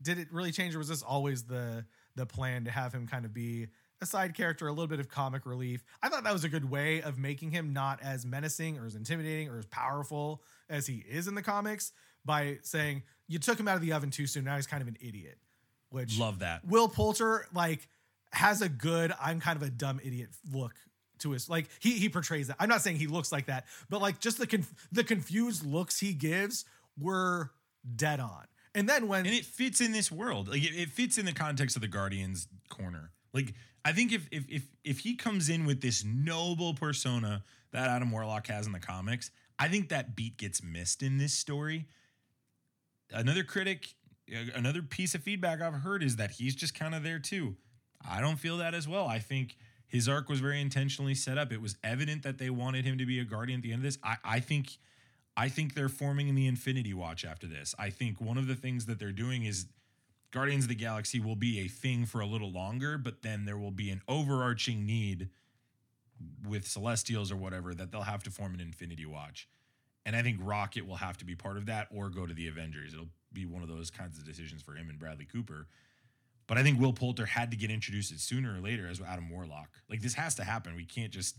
did 0.02 0.18
it 0.18 0.28
really 0.30 0.52
change, 0.52 0.74
or 0.74 0.78
was 0.78 0.88
this 0.88 1.02
always 1.02 1.44
the 1.44 1.86
the 2.14 2.26
plan 2.26 2.64
to 2.64 2.70
have 2.70 2.92
him 2.92 3.06
kind 3.06 3.24
of 3.24 3.32
be 3.32 3.68
a 4.02 4.06
side 4.06 4.34
character, 4.34 4.66
a 4.66 4.70
little 4.70 4.86
bit 4.86 5.00
of 5.00 5.08
comic 5.08 5.46
relief? 5.46 5.82
I 6.02 6.10
thought 6.10 6.24
that 6.24 6.32
was 6.32 6.44
a 6.44 6.50
good 6.50 6.68
way 6.70 7.00
of 7.00 7.16
making 7.16 7.52
him 7.52 7.72
not 7.72 8.02
as 8.02 8.26
menacing 8.26 8.78
or 8.78 8.84
as 8.84 8.94
intimidating 8.94 9.48
or 9.48 9.58
as 9.58 9.66
powerful 9.66 10.42
as 10.68 10.86
he 10.86 11.02
is 11.08 11.26
in 11.26 11.34
the 11.34 11.42
comics 11.42 11.92
by 12.28 12.58
saying 12.62 13.02
you 13.26 13.38
took 13.38 13.58
him 13.58 13.66
out 13.66 13.74
of 13.74 13.80
the 13.80 13.94
oven 13.94 14.10
too 14.10 14.26
soon. 14.26 14.44
Now 14.44 14.56
he's 14.56 14.66
kind 14.66 14.82
of 14.82 14.86
an 14.86 14.98
idiot. 15.00 15.38
Which 15.88 16.18
Love 16.18 16.40
that. 16.40 16.64
Will 16.66 16.86
Poulter 16.86 17.46
like 17.54 17.88
has 18.32 18.60
a 18.60 18.68
good 18.68 19.12
I'm 19.20 19.40
kind 19.40 19.56
of 19.56 19.62
a 19.66 19.70
dumb 19.70 19.98
idiot 20.04 20.28
look 20.52 20.74
to 21.20 21.30
his 21.30 21.48
like 21.48 21.68
he 21.80 21.92
he 21.92 22.10
portrays 22.10 22.48
that. 22.48 22.56
I'm 22.60 22.68
not 22.68 22.82
saying 22.82 22.96
he 22.96 23.06
looks 23.06 23.32
like 23.32 23.46
that, 23.46 23.64
but 23.88 24.02
like 24.02 24.20
just 24.20 24.38
the 24.38 24.46
conf- 24.46 24.88
the 24.92 25.02
confused 25.02 25.64
looks 25.64 25.98
he 25.98 26.12
gives 26.12 26.66
were 27.00 27.50
dead 27.96 28.20
on. 28.20 28.44
And 28.74 28.86
then 28.86 29.08
when 29.08 29.24
and 29.24 29.34
it 29.34 29.46
fits 29.46 29.80
in 29.80 29.92
this 29.92 30.12
world. 30.12 30.48
Like 30.48 30.62
it, 30.62 30.76
it 30.76 30.90
fits 30.90 31.16
in 31.16 31.24
the 31.24 31.32
context 31.32 31.74
of 31.76 31.82
the 31.82 31.88
Guardians 31.88 32.46
corner. 32.68 33.12
Like 33.32 33.54
I 33.86 33.92
think 33.92 34.12
if 34.12 34.28
if 34.30 34.44
if 34.50 34.68
if 34.84 34.98
he 34.98 35.16
comes 35.16 35.48
in 35.48 35.64
with 35.64 35.80
this 35.80 36.04
noble 36.04 36.74
persona 36.74 37.42
that 37.72 37.88
Adam 37.88 38.10
Warlock 38.10 38.46
has 38.48 38.66
in 38.66 38.72
the 38.72 38.80
comics, 38.80 39.30
I 39.58 39.68
think 39.68 39.88
that 39.88 40.14
beat 40.14 40.36
gets 40.36 40.62
missed 40.62 41.02
in 41.02 41.16
this 41.16 41.32
story. 41.32 41.86
Another 43.12 43.42
critic, 43.42 43.94
uh, 44.32 44.50
another 44.54 44.82
piece 44.82 45.14
of 45.14 45.22
feedback 45.22 45.60
I've 45.60 45.74
heard 45.74 46.02
is 46.02 46.16
that 46.16 46.32
he's 46.32 46.54
just 46.54 46.74
kind 46.74 46.94
of 46.94 47.02
there 47.02 47.18
too. 47.18 47.56
I 48.08 48.20
don't 48.20 48.36
feel 48.36 48.58
that 48.58 48.74
as 48.74 48.86
well. 48.86 49.06
I 49.06 49.18
think 49.18 49.56
his 49.86 50.08
arc 50.08 50.28
was 50.28 50.40
very 50.40 50.60
intentionally 50.60 51.14
set 51.14 51.38
up. 51.38 51.52
It 51.52 51.62
was 51.62 51.76
evident 51.82 52.22
that 52.22 52.38
they 52.38 52.50
wanted 52.50 52.84
him 52.84 52.98
to 52.98 53.06
be 53.06 53.18
a 53.18 53.24
guardian 53.24 53.60
at 53.60 53.62
the 53.62 53.72
end 53.72 53.80
of 53.80 53.84
this. 53.84 53.98
I, 54.02 54.16
I 54.24 54.40
think 54.40 54.78
I 55.36 55.48
think 55.48 55.74
they're 55.74 55.88
forming 55.88 56.34
the 56.34 56.46
Infinity 56.46 56.92
Watch 56.92 57.24
after 57.24 57.46
this. 57.46 57.74
I 57.78 57.90
think 57.90 58.20
one 58.20 58.38
of 58.38 58.48
the 58.48 58.56
things 58.56 58.86
that 58.86 58.98
they're 58.98 59.12
doing 59.12 59.44
is 59.44 59.66
Guardians 60.30 60.64
of 60.64 60.68
the 60.68 60.74
Galaxy 60.74 61.20
will 61.20 61.36
be 61.36 61.60
a 61.60 61.68
thing 61.68 62.04
for 62.04 62.20
a 62.20 62.26
little 62.26 62.50
longer, 62.50 62.98
but 62.98 63.22
then 63.22 63.44
there 63.44 63.56
will 63.56 63.70
be 63.70 63.90
an 63.90 64.02
overarching 64.08 64.84
need 64.84 65.28
with 66.46 66.66
Celestials 66.66 67.30
or 67.30 67.36
whatever 67.36 67.72
that 67.72 67.92
they'll 67.92 68.02
have 68.02 68.22
to 68.24 68.30
form 68.30 68.52
an 68.54 68.60
Infinity 68.60 69.06
Watch. 69.06 69.48
And 70.08 70.16
I 70.16 70.22
think 70.22 70.38
Rocket 70.40 70.86
will 70.86 70.96
have 70.96 71.18
to 71.18 71.26
be 71.26 71.34
part 71.34 71.58
of 71.58 71.66
that 71.66 71.88
or 71.94 72.08
go 72.08 72.24
to 72.24 72.32
the 72.32 72.48
Avengers. 72.48 72.94
It'll 72.94 73.10
be 73.30 73.44
one 73.44 73.62
of 73.62 73.68
those 73.68 73.90
kinds 73.90 74.16
of 74.16 74.24
decisions 74.24 74.62
for 74.62 74.72
him 74.72 74.88
and 74.88 74.98
Bradley 74.98 75.26
Cooper. 75.30 75.66
But 76.46 76.56
I 76.56 76.62
think 76.62 76.80
Will 76.80 76.94
Poulter 76.94 77.26
had 77.26 77.50
to 77.50 77.58
get 77.58 77.70
introduced 77.70 78.18
sooner 78.18 78.56
or 78.56 78.58
later 78.58 78.88
as 78.88 79.02
Adam 79.02 79.28
Warlock. 79.28 79.68
Like 79.90 80.00
this 80.00 80.14
has 80.14 80.34
to 80.36 80.44
happen. 80.44 80.74
We 80.76 80.86
can't 80.86 81.12
just 81.12 81.36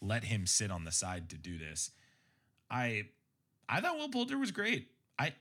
let 0.00 0.22
him 0.22 0.46
sit 0.46 0.70
on 0.70 0.84
the 0.84 0.92
side 0.92 1.30
to 1.30 1.36
do 1.36 1.58
this. 1.58 1.90
I 2.70 3.06
I 3.68 3.80
thought 3.80 3.98
Will 3.98 4.08
Poulter 4.08 4.38
was 4.38 4.52
great. 4.52 4.86
I 5.18 5.32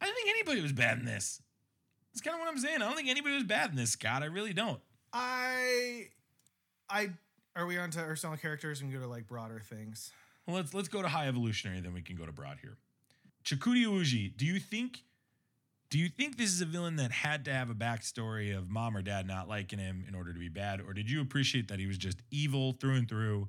I 0.00 0.06
don't 0.06 0.14
think 0.14 0.28
anybody 0.28 0.60
was 0.60 0.72
bad 0.72 1.00
in 1.00 1.06
this. 1.06 1.42
That's 2.12 2.20
kind 2.20 2.36
of 2.36 2.40
what 2.40 2.48
I'm 2.48 2.58
saying. 2.58 2.82
I 2.82 2.86
don't 2.86 2.94
think 2.94 3.08
anybody 3.08 3.34
was 3.34 3.42
bad 3.42 3.70
in 3.70 3.76
this, 3.76 3.90
Scott. 3.90 4.22
I 4.22 4.26
really 4.26 4.52
don't. 4.52 4.78
I 5.12 6.06
I 6.88 7.10
are 7.56 7.66
we 7.66 7.78
on 7.78 7.90
to 7.90 7.98
Ursula 7.98 8.36
characters 8.36 8.80
and 8.80 8.92
go 8.92 9.00
to 9.00 9.08
like 9.08 9.26
broader 9.26 9.58
things? 9.58 10.12
Well, 10.46 10.56
let's 10.56 10.74
let's 10.74 10.88
go 10.88 11.02
to 11.02 11.08
high 11.08 11.28
evolutionary, 11.28 11.80
then 11.80 11.92
we 11.92 12.02
can 12.02 12.16
go 12.16 12.26
to 12.26 12.32
broad 12.32 12.58
here. 12.60 12.76
Chukwudi 13.44 13.84
Iwuji, 13.84 14.36
do 14.36 14.44
you 14.44 14.58
think 14.58 15.02
do 15.88 15.98
you 15.98 16.08
think 16.08 16.36
this 16.36 16.50
is 16.50 16.60
a 16.60 16.66
villain 16.66 16.96
that 16.96 17.12
had 17.12 17.44
to 17.44 17.52
have 17.52 17.70
a 17.70 17.74
backstory 17.74 18.56
of 18.56 18.68
mom 18.68 18.96
or 18.96 19.02
dad 19.02 19.26
not 19.26 19.48
liking 19.48 19.78
him 19.78 20.04
in 20.08 20.14
order 20.14 20.32
to 20.32 20.38
be 20.38 20.48
bad, 20.48 20.80
or 20.80 20.92
did 20.92 21.10
you 21.10 21.20
appreciate 21.20 21.68
that 21.68 21.78
he 21.78 21.86
was 21.86 21.98
just 21.98 22.18
evil 22.30 22.72
through 22.72 22.96
and 22.96 23.08
through? 23.08 23.48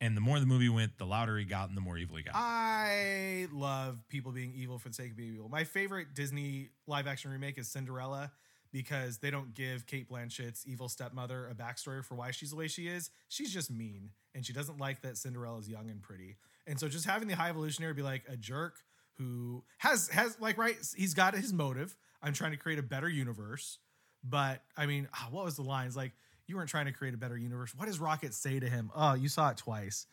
And 0.00 0.16
the 0.16 0.20
more 0.20 0.40
the 0.40 0.46
movie 0.46 0.68
went, 0.68 0.98
the 0.98 1.06
louder 1.06 1.38
he 1.38 1.44
got 1.44 1.68
and 1.68 1.76
the 1.76 1.80
more 1.80 1.96
evil 1.96 2.16
he 2.16 2.22
got. 2.22 2.34
I 2.34 3.46
love 3.52 3.98
people 4.08 4.32
being 4.32 4.52
evil 4.54 4.78
for 4.78 4.88
the 4.88 4.94
sake 4.94 5.12
of 5.12 5.16
being 5.16 5.34
evil. 5.34 5.48
My 5.48 5.64
favorite 5.64 6.14
Disney 6.14 6.70
live 6.86 7.06
action 7.06 7.30
remake 7.30 7.58
is 7.58 7.68
Cinderella 7.68 8.32
because 8.74 9.18
they 9.18 9.30
don't 9.30 9.54
give 9.54 9.86
Cate 9.86 10.08
Blanchett's 10.08 10.64
evil 10.66 10.88
stepmother 10.88 11.46
a 11.46 11.54
backstory 11.54 12.04
for 12.04 12.16
why 12.16 12.32
she's 12.32 12.50
the 12.50 12.56
way 12.56 12.66
she 12.66 12.88
is. 12.88 13.08
She's 13.28 13.54
just 13.54 13.70
mean 13.70 14.10
and 14.34 14.44
she 14.44 14.52
doesn't 14.52 14.78
like 14.78 15.02
that 15.02 15.16
Cinderella's 15.16 15.68
young 15.68 15.88
and 15.88 16.02
pretty. 16.02 16.38
And 16.66 16.80
so 16.80 16.88
just 16.88 17.06
having 17.06 17.28
the 17.28 17.36
high 17.36 17.50
evolutionary 17.50 17.94
be 17.94 18.02
like 18.02 18.24
a 18.28 18.36
jerk 18.36 18.78
who 19.16 19.62
has 19.78 20.08
has 20.08 20.36
like 20.40 20.58
right, 20.58 20.74
he's 20.96 21.14
got 21.14 21.36
his 21.36 21.52
motive. 21.52 21.96
I'm 22.20 22.32
trying 22.32 22.50
to 22.50 22.56
create 22.56 22.80
a 22.80 22.82
better 22.82 23.08
universe. 23.08 23.78
But 24.24 24.60
I 24.76 24.86
mean, 24.86 25.06
ah, 25.14 25.28
what 25.30 25.44
was 25.44 25.54
the 25.54 25.62
lines 25.62 25.96
like? 25.96 26.10
You 26.48 26.56
weren't 26.56 26.68
trying 26.68 26.86
to 26.86 26.92
create 26.92 27.14
a 27.14 27.16
better 27.16 27.38
universe. 27.38 27.72
What 27.76 27.86
does 27.86 28.00
Rocket 28.00 28.34
say 28.34 28.58
to 28.58 28.68
him? 28.68 28.90
Oh, 28.94 29.14
you 29.14 29.28
saw 29.28 29.50
it 29.50 29.56
twice. 29.56 30.06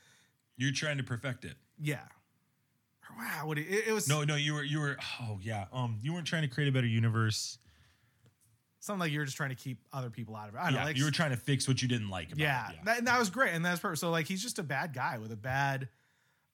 You're 0.56 0.72
trying 0.72 0.98
to 0.98 1.04
perfect 1.04 1.46
it. 1.46 1.56
Yeah. 1.82 2.04
Wow. 3.18 3.48
What 3.48 3.58
it, 3.58 3.66
it 3.88 3.92
was 3.92 4.08
No, 4.08 4.24
no, 4.24 4.36
you 4.36 4.54
were 4.54 4.64
you 4.64 4.80
were 4.80 4.98
oh 5.20 5.40
yeah. 5.42 5.66
Um 5.74 5.98
you 6.04 6.14
weren't 6.14 6.28
trying 6.28 6.44
to 6.44 6.48
create 6.48 6.70
a 6.70 6.72
better 6.72 6.86
universe. 6.86 7.58
Something 8.82 9.00
like 9.00 9.12
you 9.12 9.20
were 9.20 9.26
just 9.26 9.38
trying 9.38 9.50
to 9.52 9.56
keep 9.56 9.80
other 9.94 10.10
people 10.10 10.36
out 10.36 10.50
of 10.50 10.56
it. 10.56 10.58
I 10.58 10.66
don't 10.66 10.74
Yeah, 10.74 10.80
know. 10.82 10.86
Like, 10.88 10.98
you 10.98 11.06
were 11.06 11.12
trying 11.12 11.32
to 11.32 11.38
fix 11.38 11.68
what 11.68 11.82
you 11.82 11.88
didn't 11.88 12.10
like 12.10 12.28
about 12.28 12.40
yeah, 12.40 12.70
it. 12.72 12.76
That, 12.84 12.98
and 12.98 13.08
that 13.08 13.18
was 13.18 13.30
great, 13.30 13.54
and 13.54 13.64
that's 13.64 13.80
perfect. 13.80 14.00
So 14.02 14.12
like 14.12 14.28
he's 14.28 14.42
just 14.44 14.60
a 14.60 14.64
bad 14.64 14.94
guy 14.94 15.18
with 15.18 15.32
a 15.32 15.38
bad, 15.38 15.88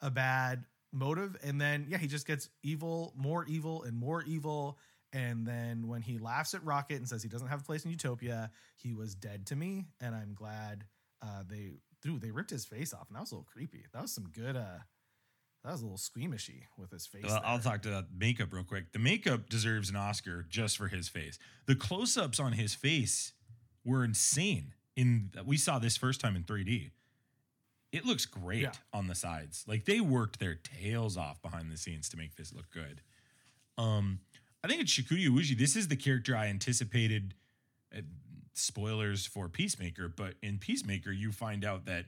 a 0.01 0.11
bad 0.11 0.65
motive, 0.93 1.35
and 1.43 1.59
then 1.59 1.87
yeah, 1.89 1.97
he 1.97 2.07
just 2.07 2.27
gets 2.27 2.49
evil, 2.61 3.13
more 3.17 3.43
evil, 3.45 3.83
and 3.83 3.97
more 3.97 4.21
evil. 4.23 4.77
And 5.13 5.47
then 5.47 5.87
when 5.87 6.01
he 6.01 6.17
laughs 6.17 6.53
at 6.53 6.63
Rocket 6.63 6.97
and 6.97 7.07
says 7.07 7.23
he 7.23 7.29
doesn't 7.29 7.47
have 7.47 7.61
a 7.61 7.63
place 7.63 7.85
in 7.85 7.91
Utopia, 7.91 8.51
he 8.75 8.93
was 8.93 9.15
dead 9.15 9.47
to 9.47 9.55
me, 9.55 9.85
and 10.01 10.13
I'm 10.13 10.33
glad 10.35 10.83
uh, 11.21 11.43
they 11.49 11.71
dude 12.01 12.21
they 12.21 12.31
ripped 12.31 12.49
his 12.51 12.65
face 12.65 12.93
off, 12.93 13.07
and 13.07 13.15
that 13.15 13.21
was 13.21 13.31
a 13.31 13.35
little 13.35 13.47
creepy. 13.51 13.85
That 13.93 14.01
was 14.01 14.11
some 14.13 14.27
good. 14.33 14.55
uh 14.55 14.79
That 15.63 15.71
was 15.73 15.81
a 15.81 15.85
little 15.85 15.97
squeamishy 15.97 16.63
with 16.77 16.91
his 16.91 17.05
face. 17.05 17.23
Well, 17.25 17.41
I'll 17.43 17.59
talk 17.59 17.81
to 17.81 17.89
that 17.89 18.05
makeup 18.17 18.53
real 18.53 18.63
quick. 18.63 18.93
The 18.93 18.99
makeup 18.99 19.49
deserves 19.49 19.89
an 19.89 19.95
Oscar 19.97 20.45
just 20.49 20.77
for 20.77 20.87
his 20.87 21.09
face. 21.09 21.37
The 21.65 21.75
close-ups 21.75 22.39
on 22.39 22.53
his 22.53 22.73
face 22.73 23.33
were 23.83 24.03
insane. 24.03 24.73
In 24.95 25.31
we 25.45 25.57
saw 25.57 25.77
this 25.79 25.97
first 25.97 26.21
time 26.21 26.35
in 26.35 26.43
3D. 26.43 26.91
It 27.91 28.05
looks 28.05 28.25
great 28.25 28.61
Yeah. 28.63 28.71
on 28.93 29.07
the 29.07 29.15
sides. 29.15 29.63
Like 29.67 29.85
they 29.85 29.99
worked 30.01 30.39
their 30.39 30.55
tails 30.55 31.17
off 31.17 31.41
behind 31.41 31.71
the 31.71 31.77
scenes 31.77 32.09
to 32.09 32.17
make 32.17 32.35
this 32.35 32.53
look 32.53 32.69
good. 32.71 33.01
Um, 33.77 34.19
I 34.63 34.67
think 34.67 34.81
it's 34.81 34.91
Chukwudi 34.91 35.27
Iwuji. 35.27 35.57
This 35.57 35.75
is 35.75 35.87
the 35.87 35.95
character 35.95 36.35
I 36.35 36.47
anticipated. 36.47 37.33
Uh, 37.95 38.01
spoilers 38.53 39.25
for 39.25 39.47
Peacemaker, 39.47 40.09
but 40.09 40.33
in 40.41 40.57
Peacemaker, 40.57 41.11
you 41.11 41.31
find 41.31 41.63
out 41.63 41.85
that 41.85 42.05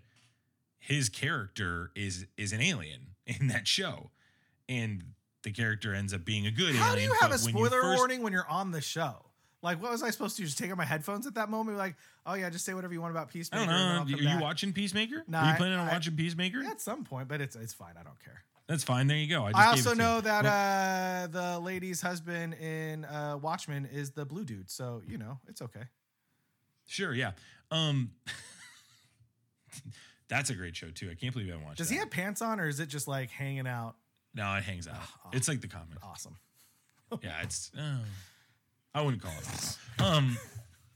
his 0.79 1.09
character 1.09 1.91
is 1.95 2.25
is 2.37 2.53
an 2.53 2.61
alien 2.61 3.07
in 3.27 3.47
that 3.49 3.67
show, 3.67 4.09
and 4.67 5.03
the 5.43 5.51
character 5.51 5.93
ends 5.93 6.13
up 6.13 6.25
being 6.25 6.47
a 6.47 6.51
good 6.51 6.75
How 6.75 6.91
do 6.91 6.97
alien. 6.97 7.11
you 7.11 7.17
have 7.21 7.31
a 7.31 7.37
spoiler 7.37 7.81
first- 7.81 7.97
warning 7.97 8.21
when 8.23 8.33
you're 8.33 8.47
on 8.49 8.71
the 8.71 8.81
show? 8.81 9.25
Like, 9.61 9.81
what 9.81 9.91
was 9.91 10.01
I 10.03 10.09
supposed 10.09 10.37
to 10.37 10.41
do? 10.41 10.45
Just 10.45 10.57
take 10.57 10.71
out 10.71 10.77
my 10.77 10.85
headphones 10.85 11.27
at 11.27 11.35
that 11.35 11.49
moment? 11.49 11.77
Like, 11.77 11.95
oh 12.25 12.33
yeah, 12.33 12.49
just 12.49 12.63
say 12.63 12.73
whatever 12.73 12.93
you 12.93 13.01
want 13.01 13.11
about 13.11 13.27
I 13.27 13.31
Peacemaker. 13.31 13.65
don't 13.65 13.73
and 13.75 13.87
know. 14.09 14.13
Are 14.13 14.17
come 14.17 14.23
you 14.23 14.29
back. 14.29 14.41
watching 14.41 14.71
Peacemaker? 14.73 15.23
No, 15.27 15.37
Are 15.37 15.45
you 15.47 15.51
I- 15.51 15.57
planning 15.57 15.77
on 15.79 15.89
I- 15.89 15.91
watching 15.91 16.15
Peacemaker? 16.15 16.63
At 16.63 16.79
some 16.79 17.03
point, 17.03 17.27
but 17.27 17.41
it's 17.41 17.55
it's 17.57 17.73
fine. 17.73 17.95
I 17.99 18.03
don't 18.03 18.19
care. 18.23 18.43
That's 18.67 18.83
fine. 18.85 19.07
There 19.07 19.17
you 19.17 19.27
go. 19.27 19.45
I, 19.45 19.51
just 19.51 19.61
I 19.63 19.67
also 19.71 19.93
know 19.95 20.21
that 20.21 20.45
uh, 20.45 21.27
the 21.27 21.59
lady's 21.59 22.01
husband 22.01 22.53
in 22.53 23.03
uh, 23.03 23.37
Watchmen 23.41 23.85
is 23.91 24.11
the 24.11 24.25
blue 24.25 24.45
dude, 24.45 24.69
so 24.69 25.01
you 25.07 25.17
know 25.17 25.39
it's 25.47 25.61
okay. 25.61 25.83
sure, 26.87 27.13
yeah. 27.13 27.31
Um, 27.71 28.11
that's 30.29 30.49
a 30.49 30.55
great 30.55 30.75
show 30.75 30.89
too. 30.91 31.09
I 31.11 31.15
can't 31.15 31.33
believe 31.33 31.49
I 31.49 31.51
haven't 31.51 31.65
watched. 31.65 31.77
Does 31.79 31.89
that. 31.89 31.93
he 31.95 31.99
have 31.99 32.09
pants 32.11 32.41
on, 32.41 32.59
or 32.59 32.67
is 32.67 32.79
it 32.79 32.87
just 32.87 33.07
like 33.07 33.29
hanging 33.31 33.67
out? 33.67 33.95
No, 34.35 34.53
it 34.55 34.63
hangs 34.63 34.87
out. 34.87 34.95
Oh. 35.25 35.29
It's 35.33 35.47
like 35.47 35.61
the 35.61 35.67
comic. 35.67 35.97
Awesome. 36.03 36.35
Yeah, 37.23 37.41
it's. 37.41 37.71
Uh, 37.75 37.97
I 38.93 39.01
wouldn't 39.01 39.23
call 39.23 39.31
it. 39.31 39.77
Um, 39.99 40.37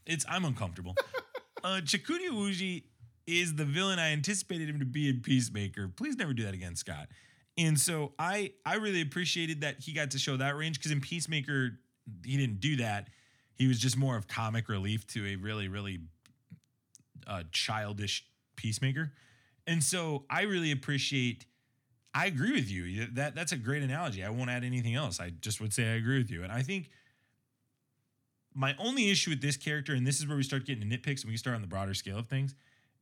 it's. 0.05 0.23
I'm 0.29 0.45
uncomfortable. 0.45 0.95
Uh, 1.63 1.79
Chukwudi 1.79 2.27
Iwuji 2.29 2.83
is 3.25 3.55
the 3.55 3.63
villain 3.63 3.97
I 3.97 4.11
anticipated 4.11 4.69
him 4.69 4.79
to 4.79 4.85
be 4.85 5.07
in 5.07 5.21
Peacemaker. 5.21 5.87
Please 5.87 6.17
never 6.17 6.33
do 6.33 6.43
that 6.43 6.53
again, 6.53 6.75
Scott. 6.75 7.07
And 7.57 7.79
so 7.79 8.11
I 8.19 8.51
I 8.65 8.75
really 8.75 8.99
appreciated 9.01 9.61
that 9.61 9.79
he 9.79 9.93
got 9.93 10.11
to 10.11 10.19
show 10.19 10.35
that 10.35 10.57
range 10.57 10.77
because 10.77 10.91
in 10.91 10.99
Peacemaker 10.99 11.79
he 12.25 12.35
didn't 12.35 12.59
do 12.59 12.75
that. 12.75 13.07
He 13.55 13.65
was 13.67 13.79
just 13.79 13.95
more 13.95 14.17
of 14.17 14.27
comic 14.27 14.67
relief 14.67 15.07
to 15.07 15.25
a 15.25 15.35
really 15.37 15.69
really 15.69 15.99
uh, 17.25 17.43
childish 17.53 18.25
Peacemaker. 18.55 19.11
And 19.67 19.83
so 19.83 20.25
I 20.29 20.43
really 20.43 20.71
appreciate. 20.71 21.45
I 22.13 22.27
agree 22.27 22.51
with 22.51 22.69
you. 22.69 23.07
That 23.13 23.35
that's 23.35 23.51
a 23.51 23.57
great 23.57 23.81
analogy. 23.83 24.23
I 24.23 24.29
won't 24.29 24.49
add 24.49 24.63
anything 24.63 24.95
else. 24.95 25.19
I 25.19 25.29
just 25.29 25.59
would 25.61 25.73
say 25.73 25.85
I 25.85 25.95
agree 25.95 26.17
with 26.17 26.29
you. 26.29 26.43
And 26.43 26.51
I 26.51 26.61
think 26.61 26.89
my 28.53 28.75
only 28.77 29.09
issue 29.09 29.31
with 29.31 29.41
this 29.41 29.57
character, 29.57 29.93
and 29.93 30.05
this 30.05 30.19
is 30.19 30.27
where 30.27 30.37
we 30.37 30.43
start 30.43 30.65
getting 30.65 30.87
to 30.87 30.97
nitpicks, 30.97 31.23
and 31.23 31.31
we 31.31 31.37
start 31.37 31.55
on 31.55 31.61
the 31.61 31.67
broader 31.67 31.93
scale 31.93 32.19
of 32.19 32.27
things, 32.27 32.55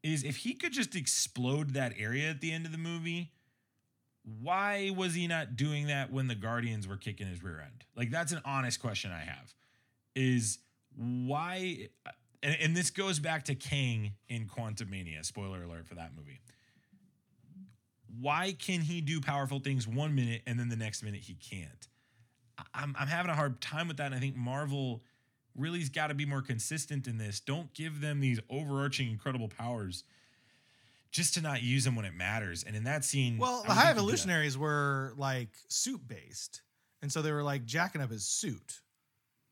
is 0.04 0.24
if 0.24 0.38
he 0.38 0.54
could 0.54 0.72
just 0.72 0.96
explode 0.96 1.74
that 1.74 1.94
area 1.98 2.30
at 2.30 2.42
the 2.42 2.52
end 2.52 2.66
of 2.66 2.72
the 2.72 2.78
movie, 2.78 3.32
why 4.42 4.92
was 4.96 5.14
he 5.14 5.28
not 5.28 5.56
doing 5.56 5.88
that 5.88 6.12
when 6.12 6.28
the 6.28 6.36
Guardians 6.36 6.88
were 6.88 6.98
kicking 6.98 7.28
his 7.28 7.44
rear 7.44 7.60
end? 7.60 7.86
Like 7.96 8.12
that's 8.12 8.32
an 8.32 8.42
honest 8.46 8.82
question 8.82 9.12
I 9.12 9.22
have. 9.22 9.54
Is 10.16 10.60
why 10.96 11.90
and, 12.44 12.56
and 12.60 12.76
this 12.76 12.90
goes 12.90 13.20
back 13.20 13.46
to 13.46 13.56
Kang 13.56 14.14
in 14.30 14.48
Quantumania. 14.48 15.24
Spoiler 15.26 15.64
alert 15.64 15.88
for 15.88 15.96
that 15.96 16.12
movie. 16.16 16.40
Why 18.20 18.54
can 18.58 18.82
he 18.82 19.02
do 19.02 19.22
powerful 19.22 19.60
things 19.60 19.88
one 19.88 20.16
minute 20.16 20.42
and 20.46 20.60
then 20.60 20.70
the 20.70 20.76
next 20.76 21.04
minute 21.04 21.22
he 21.22 21.36
can't? 21.36 21.88
I'm, 22.74 22.96
I'm 23.00 23.08
having 23.08 23.32
a 23.32 23.36
hard 23.36 23.62
time 23.62 23.88
with 23.88 23.98
that. 23.98 24.08
And 24.08 24.16
I 24.16 24.20
think 24.20 24.36
Marvel 24.36 25.02
really's 25.56 25.90
got 25.90 26.08
to 26.08 26.14
be 26.14 26.26
more 26.26 26.42
consistent 26.42 27.08
in 27.08 27.18
this. 27.18 27.40
Don't 27.40 27.74
give 27.74 28.02
them 28.02 28.20
these 28.20 28.40
overarching 28.50 29.10
incredible 29.10 29.48
powers 29.48 30.04
just 31.12 31.34
to 31.36 31.42
not 31.42 31.62
use 31.64 31.84
them 31.84 31.96
when 31.96 32.06
it 32.06 32.14
matters. 32.14 32.64
And 32.64 32.76
in 32.76 32.84
that 32.84 33.04
scene, 33.06 33.38
Well, 33.38 33.64
the 33.64 33.70
high 33.74 33.74
think 33.74 33.78
you 33.78 33.82
do 33.82 33.86
that. 33.86 33.92
evolutionaries 33.98 34.58
were 34.58 35.14
like 35.18 35.50
suit 35.68 36.06
based, 36.08 36.62
and 37.02 37.12
so 37.12 37.22
they 37.22 37.32
were 37.32 37.44
like 37.44 37.66
jacking 37.66 38.02
up 38.02 38.12
his 38.12 38.26
suit, 38.28 38.82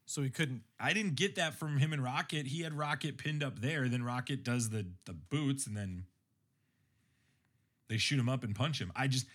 so 0.10 0.24
he 0.24 0.30
couldn't. 0.32 0.64
I 0.80 0.94
didn't 0.94 1.16
get 1.16 1.36
that 1.36 1.54
from 1.54 1.78
him 1.78 1.94
and 1.94 2.04
Rocket. 2.04 2.48
He 2.48 2.64
had 2.64 2.76
Rocket 2.76 3.20
pinned 3.20 3.44
up 3.44 3.60
there. 3.60 3.88
Then 3.88 4.02
Rocket 4.04 4.44
does 4.44 4.70
the 4.70 4.88
the 5.06 5.14
boots, 5.14 5.68
and 5.68 5.78
then 5.78 6.06
they 7.90 7.98
shoot 7.98 8.20
him 8.20 8.28
up 8.28 8.44
and 8.44 8.56
punch 8.56 8.82
him. 8.82 8.92
I 8.96 9.08
just 9.08 9.28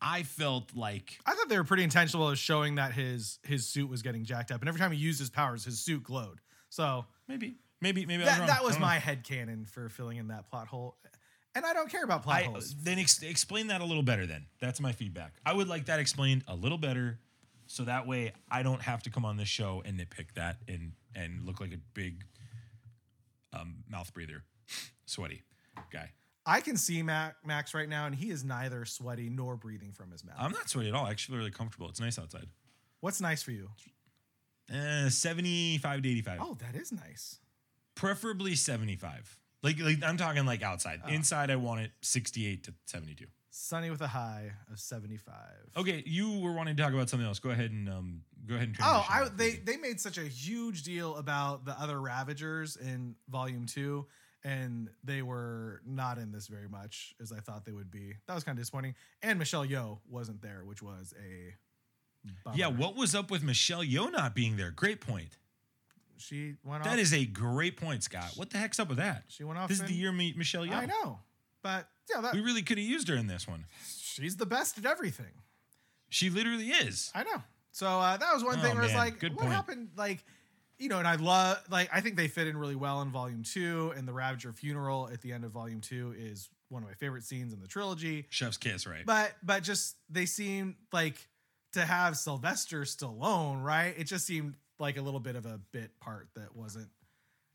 I 0.00 0.22
felt 0.22 0.74
like 0.74 1.18
I 1.26 1.34
thought 1.34 1.50
they 1.50 1.58
were 1.58 1.64
pretty 1.64 1.84
intentional 1.84 2.28
of 2.30 2.38
showing 2.38 2.76
that 2.76 2.92
his 2.92 3.40
his 3.42 3.66
suit 3.66 3.90
was 3.90 4.00
getting 4.00 4.24
jacked 4.24 4.50
up, 4.50 4.60
and 4.60 4.68
every 4.68 4.80
time 4.80 4.90
he 4.90 4.98
used 4.98 5.20
his 5.20 5.28
powers, 5.28 5.64
his 5.64 5.78
suit 5.78 6.02
glowed. 6.02 6.40
So 6.70 7.04
maybe 7.28 7.56
maybe 7.82 8.06
maybe 8.06 8.22
I 8.22 8.26
was 8.26 8.32
that, 8.32 8.38
wrong. 8.38 8.48
that 8.48 8.64
was 8.64 8.78
my 8.78 8.98
head 8.98 9.24
canon 9.24 9.66
for 9.66 9.90
filling 9.90 10.16
in 10.16 10.28
that 10.28 10.48
plot 10.48 10.66
hole, 10.66 10.96
and 11.54 11.66
I 11.66 11.74
don't 11.74 11.90
care 11.90 12.04
about 12.04 12.22
plot 12.22 12.36
I, 12.36 12.42
holes. 12.44 12.74
then 12.82 12.98
ex- 12.98 13.22
explain 13.22 13.66
that 13.66 13.82
a 13.82 13.84
little 13.84 14.02
better. 14.02 14.24
Then 14.24 14.46
that's 14.62 14.80
my 14.80 14.92
feedback. 14.92 15.34
I 15.44 15.52
would 15.52 15.68
like 15.68 15.86
that 15.86 16.00
explained 16.00 16.44
a 16.48 16.54
little 16.56 16.78
better, 16.78 17.20
so 17.72 17.84
that 17.84 18.06
way 18.06 18.34
I 18.50 18.62
don't 18.62 18.82
have 18.82 19.02
to 19.04 19.10
come 19.10 19.24
on 19.24 19.38
this 19.38 19.48
show 19.48 19.82
and 19.86 19.98
nitpick 19.98 20.34
that 20.34 20.58
and 20.68 20.92
and 21.14 21.46
look 21.46 21.58
like 21.58 21.72
a 21.72 21.78
big 21.94 22.22
um, 23.54 23.76
mouth 23.90 24.12
breather, 24.12 24.44
sweaty 25.06 25.42
guy. 25.90 26.10
I 26.44 26.60
can 26.60 26.76
see 26.76 27.02
Mac, 27.02 27.36
Max 27.46 27.72
right 27.72 27.88
now, 27.88 28.04
and 28.04 28.14
he 28.14 28.30
is 28.30 28.44
neither 28.44 28.84
sweaty 28.84 29.30
nor 29.30 29.56
breathing 29.56 29.92
from 29.92 30.10
his 30.10 30.22
mouth. 30.22 30.34
I'm 30.38 30.52
not 30.52 30.68
sweaty 30.68 30.90
at 30.90 30.94
all. 30.94 31.06
I 31.06 31.10
actually 31.12 31.38
really 31.38 31.50
comfortable. 31.50 31.88
It's 31.88 32.00
nice 32.00 32.18
outside. 32.18 32.46
What's 33.00 33.22
nice 33.22 33.42
for 33.42 33.52
you? 33.52 33.70
Uh, 34.70 35.08
75 35.08 36.02
to 36.02 36.08
85. 36.10 36.38
Oh, 36.42 36.58
that 36.60 36.78
is 36.78 36.92
nice. 36.92 37.38
Preferably 37.94 38.54
75. 38.54 39.38
Like, 39.62 39.80
like 39.80 40.02
I'm 40.04 40.18
talking 40.18 40.44
like 40.44 40.62
outside. 40.62 41.00
Oh. 41.06 41.10
Inside, 41.10 41.50
I 41.50 41.56
want 41.56 41.80
it 41.80 41.92
68 42.02 42.64
to 42.64 42.74
72. 42.86 43.26
Sunny 43.54 43.90
with 43.90 44.00
a 44.00 44.06
high 44.06 44.50
of 44.72 44.80
75. 44.80 45.34
Okay, 45.76 46.02
you 46.06 46.38
were 46.40 46.52
wanting 46.52 46.74
to 46.74 46.82
talk 46.82 46.92
about 46.94 47.10
something 47.10 47.26
else. 47.26 47.38
Go 47.38 47.50
ahead 47.50 47.70
and 47.70 47.86
um, 47.88 48.22
go 48.46 48.54
ahead 48.54 48.68
and. 48.68 48.76
Oh, 48.82 49.04
I, 49.08 49.28
they 49.36 49.52
they 49.56 49.76
made 49.76 50.00
such 50.00 50.16
a 50.16 50.22
huge 50.22 50.82
deal 50.84 51.16
about 51.16 51.66
the 51.66 51.72
other 51.78 52.00
Ravagers 52.00 52.76
in 52.76 53.14
Volume 53.28 53.66
Two, 53.66 54.06
and 54.42 54.88
they 55.04 55.20
were 55.20 55.82
not 55.86 56.16
in 56.16 56.32
this 56.32 56.46
very 56.46 56.66
much 56.68 57.14
as 57.20 57.30
I 57.30 57.40
thought 57.40 57.66
they 57.66 57.72
would 57.72 57.90
be. 57.90 58.14
That 58.26 58.34
was 58.34 58.42
kind 58.42 58.56
of 58.56 58.62
disappointing. 58.62 58.94
And 59.22 59.38
Michelle 59.38 59.66
Yeoh 59.66 59.98
wasn't 60.08 60.40
there, 60.40 60.62
which 60.64 60.80
was 60.82 61.12
a 61.22 61.54
bummer. 62.44 62.56
Yeah, 62.56 62.68
what 62.68 62.96
was 62.96 63.14
up 63.14 63.30
with 63.30 63.42
Michelle 63.42 63.84
Yeoh 63.84 64.10
not 64.10 64.34
being 64.34 64.56
there? 64.56 64.70
Great 64.70 65.02
point. 65.02 65.36
she 66.16 66.54
went 66.64 66.84
That 66.84 66.94
off. 66.94 66.98
is 67.00 67.12
a 67.12 67.26
great 67.26 67.76
point, 67.76 68.02
Scott. 68.02 68.32
What 68.36 68.48
the 68.48 68.56
heck's 68.56 68.80
up 68.80 68.88
with 68.88 68.96
that? 68.98 69.24
she 69.28 69.44
went 69.44 69.58
off. 69.58 69.68
This 69.68 69.78
is 69.80 69.86
the 69.86 69.92
year 69.94 70.10
Michelle 70.10 70.64
Yeoh. 70.64 70.72
I 70.74 70.86
know, 70.86 71.18
but 71.62 71.86
yeah, 72.10 72.20
that, 72.20 72.34
We 72.34 72.40
really 72.40 72.62
could 72.62 72.78
have 72.78 72.86
used 72.86 73.08
her 73.08 73.14
in 73.16 73.26
this 73.26 73.46
one. 73.48 73.66
she's 73.98 74.36
the 74.36 74.46
best 74.46 74.78
at 74.78 74.86
everything. 74.86 75.32
She 76.08 76.30
literally 76.30 76.68
is. 76.68 77.10
I 77.14 77.22
know. 77.24 77.42
So 77.72 77.86
uh, 77.86 78.16
that 78.16 78.34
was 78.34 78.44
one 78.44 78.58
Oh, 78.58 78.62
thing 78.62 78.74
where 78.74 78.84
it's 78.84 78.92
man. 78.92 79.04
like, 79.04 79.18
Good 79.18 79.32
what 79.34 79.42
point. 79.42 79.52
happened? 79.54 79.88
Like, 79.96 80.24
you 80.78 80.88
know, 80.88 80.98
and 80.98 81.08
I 81.08 81.14
love, 81.14 81.58
like, 81.70 81.88
I 81.92 82.00
think 82.00 82.16
they 82.16 82.28
fit 82.28 82.46
in 82.48 82.56
really 82.56 82.74
well 82.74 83.00
in 83.02 83.10
Volume 83.10 83.44
Two, 83.44 83.92
and 83.96 84.06
the 84.06 84.12
Ravager 84.12 84.52
funeral 84.52 85.08
at 85.12 85.22
the 85.22 85.32
end 85.32 85.44
of 85.44 85.52
Volume 85.52 85.80
Two 85.80 86.14
is 86.18 86.50
one 86.68 86.82
of 86.82 86.88
my 86.88 86.94
favorite 86.94 87.22
scenes 87.24 87.52
in 87.52 87.60
the 87.60 87.68
trilogy. 87.68 88.26
Chef's 88.30 88.56
kiss, 88.56 88.86
right? 88.86 89.06
But, 89.06 89.32
but 89.42 89.62
just 89.62 89.96
they 90.10 90.26
seem 90.26 90.76
like 90.92 91.16
to 91.74 91.84
have 91.84 92.16
Sylvester 92.18 92.82
Stallone, 92.82 93.62
right? 93.62 93.94
It 93.96 94.04
just 94.04 94.26
seemed 94.26 94.56
like 94.78 94.96
a 94.98 95.02
little 95.02 95.20
bit 95.20 95.36
of 95.36 95.46
a 95.46 95.60
bit 95.70 95.98
part 96.00 96.28
that 96.34 96.54
wasn't 96.56 96.88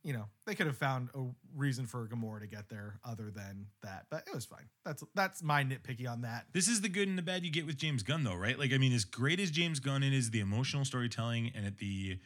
you 0.07 0.13
know, 0.13 0.23
they 0.45 0.55
could 0.55 0.67
have 0.67 0.77
found 0.77 1.09
a 1.13 1.25
reason 1.53 1.85
for 1.85 2.07
Gamora 2.07 2.39
to 2.39 2.47
get 2.47 2.69
there 2.69 2.97
other 3.03 3.29
than 3.29 3.65
that, 3.83 4.05
but 4.09 4.23
it 4.25 4.33
was 4.33 4.45
fine. 4.45 4.69
That's 4.85 5.03
that's 5.15 5.43
my 5.43 5.65
nitpicky 5.65 6.09
on 6.09 6.21
that. 6.21 6.45
This 6.53 6.69
is 6.69 6.79
the 6.79 6.87
good 6.87 7.09
and 7.09 7.17
the 7.17 7.21
bad 7.21 7.43
you 7.43 7.51
get 7.51 7.65
with 7.65 7.75
James 7.75 8.03
Gunn, 8.03 8.23
though, 8.23 8.33
right? 8.33 8.57
Like, 8.57 8.71
I 8.71 8.77
mean, 8.77 8.93
as 8.93 9.03
great 9.03 9.41
as 9.41 9.51
James 9.51 9.81
Gunn 9.81 10.03
is 10.03 10.31
the 10.31 10.39
emotional 10.39 10.85
storytelling 10.85 11.51
and 11.53 11.65
at 11.65 11.79
the 11.79 12.19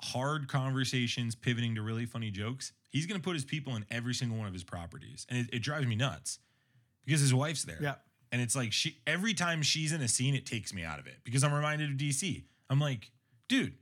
hard 0.00 0.48
conversations 0.48 1.34
pivoting 1.34 1.74
to 1.74 1.82
really 1.82 2.06
funny 2.06 2.30
jokes, 2.30 2.72
he's 2.88 3.04
going 3.04 3.20
to 3.20 3.22
put 3.22 3.34
his 3.34 3.44
people 3.44 3.76
in 3.76 3.84
every 3.90 4.14
single 4.14 4.38
one 4.38 4.46
of 4.46 4.54
his 4.54 4.64
properties. 4.64 5.26
And 5.28 5.40
it, 5.40 5.56
it 5.56 5.58
drives 5.58 5.86
me 5.86 5.96
nuts 5.96 6.38
because 7.04 7.20
his 7.20 7.34
wife's 7.34 7.64
there. 7.64 7.80
Yeah. 7.82 7.96
And 8.32 8.40
it's 8.40 8.56
like 8.56 8.72
she 8.72 8.96
every 9.06 9.34
time 9.34 9.60
she's 9.60 9.92
in 9.92 10.00
a 10.00 10.08
scene, 10.08 10.34
it 10.34 10.46
takes 10.46 10.72
me 10.72 10.84
out 10.84 10.98
of 10.98 11.06
it 11.06 11.16
because 11.24 11.44
I'm 11.44 11.52
reminded 11.52 11.90
of 11.90 11.96
DC. 11.98 12.44
I'm 12.70 12.80
like, 12.80 13.10
dude, 13.46 13.74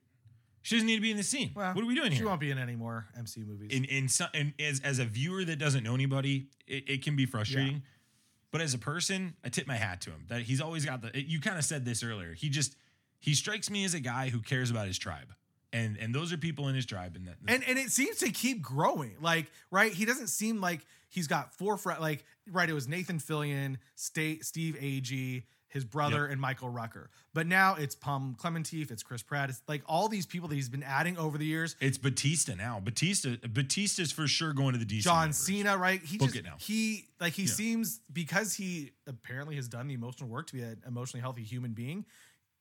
she 0.68 0.76
doesn't 0.76 0.86
need 0.86 0.96
to 0.96 1.00
be 1.00 1.10
in 1.10 1.16
the 1.16 1.22
scene. 1.22 1.52
Well, 1.54 1.72
what 1.72 1.82
are 1.82 1.86
we 1.86 1.94
doing 1.94 2.12
here? 2.12 2.18
She 2.18 2.24
won't 2.26 2.40
be 2.40 2.50
in 2.50 2.58
any 2.58 2.76
more 2.76 3.06
MCU 3.18 3.46
movies. 3.46 3.70
in 3.70 3.86
in, 3.86 4.06
some, 4.06 4.28
in 4.34 4.52
as 4.60 4.80
as 4.80 4.98
a 4.98 5.06
viewer 5.06 5.42
that 5.44 5.58
doesn't 5.58 5.82
know 5.82 5.94
anybody, 5.94 6.48
it, 6.66 6.84
it 6.86 7.02
can 7.02 7.16
be 7.16 7.24
frustrating. 7.24 7.82
But 8.50 8.60
as 8.60 8.74
a 8.74 8.78
person, 8.78 9.34
I 9.42 9.48
tip 9.48 9.66
my 9.66 9.76
hat 9.76 10.02
to 10.02 10.10
him 10.10 10.26
that 10.28 10.42
he's 10.42 10.60
always 10.60 10.84
got 10.84 11.00
the. 11.00 11.10
You 11.18 11.40
kind 11.40 11.56
of 11.56 11.64
said 11.64 11.86
this 11.86 12.02
earlier. 12.02 12.34
He 12.34 12.50
just 12.50 12.76
he 13.18 13.34
strikes 13.34 13.70
me 13.70 13.86
as 13.86 13.94
a 13.94 14.00
guy 14.00 14.28
who 14.28 14.42
cares 14.42 14.70
about 14.70 14.86
his 14.86 14.98
tribe, 14.98 15.32
and 15.72 15.96
and 15.96 16.14
those 16.14 16.34
are 16.34 16.36
people 16.36 16.68
in 16.68 16.74
his 16.74 16.84
tribe, 16.84 17.16
and 17.16 17.26
that 17.28 17.36
and 17.46 17.64
and 17.66 17.78
it 17.78 17.90
seems 17.90 18.18
to 18.18 18.30
keep 18.30 18.60
growing. 18.60 19.16
Like, 19.22 19.50
right? 19.70 19.90
He 19.90 20.04
doesn't 20.04 20.28
seem 20.28 20.60
like 20.60 20.80
he's 21.08 21.28
got 21.28 21.54
four 21.54 21.78
friends. 21.78 22.02
Like, 22.02 22.26
right? 22.52 22.68
It 22.68 22.74
was 22.74 22.86
Nathan 22.86 23.20
Fillion, 23.20 23.78
State, 23.94 24.44
Steve 24.44 24.76
Agee, 24.78 25.44
his 25.68 25.84
brother, 25.84 26.22
Yep. 26.22 26.32
and 26.32 26.40
Michael 26.40 26.70
Rooker. 26.70 27.08
But 27.34 27.46
now 27.46 27.74
it's 27.74 27.94
Pom 27.94 28.36
Klementieff, 28.40 28.90
it's 28.90 29.02
Chris 29.02 29.22
Pratt. 29.22 29.50
It's 29.50 29.60
like 29.68 29.82
all 29.86 30.08
these 30.08 30.24
people 30.26 30.48
that 30.48 30.54
he's 30.54 30.68
been 30.68 30.82
adding 30.82 31.16
over 31.18 31.36
the 31.38 31.44
years. 31.44 31.76
it's 31.80 31.98
Bautista 31.98 32.56
now. 32.56 32.80
Bautista 32.80 33.38
Bautista's 33.48 34.10
for 34.10 34.26
sure 34.26 34.52
going 34.52 34.72
to 34.72 34.78
the 34.78 34.86
DC. 34.86 35.02
John 35.02 35.20
universe. 35.24 35.36
Cena, 35.36 35.76
right? 35.76 36.02
He 36.02 36.16
Book 36.18 36.28
just 36.28 36.38
it 36.38 36.44
now. 36.44 36.56
he 36.58 37.06
like 37.20 37.34
he 37.34 37.42
Yeah. 37.44 37.52
seems 37.52 38.00
because 38.12 38.54
he 38.54 38.92
apparently 39.06 39.56
has 39.56 39.68
done 39.68 39.86
the 39.88 39.94
emotional 39.94 40.28
work 40.30 40.46
to 40.48 40.54
be 40.54 40.62
an 40.62 40.82
emotionally 40.86 41.20
healthy 41.20 41.42
human 41.44 41.72
being. 41.72 42.06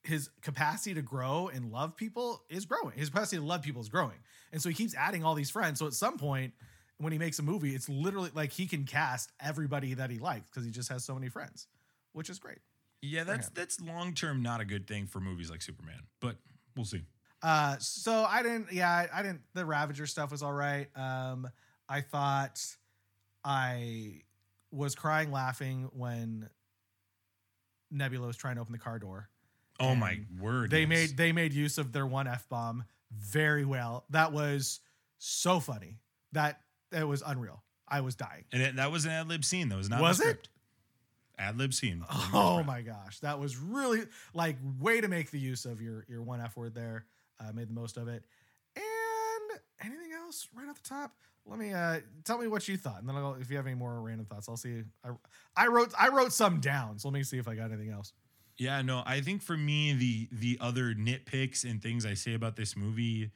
His 0.04 0.30
capacity 0.42 0.94
to 0.94 1.02
grow 1.02 1.50
and 1.50 1.72
love 1.72 1.96
people 1.98 2.44
is 2.50 2.66
growing. 2.66 2.98
His 2.98 3.10
capacity 3.10 3.38
to 3.38 3.44
love 3.44 3.62
people 3.62 3.82
is 3.82 3.90
growing, 3.90 4.18
and 4.54 4.62
so 4.62 4.70
he 4.70 4.76
keeps 4.76 4.94
adding 4.96 5.24
all 5.24 5.34
these 5.36 5.50
friends. 5.50 5.80
So 5.80 5.88
at 5.88 5.94
some 5.94 6.18
point, 6.18 6.54
when 6.98 7.12
he 7.14 7.20
makes 7.20 7.40
a 7.40 7.44
movie, 7.44 7.76
it's 7.76 7.90
literally 7.90 8.32
like 8.34 8.52
he 8.52 8.68
can 8.68 8.86
cast 8.86 9.32
everybody 9.40 9.94
that 9.96 10.10
he 10.10 10.20
likes 10.20 10.50
because 10.50 10.66
he 10.66 10.72
just 10.72 10.90
has 10.90 11.04
so 11.04 11.14
many 11.14 11.30
friends, 11.30 11.68
which 12.14 12.30
is 12.30 12.40
great. 12.40 12.60
Yeah, 13.02 13.24
that's 13.24 13.50
that's 13.50 13.80
long 13.80 14.14
term 14.14 14.42
not 14.42 14.62
a 14.62 14.66
good 14.66 14.88
thing 14.88 15.08
for 15.08 15.20
movies 15.20 15.52
like 15.52 15.62
Superman, 15.62 16.02
but 16.20 16.38
we'll 16.76 16.86
see. 16.86 17.04
Uh, 17.44 17.78
so 17.80 18.26
I 18.28 18.42
didn't. 18.42 18.72
Yeah, 18.72 18.90
I, 18.90 19.08
I 19.14 19.22
didn't. 19.22 19.42
The 19.54 19.66
Ravager 19.66 20.08
stuff 20.08 20.32
was 20.32 20.42
all 20.42 20.54
right. 20.54 20.88
Um, 20.96 21.50
I 21.88 22.02
thought 22.02 22.60
I 23.44 24.22
was 24.72 24.96
crying 24.96 25.32
laughing 25.32 25.90
when 25.94 26.50
Nebula 27.92 28.28
was 28.28 28.38
trying 28.38 28.56
to 28.56 28.62
open 28.62 28.74
the 28.74 28.80
car 28.80 29.00
door. 29.00 29.30
Oh 29.80 29.94
my 29.94 30.20
word! 30.40 30.72
They 30.72 30.82
yes. 30.82 30.90
made 30.90 31.18
they 31.18 31.32
made 31.32 31.54
use 31.54 31.78
of 31.78 31.92
their 31.92 32.08
one 32.08 32.28
f 32.28 32.50
bomb 32.50 32.84
very 33.12 33.66
well. 33.66 34.06
That 34.10 34.34
was 34.34 34.80
so 35.20 35.60
funny. 35.60 36.00
That 36.32 36.62
it 36.92 37.08
was 37.08 37.22
unreal. 37.26 37.64
I 37.88 38.02
was 38.02 38.16
dying. 38.16 38.44
and 38.52 38.62
it, 38.62 38.76
that 38.76 38.92
was 38.92 39.06
an 39.06 39.12
ad 39.12 39.30
lib 39.30 39.46
scene. 39.46 39.70
That 39.70 39.78
was 39.78 39.90
not 39.90 40.02
Was 40.02 40.20
it? 40.20 40.50
Ad 41.38 41.58
lib 41.58 41.74
scene. 41.74 42.04
Oh 42.34 42.64
my 42.64 42.82
gosh, 42.82 43.20
that 43.20 43.40
was 43.40 43.58
really 43.58 44.04
like 44.34 44.58
way 44.80 45.02
to 45.02 45.08
make 45.08 45.32
the 45.32 45.40
use 45.40 45.66
of 45.66 45.82
your 45.82 46.06
your 46.10 46.22
one 46.22 46.42
f 46.42 46.58
word 46.58 46.74
there. 46.74 47.06
Uh, 47.40 47.52
made 47.54 47.70
the 47.70 47.74
most 47.74 47.98
of 47.98 48.08
it. 48.08 48.24
And 48.76 49.60
anything 49.84 50.12
else 50.14 50.48
right 50.56 50.68
off 50.68 50.82
the 50.82 50.90
top? 50.90 51.12
Let 51.46 51.60
me 51.60 51.74
uh 51.74 52.00
tell 52.26 52.38
me 52.38 52.48
what 52.48 52.68
you 52.68 52.76
thought, 52.76 53.00
and 53.00 53.08
then 53.08 53.16
I'll, 53.16 53.36
if 53.36 53.50
you 53.50 53.56
have 53.58 53.66
any 53.68 53.76
more 53.76 54.02
random 54.02 54.26
thoughts, 54.26 54.50
I'll 54.50 54.58
see. 54.58 54.84
I, 55.06 55.10
I 55.56 55.68
wrote 55.68 55.94
I 55.98 56.10
wrote 56.10 56.34
some 56.34 56.60
down, 56.60 57.00
so 57.00 57.08
let 57.08 57.14
me 57.14 57.24
see 57.24 57.38
if 57.38 57.48
I 57.48 57.56
got 57.56 57.72
anything 57.72 57.92
else. 57.92 58.14
Yeah, 58.58 58.82
no, 58.82 59.04
I 59.06 59.22
think 59.22 59.42
for 59.42 59.56
me 59.56 59.94
the 59.94 60.28
the 60.32 60.58
other 60.60 60.94
nitpicks 60.94 61.70
and 61.70 61.82
things 61.82 62.06
I 62.06 62.16
say 62.16 62.34
about 62.34 62.56
this 62.56 62.76
movie 62.76 63.32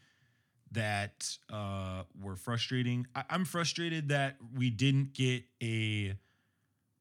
that 0.72 1.38
uh 1.50 2.04
were 2.20 2.36
frustrating. 2.36 3.08
I, 3.16 3.24
I'm 3.30 3.46
frustrated 3.46 4.10
that 4.10 4.38
we 4.58 4.70
didn't 4.72 5.14
get 5.14 5.44
a 5.64 6.16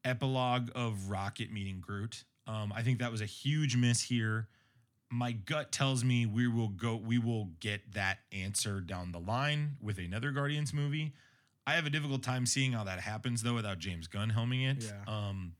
epilogue 0.03 0.69
of 0.75 1.09
Rocket 1.09 1.51
meeting 1.51 1.79
Groot. 1.79 2.23
Um, 2.47 2.73
I 2.75 2.81
think 2.83 2.99
that 2.99 3.11
was 3.11 3.21
a 3.21 3.25
huge 3.25 3.75
miss 3.75 4.01
here. 4.01 4.47
My 5.09 5.31
gut 5.33 5.71
tells 5.71 6.03
me 6.03 6.25
we 6.25 6.47
will 6.47 6.69
go 6.69 6.95
we 6.95 7.17
will 7.19 7.49
get 7.59 7.93
that 7.93 8.19
answer 8.31 8.79
down 8.79 9.11
the 9.11 9.19
line 9.19 9.75
with 9.81 9.97
another 9.97 10.31
Guardians 10.31 10.73
movie. 10.73 11.13
I 11.67 11.73
have 11.73 11.85
a 11.85 11.89
difficult 11.89 12.23
time 12.23 12.45
seeing 12.45 12.71
how 12.71 12.83
that 12.85 12.99
happens 13.01 13.43
though 13.43 13.53
without 13.53 13.77
James 13.79 14.07
Gunn 14.07 14.31
helming 14.31 14.69
it. 14.71 14.83
Yeah. 14.83 15.03
Um 15.13 15.53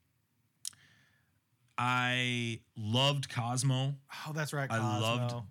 I 1.78 2.60
loved 2.78 3.30
Cosmo. 3.30 3.96
Oh, 4.28 4.32
that's 4.34 4.54
right. 4.54 4.70
I 4.72 5.00
loved- 5.00 5.46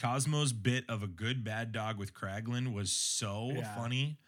Cosmo's 0.00 0.52
bit 0.52 0.84
of 0.88 1.02
a 1.02 1.06
good 1.06 1.44
bad 1.44 1.72
dog 1.72 1.96
with 1.96 2.12
Kraglin 2.12 2.72
was 2.72 2.90
so 2.90 3.52
Yeah. 3.54 3.74
funny. 3.76 4.18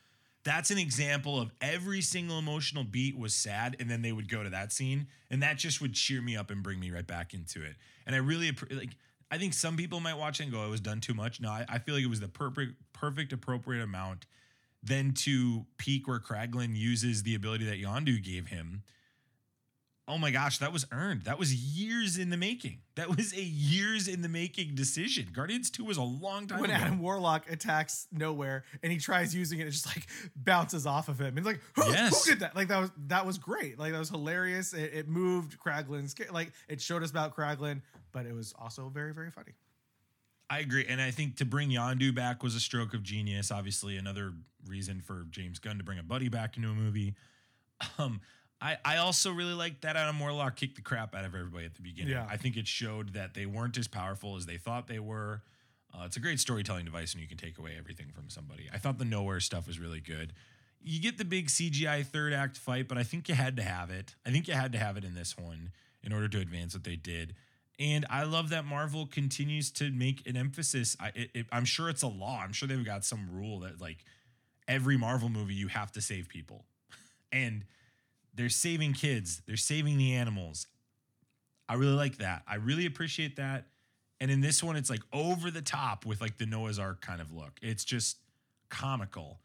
That's 0.44 0.70
an 0.70 0.78
example 0.78 1.40
of 1.40 1.50
every 1.60 2.02
single 2.02 2.38
emotional 2.38 2.84
beat 2.84 3.18
was 3.18 3.34
sad, 3.34 3.76
and 3.80 3.90
then 3.90 4.02
they 4.02 4.12
would 4.12 4.28
go 4.28 4.42
to 4.42 4.50
that 4.50 4.72
scene, 4.72 5.06
and 5.30 5.42
that 5.42 5.56
just 5.56 5.80
would 5.80 5.94
cheer 5.94 6.20
me 6.20 6.36
up 6.36 6.50
and 6.50 6.62
bring 6.62 6.78
me 6.78 6.90
right 6.90 7.06
back 7.06 7.32
into 7.32 7.64
it. 7.64 7.76
And 8.06 8.14
I 8.14 8.18
really 8.18 8.52
like. 8.70 8.90
I 9.30 9.38
think 9.38 9.54
some 9.54 9.76
people 9.76 10.00
might 10.00 10.18
watch 10.18 10.38
it 10.38 10.44
and 10.44 10.52
go, 10.52 10.60
oh, 10.62 10.66
"It 10.66 10.70
was 10.70 10.80
done 10.80 11.00
too 11.00 11.14
much." 11.14 11.40
No, 11.40 11.48
I, 11.48 11.64
I 11.68 11.78
feel 11.78 11.94
like 11.94 12.04
it 12.04 12.10
was 12.10 12.20
the 12.20 12.28
perfect, 12.28 12.74
perfect, 12.92 13.32
appropriate 13.32 13.82
amount. 13.82 14.26
Then 14.82 15.12
to 15.14 15.64
peak 15.78 16.06
where 16.06 16.20
Kraglin 16.20 16.76
uses 16.76 17.22
the 17.22 17.34
ability 17.34 17.64
that 17.64 17.80
Yondu 17.80 18.22
gave 18.22 18.48
him. 18.48 18.82
Oh 20.06 20.18
my 20.18 20.30
gosh, 20.30 20.58
that 20.58 20.70
was 20.70 20.84
earned. 20.92 21.22
That 21.22 21.38
was 21.38 21.54
years 21.54 22.18
in 22.18 22.28
the 22.28 22.36
making. 22.36 22.80
That 22.96 23.16
was 23.16 23.32
a 23.32 23.40
years 23.42 24.06
in 24.06 24.20
the 24.20 24.28
making 24.28 24.74
decision. 24.74 25.28
Guardians 25.32 25.70
2 25.70 25.82
was 25.82 25.96
a 25.96 26.02
long 26.02 26.46
time 26.46 26.60
when 26.60 26.68
ago. 26.68 26.78
Adam 26.78 27.00
Warlock 27.00 27.50
attacks 27.50 28.06
nowhere 28.12 28.64
and 28.82 28.92
he 28.92 28.98
tries 28.98 29.34
using 29.34 29.60
it, 29.60 29.66
it 29.66 29.70
just 29.70 29.86
like 29.86 30.06
bounces 30.36 30.84
off 30.86 31.08
of 31.08 31.18
him. 31.18 31.38
It's 31.38 31.46
like, 31.46 31.60
who, 31.74 31.90
Yes. 31.90 32.22
who 32.24 32.32
did 32.32 32.40
that? 32.40 32.54
Like 32.54 32.68
that 32.68 32.80
was 32.80 32.90
that 33.06 33.24
was 33.24 33.38
great. 33.38 33.78
Like 33.78 33.92
that 33.92 33.98
was 33.98 34.10
hilarious. 34.10 34.74
It, 34.74 34.92
it 34.92 35.08
moved 35.08 35.58
Kraglin's 35.58 36.14
like 36.30 36.52
it 36.68 36.82
showed 36.82 37.02
us 37.02 37.10
about 37.10 37.34
Kraglin, 37.34 37.80
but 38.12 38.26
it 38.26 38.34
was 38.34 38.52
also 38.58 38.90
very 38.90 39.14
very 39.14 39.30
funny. 39.30 39.52
I 40.50 40.58
agree. 40.58 40.84
And 40.86 41.00
I 41.00 41.10
think 41.12 41.36
to 41.38 41.46
bring 41.46 41.70
Yondu 41.70 42.14
back 42.14 42.42
was 42.42 42.54
a 42.54 42.60
stroke 42.60 42.92
of 42.92 43.02
genius. 43.02 43.50
Obviously, 43.50 43.96
another 43.96 44.34
reason 44.66 45.00
for 45.00 45.24
James 45.30 45.58
Gunn 45.58 45.78
to 45.78 45.84
bring 45.84 45.98
a 45.98 46.02
buddy 46.02 46.28
back 46.28 46.58
into 46.58 46.68
a 46.68 46.74
movie. 46.74 47.14
Um, 47.98 48.20
I, 48.60 48.76
I 48.84 48.96
also 48.96 49.30
really 49.32 49.52
liked 49.52 49.82
that 49.82 49.96
Adam 49.96 50.18
Warlock 50.18 50.56
kicked 50.56 50.76
the 50.76 50.82
crap 50.82 51.14
out 51.14 51.24
of 51.24 51.34
everybody 51.34 51.66
at 51.66 51.74
the 51.74 51.82
beginning. 51.82 52.12
Yeah. 52.12 52.26
I 52.28 52.36
think 52.36 52.56
it 52.56 52.66
showed 52.66 53.12
that 53.14 53.34
they 53.34 53.46
weren't 53.46 53.76
as 53.76 53.88
powerful 53.88 54.36
as 54.36 54.46
they 54.46 54.56
thought 54.56 54.86
they 54.86 54.98
were. 54.98 55.42
Uh, 55.92 56.04
it's 56.06 56.16
a 56.16 56.20
great 56.20 56.40
storytelling 56.40 56.84
device 56.84 57.14
when 57.14 57.22
you 57.22 57.28
can 57.28 57.36
take 57.36 57.58
away 57.58 57.72
everything 57.78 58.06
from 58.14 58.28
somebody. 58.28 58.68
I 58.72 58.78
thought 58.78 58.98
the 58.98 59.04
nowhere 59.04 59.40
stuff 59.40 59.66
was 59.66 59.78
really 59.78 60.00
good. 60.00 60.32
You 60.80 61.00
get 61.00 61.18
the 61.18 61.24
big 61.24 61.48
CGI 61.48 62.04
third 62.06 62.32
act 62.32 62.56
fight, 62.56 62.88
but 62.88 62.98
I 62.98 63.02
think 63.02 63.28
you 63.28 63.34
had 63.34 63.56
to 63.56 63.62
have 63.62 63.90
it. 63.90 64.14
I 64.26 64.30
think 64.30 64.48
you 64.48 64.54
had 64.54 64.72
to 64.72 64.78
have 64.78 64.96
it 64.96 65.04
in 65.04 65.14
this 65.14 65.36
one 65.36 65.70
in 66.02 66.12
order 66.12 66.28
to 66.28 66.38
advance 66.38 66.74
what 66.74 66.84
they 66.84 66.96
did. 66.96 67.34
And 67.78 68.06
I 68.08 68.24
love 68.24 68.50
that 68.50 68.64
Marvel 68.64 69.06
continues 69.06 69.70
to 69.72 69.90
make 69.90 70.26
an 70.28 70.36
emphasis. 70.36 70.96
I, 71.00 71.08
it, 71.14 71.30
it, 71.34 71.46
I'm 71.50 71.64
sure 71.64 71.88
it's 71.88 72.02
a 72.02 72.08
law. 72.08 72.40
I'm 72.42 72.52
sure 72.52 72.68
they've 72.68 72.84
got 72.84 73.04
some 73.04 73.28
rule 73.32 73.60
that 73.60 73.80
like 73.80 74.04
every 74.68 74.96
Marvel 74.96 75.28
movie 75.28 75.54
you 75.54 75.68
have 75.68 75.90
to 75.92 76.00
save 76.00 76.28
people, 76.28 76.64
and 77.32 77.64
they're 78.34 78.48
saving 78.48 78.92
kids. 78.94 79.42
They're 79.46 79.56
saving 79.56 79.96
the 79.98 80.14
animals. 80.14 80.66
I 81.68 81.74
really 81.74 81.94
like 81.94 82.18
that. 82.18 82.42
I 82.46 82.56
really 82.56 82.86
appreciate 82.86 83.36
that. 83.36 83.66
And 84.20 84.30
in 84.30 84.40
this 84.40 84.62
one, 84.62 84.76
it's 84.76 84.90
like 84.90 85.02
over 85.12 85.50
the 85.50 85.62
top 85.62 86.06
with 86.06 86.20
like 86.20 86.38
the 86.38 86.46
Noah's 86.46 86.78
Ark 86.78 87.00
kind 87.00 87.20
of 87.20 87.32
look. 87.32 87.58
It's 87.62 87.84
just 87.84 88.18
comical, 88.70 89.40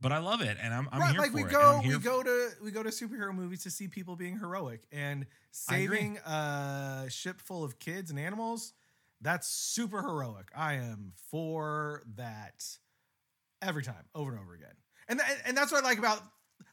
but 0.00 0.12
I 0.12 0.18
love 0.18 0.40
it, 0.40 0.56
and 0.60 0.72
I'm, 0.74 0.88
I'm 0.92 1.00
right, 1.00 1.12
here 1.12 1.20
like 1.20 1.30
for 1.30 1.36
we 1.36 1.42
it. 1.44 1.50
go 1.50 1.80
we 1.84 1.98
go 1.98 2.22
to 2.22 2.48
we 2.62 2.70
go 2.70 2.82
to 2.82 2.90
superhero 2.90 3.34
movies 3.34 3.62
to 3.64 3.70
see 3.70 3.88
people 3.88 4.16
being 4.16 4.38
heroic 4.38 4.82
and 4.92 5.26
saving 5.50 6.18
a 6.18 7.06
ship 7.08 7.40
full 7.40 7.64
of 7.64 7.78
kids 7.78 8.10
and 8.10 8.18
animals. 8.18 8.72
That's 9.20 9.46
super 9.46 10.02
heroic. 10.02 10.50
I 10.56 10.74
am 10.74 11.12
for 11.30 12.02
that 12.16 12.64
every 13.60 13.82
time, 13.82 14.04
over 14.14 14.32
and 14.32 14.40
over 14.40 14.54
again. 14.54 14.74
And 15.08 15.20
th- 15.20 15.38
and 15.46 15.56
that's 15.56 15.70
what 15.72 15.84
I 15.84 15.88
like 15.88 15.98
about 15.98 16.22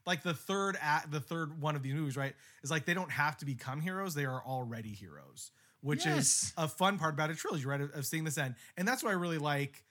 like 0.05 0.23
the 0.23 0.33
third 0.33 0.77
act, 0.81 1.11
the 1.11 1.19
third 1.19 1.61
one 1.61 1.75
of 1.75 1.83
these 1.83 1.93
movies, 1.93 2.17
right? 2.17 2.33
Is 2.63 2.71
like 2.71 2.85
they 2.85 2.93
don't 2.93 3.11
have 3.11 3.37
to 3.37 3.45
become 3.45 3.81
heroes; 3.81 4.13
they 4.13 4.25
are 4.25 4.43
already 4.45 4.89
heroes, 4.89 5.51
which 5.81 6.05
is 6.05 6.53
a 6.57 6.67
fun 6.67 6.97
part 6.97 7.13
about 7.13 7.29
a 7.29 7.35
trilogy, 7.35 7.65
right? 7.65 7.81
Of, 7.81 7.91
of 7.91 8.05
seeing 8.05 8.23
this 8.23 8.37
end, 8.37 8.55
and 8.77 8.87
that's 8.87 9.03
why 9.03 9.11
I 9.11 9.13
really 9.13 9.37
like 9.37 9.83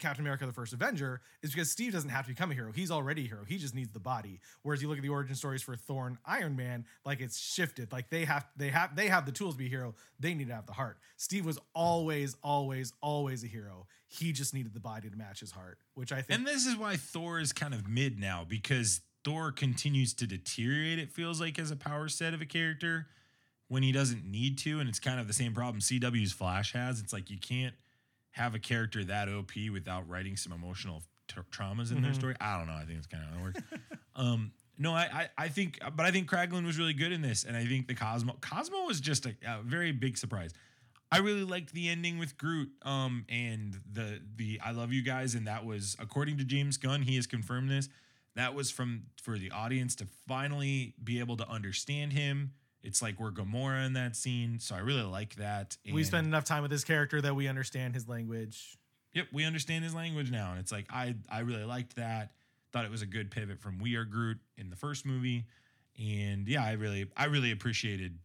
Captain 0.00 0.24
America: 0.24 0.46
The 0.46 0.52
First 0.52 0.72
Avenger 0.72 1.20
is 1.42 1.52
because 1.52 1.70
Steve 1.70 1.92
doesn't 1.92 2.10
have 2.10 2.24
to 2.24 2.32
become 2.32 2.50
a 2.50 2.54
hero; 2.54 2.72
he's 2.72 2.90
already 2.90 3.26
a 3.26 3.28
hero. 3.28 3.44
He 3.46 3.58
just 3.58 3.74
needs 3.74 3.92
the 3.92 4.00
body. 4.00 4.40
Whereas 4.62 4.82
you 4.82 4.88
look 4.88 4.98
at 4.98 5.02
the 5.02 5.10
origin 5.10 5.36
stories 5.36 5.62
for 5.62 5.76
Thor 5.76 6.06
and 6.08 6.16
Iron 6.24 6.56
Man, 6.56 6.86
like 7.04 7.20
it's 7.20 7.38
shifted. 7.38 7.92
Like 7.92 8.10
they 8.10 8.24
have 8.24 8.46
they 8.56 8.68
have 8.68 8.96
they 8.96 9.08
have 9.08 9.26
the 9.26 9.32
tools 9.32 9.54
to 9.54 9.58
be 9.58 9.66
a 9.66 9.68
hero. 9.68 9.94
They 10.18 10.34
need 10.34 10.48
to 10.48 10.54
have 10.54 10.66
the 10.66 10.72
heart. 10.72 10.98
Steve 11.16 11.46
was 11.46 11.58
always, 11.74 12.34
always, 12.42 12.92
always 13.00 13.44
a 13.44 13.46
hero. 13.46 13.86
He 14.08 14.32
just 14.32 14.54
needed 14.54 14.74
the 14.74 14.80
body 14.80 15.08
to 15.08 15.16
match 15.16 15.40
his 15.40 15.52
heart, 15.52 15.78
which 15.94 16.10
I 16.10 16.22
think. 16.22 16.38
And 16.38 16.46
this 16.46 16.66
is 16.66 16.76
why 16.76 16.96
Thor 16.96 17.38
is 17.38 17.52
kind 17.52 17.74
of 17.74 17.86
mid 17.86 18.18
now 18.18 18.44
because 18.48 19.02
Thor 19.24 19.52
continues 19.52 20.14
to 20.14 20.26
deteriorate, 20.26 20.98
it 20.98 21.10
feels 21.12 21.40
like, 21.40 21.58
as 21.58 21.70
a 21.70 21.76
power 21.76 22.08
set 22.08 22.32
of 22.34 22.40
a 22.40 22.46
character 22.46 23.06
when 23.68 23.82
he 23.82 23.92
doesn't 23.92 24.24
need 24.24 24.58
to. 24.58 24.80
And 24.80 24.88
it's 24.88 24.98
kind 25.00 25.20
of 25.20 25.26
the 25.26 25.32
same 25.32 25.52
problem 25.54 25.80
CW's 25.80 26.32
Flash 26.32 26.72
has. 26.72 27.00
It's 27.00 27.12
like 27.12 27.30
you 27.30 27.38
can't 27.38 27.74
have 28.32 28.54
a 28.54 28.58
character 28.58 29.04
that 29.04 29.28
OP 29.28 29.52
without 29.72 30.08
writing 30.08 30.36
some 30.36 30.52
emotional 30.52 31.02
t- 31.28 31.34
traumas 31.50 31.90
in 31.92 32.00
their 32.02 32.12
Mhm. 32.12 32.16
story. 32.16 32.34
I 32.40 32.56
don't 32.58 32.66
know. 32.66 32.74
I 32.74 32.84
think 32.84 32.98
it's 32.98 33.06
kind 33.06 33.24
of 33.24 33.30
how 33.30 33.38
it 33.38 33.42
works. 33.42 33.60
um, 34.16 34.52
no, 34.78 34.94
I, 34.94 35.02
I, 35.12 35.28
I 35.44 35.48
think, 35.48 35.78
but 35.94 36.06
I 36.06 36.10
think 36.10 36.30
Kraglin 36.30 36.64
was 36.64 36.78
really 36.78 36.94
good 36.94 37.12
in 37.12 37.20
this, 37.20 37.44
and 37.44 37.54
I 37.56 37.66
think 37.66 37.86
the 37.86 37.94
Cosmo, 37.94 38.36
Cosmo 38.40 38.84
was 38.86 39.00
just 39.00 39.26
a, 39.26 39.34
a 39.46 39.60
very 39.62 39.92
big 39.92 40.16
surprise. 40.16 40.52
I 41.12 41.18
really 41.18 41.44
liked 41.44 41.72
the 41.74 41.88
ending 41.88 42.18
with 42.18 42.38
Groot, 42.38 42.70
um, 42.82 43.26
and 43.28 43.76
the 43.92 44.22
the 44.36 44.60
I 44.64 44.70
love 44.70 44.92
you 44.92 45.02
guys, 45.02 45.34
and 45.34 45.46
that 45.48 45.66
was 45.66 45.96
according 45.98 46.38
to 46.38 46.44
James 46.44 46.76
Gunn, 46.78 47.02
he 47.02 47.16
has 47.16 47.26
confirmed 47.26 47.68
this. 47.68 47.88
That 48.36 48.54
was 48.54 48.70
from 48.70 49.02
for 49.22 49.38
the 49.38 49.50
audience 49.50 49.94
to 49.96 50.06
finally 50.28 50.94
be 51.02 51.18
able 51.18 51.36
to 51.38 51.48
understand 51.48 52.12
him. 52.12 52.52
It's 52.82 53.02
like 53.02 53.20
we're 53.20 53.32
Gamora 53.32 53.84
in 53.84 53.92
that 53.94 54.16
scene, 54.16 54.58
so 54.58 54.74
I 54.74 54.78
really 54.78 55.02
like 55.02 55.36
that. 55.36 55.76
we 55.92 56.02
spend 56.04 56.26
enough 56.26 56.44
time 56.44 56.62
with 56.62 56.70
this 56.70 56.84
character 56.84 57.20
that 57.20 57.34
we 57.34 57.46
understand 57.46 57.94
his 57.94 58.08
language. 58.08 58.78
Yep, 59.12 59.26
we 59.32 59.44
understand 59.44 59.84
his 59.84 59.94
language 59.94 60.30
now, 60.30 60.52
and 60.52 60.60
it's 60.60 60.72
like 60.72 60.86
I 60.90 61.16
I 61.28 61.40
really 61.40 61.64
liked 61.64 61.96
that. 61.96 62.32
Thought 62.72 62.84
it 62.84 62.90
was 62.90 63.02
a 63.02 63.06
good 63.06 63.30
pivot 63.30 63.60
from 63.60 63.78
We 63.80 63.96
Are 63.96 64.04
Groot 64.04 64.38
in 64.56 64.70
the 64.70 64.76
first 64.76 65.04
movie, 65.04 65.46
and 65.98 66.48
yeah, 66.48 66.64
I 66.64 66.72
really 66.72 67.10
I 67.16 67.24
really 67.24 67.50
appreciated 67.50 68.18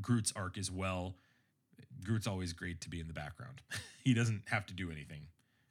Groot's 0.00 0.32
arc 0.34 0.56
as 0.56 0.70
well. 0.70 1.16
Groot's 2.04 2.26
always 2.26 2.52
great 2.52 2.80
to 2.82 2.88
be 2.88 3.00
in 3.00 3.06
the 3.08 3.12
background. 3.12 3.60
he 4.04 4.14
doesn't 4.14 4.42
have 4.46 4.64
to 4.66 4.74
do 4.74 4.90
anything 4.90 5.26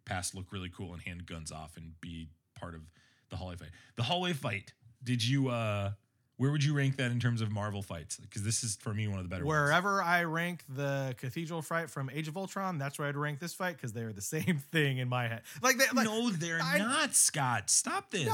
past 0.05 0.35
look 0.35 0.51
really 0.51 0.69
cool 0.69 0.93
and 0.93 1.01
hand 1.01 1.25
guns 1.25 1.51
off 1.51 1.77
and 1.77 1.99
be 2.01 2.27
part 2.59 2.75
of 2.75 2.81
the 3.31 3.37
hallway 3.37 3.55
fight. 3.55 3.69
The 3.95 4.03
hallway 4.03 4.33
fight. 4.33 4.73
Did 5.03 5.27
you 5.27 5.49
uh 5.49 5.91
where 6.37 6.51
would 6.51 6.63
you 6.63 6.73
rank 6.75 6.97
that 6.97 7.11
in 7.11 7.19
terms 7.19 7.41
of 7.41 7.51
Marvel 7.51 7.83
fights? 7.83 8.17
Because 8.17 8.41
this 8.41 8.63
is 8.63 8.75
for 8.75 8.93
me 8.95 9.07
one 9.07 9.17
of 9.19 9.23
the 9.23 9.29
better 9.29 9.45
ones. 9.45 9.55
Wherever 9.59 10.01
I 10.01 10.23
rank 10.23 10.63
the 10.67 11.13
cathedral 11.19 11.61
fight 11.61 11.87
from 11.91 12.09
Age 12.11 12.27
of 12.27 12.35
Ultron, 12.35 12.79
that's 12.79 12.97
where 12.97 13.07
I'd 13.07 13.15
rank 13.15 13.39
this 13.39 13.53
fight 13.53 13.75
because 13.77 13.93
they're 13.93 14.11
the 14.13 14.21
same 14.35 14.59
thing 14.71 14.97
in 14.97 15.07
my 15.07 15.27
head. 15.27 15.41
Like, 15.61 15.77
they, 15.77 15.85
like 15.93 16.05
no, 16.07 16.31
they're 16.31 16.59
I- 16.61 16.79
not, 16.79 17.13
Scott. 17.15 17.69
Stop 17.69 18.09
this. 18.09 18.25
no, 18.25 18.33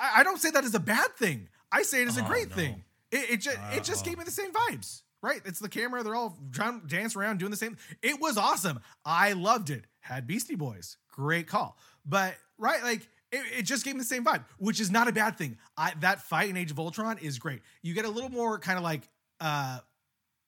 I 0.00 0.20
I- 0.20 0.22
don't 0.22 0.38
say 0.40 0.50
that 0.52 0.64
as 0.64 0.74
a 0.74 0.80
bad 0.80 1.16
thing. 1.16 1.48
I 1.72 1.82
say 1.82 2.02
it 2.02 2.08
as 2.08 2.16
a 2.16 2.24
Oh, 2.24 2.28
great 2.28 2.50
no. 2.50 2.56
thing. 2.56 2.84
It 3.10 3.30
it 3.30 3.40
just, 3.40 3.58
it 3.72 3.82
just 3.82 4.02
Uh-oh. 4.04 4.08
gave 4.08 4.18
me 4.18 4.24
the 4.24 4.30
same 4.30 4.52
vibes. 4.52 5.02
Right? 5.20 5.40
It's 5.44 5.58
the 5.58 5.68
camera. 5.68 6.04
They're 6.04 6.14
all 6.14 6.38
trying 6.52 6.80
to 6.80 6.86
dance 6.86 7.16
around 7.16 7.38
doing 7.38 7.50
the 7.50 7.56
same. 7.56 7.76
It 8.02 8.20
was 8.20 8.36
awesome. 8.38 8.78
I 9.04 9.32
loved 9.32 9.68
it. 9.70 9.84
Had 9.98 10.28
Beastie 10.28 10.54
Boys. 10.54 10.96
Great 11.10 11.48
call. 11.48 11.76
But 12.06 12.36
right, 12.56 12.84
like 12.84 13.08
it, 13.32 13.58
it 13.58 13.62
just 13.62 13.84
gave 13.84 13.94
me 13.94 14.00
the 14.00 14.06
same 14.06 14.24
vibe, 14.24 14.44
which 14.58 14.80
is 14.80 14.90
not 14.90 15.08
a 15.08 15.12
bad 15.12 15.36
thing. 15.36 15.58
I 15.76 15.92
that 16.00 16.22
fight 16.22 16.48
in 16.48 16.56
Age 16.56 16.70
of 16.70 16.78
Ultron 16.78 17.18
is 17.18 17.38
great. 17.38 17.60
You 17.82 17.94
get 17.94 18.04
a 18.04 18.10
little 18.10 18.30
more 18.30 18.58
kind 18.58 18.78
of 18.78 18.84
like 18.84 19.08
uh 19.40 19.80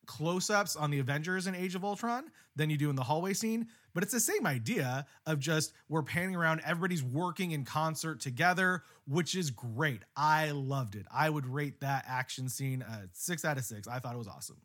close-ups 0.06 0.74
on 0.74 0.90
the 0.90 0.98
Avengers 0.98 1.46
in 1.46 1.54
Age 1.54 1.76
of 1.76 1.84
Ultron 1.84 2.24
than 2.56 2.68
you 2.68 2.76
do 2.76 2.90
in 2.90 2.96
the 2.96 3.02
hallway 3.02 3.32
scene, 3.32 3.68
but 3.94 4.02
it's 4.02 4.12
the 4.12 4.18
same 4.18 4.44
idea 4.44 5.06
of 5.24 5.38
just 5.38 5.72
we're 5.88 6.02
panning 6.02 6.34
around, 6.34 6.60
everybody's 6.64 7.04
working 7.04 7.52
in 7.52 7.64
concert 7.64 8.18
together, 8.18 8.82
which 9.06 9.36
is 9.36 9.52
great. 9.52 10.02
I 10.16 10.50
loved 10.50 10.96
it. 10.96 11.06
I 11.14 11.30
would 11.30 11.46
rate 11.46 11.80
that 11.82 12.04
action 12.08 12.48
scene 12.48 12.82
a 12.82 13.02
six 13.12 13.44
out 13.44 13.56
of 13.56 13.64
six. 13.64 13.86
I 13.86 14.00
thought 14.00 14.14
it 14.14 14.18
was 14.18 14.26
awesome, 14.26 14.56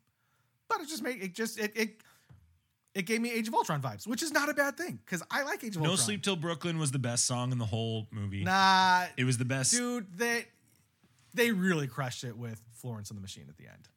but 0.68 0.80
it 0.80 0.88
just 0.88 1.02
made 1.04 1.22
it 1.22 1.32
just 1.32 1.60
it 1.60 1.72
it 1.76 2.00
it 2.96 3.04
gave 3.06 3.20
me 3.20 3.30
Age 3.30 3.46
of 3.48 3.54
Ultron 3.54 3.82
vibes, 3.82 4.06
which 4.06 4.22
is 4.22 4.32
not 4.32 4.48
a 4.48 4.54
bad 4.54 4.76
thing 4.76 4.98
because 5.04 5.22
I 5.30 5.42
like 5.42 5.62
Age 5.62 5.76
of 5.76 5.82
No 5.82 5.90
Ultron. 5.90 5.92
No 5.92 5.96
Sleep 5.96 6.22
Till 6.22 6.36
Brooklyn 6.36 6.78
was 6.78 6.90
the 6.92 6.98
best 6.98 7.26
song 7.26 7.52
in 7.52 7.58
the 7.58 7.66
whole 7.66 8.06
movie. 8.10 8.42
Nah, 8.42 9.04
It 9.16 9.24
was 9.24 9.36
the 9.38 9.44
best. 9.44 9.72
dude, 9.72 10.06
they 10.16 10.46
they 11.34 11.52
really 11.52 11.86
crushed 11.86 12.24
it 12.24 12.36
with 12.36 12.62
Florence 12.72 13.10
and 13.10 13.16
the 13.16 13.20
Machine 13.20 13.44
at 13.48 13.56
the 13.58 13.66
end. 13.66 13.88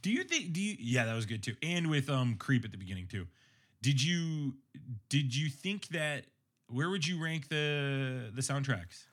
Do 0.00 0.10
you 0.10 0.24
think 0.24 0.52
do 0.52 0.60
you 0.60 0.76
Yeah, 0.80 1.04
that 1.04 1.14
was 1.14 1.26
good 1.26 1.42
too. 1.42 1.54
And 1.62 1.88
with 1.90 2.08
um 2.08 2.36
Creep 2.36 2.64
at 2.64 2.70
the 2.72 2.78
beginning 2.78 3.06
too. 3.06 3.26
Did 3.82 4.02
you 4.02 4.54
did 5.08 5.36
you 5.36 5.50
think 5.50 5.88
that 5.88 6.24
where 6.68 6.88
would 6.90 7.06
you 7.06 7.22
rank 7.22 7.48
the 7.48 8.30
the 8.34 8.40
soundtracks? 8.42 9.04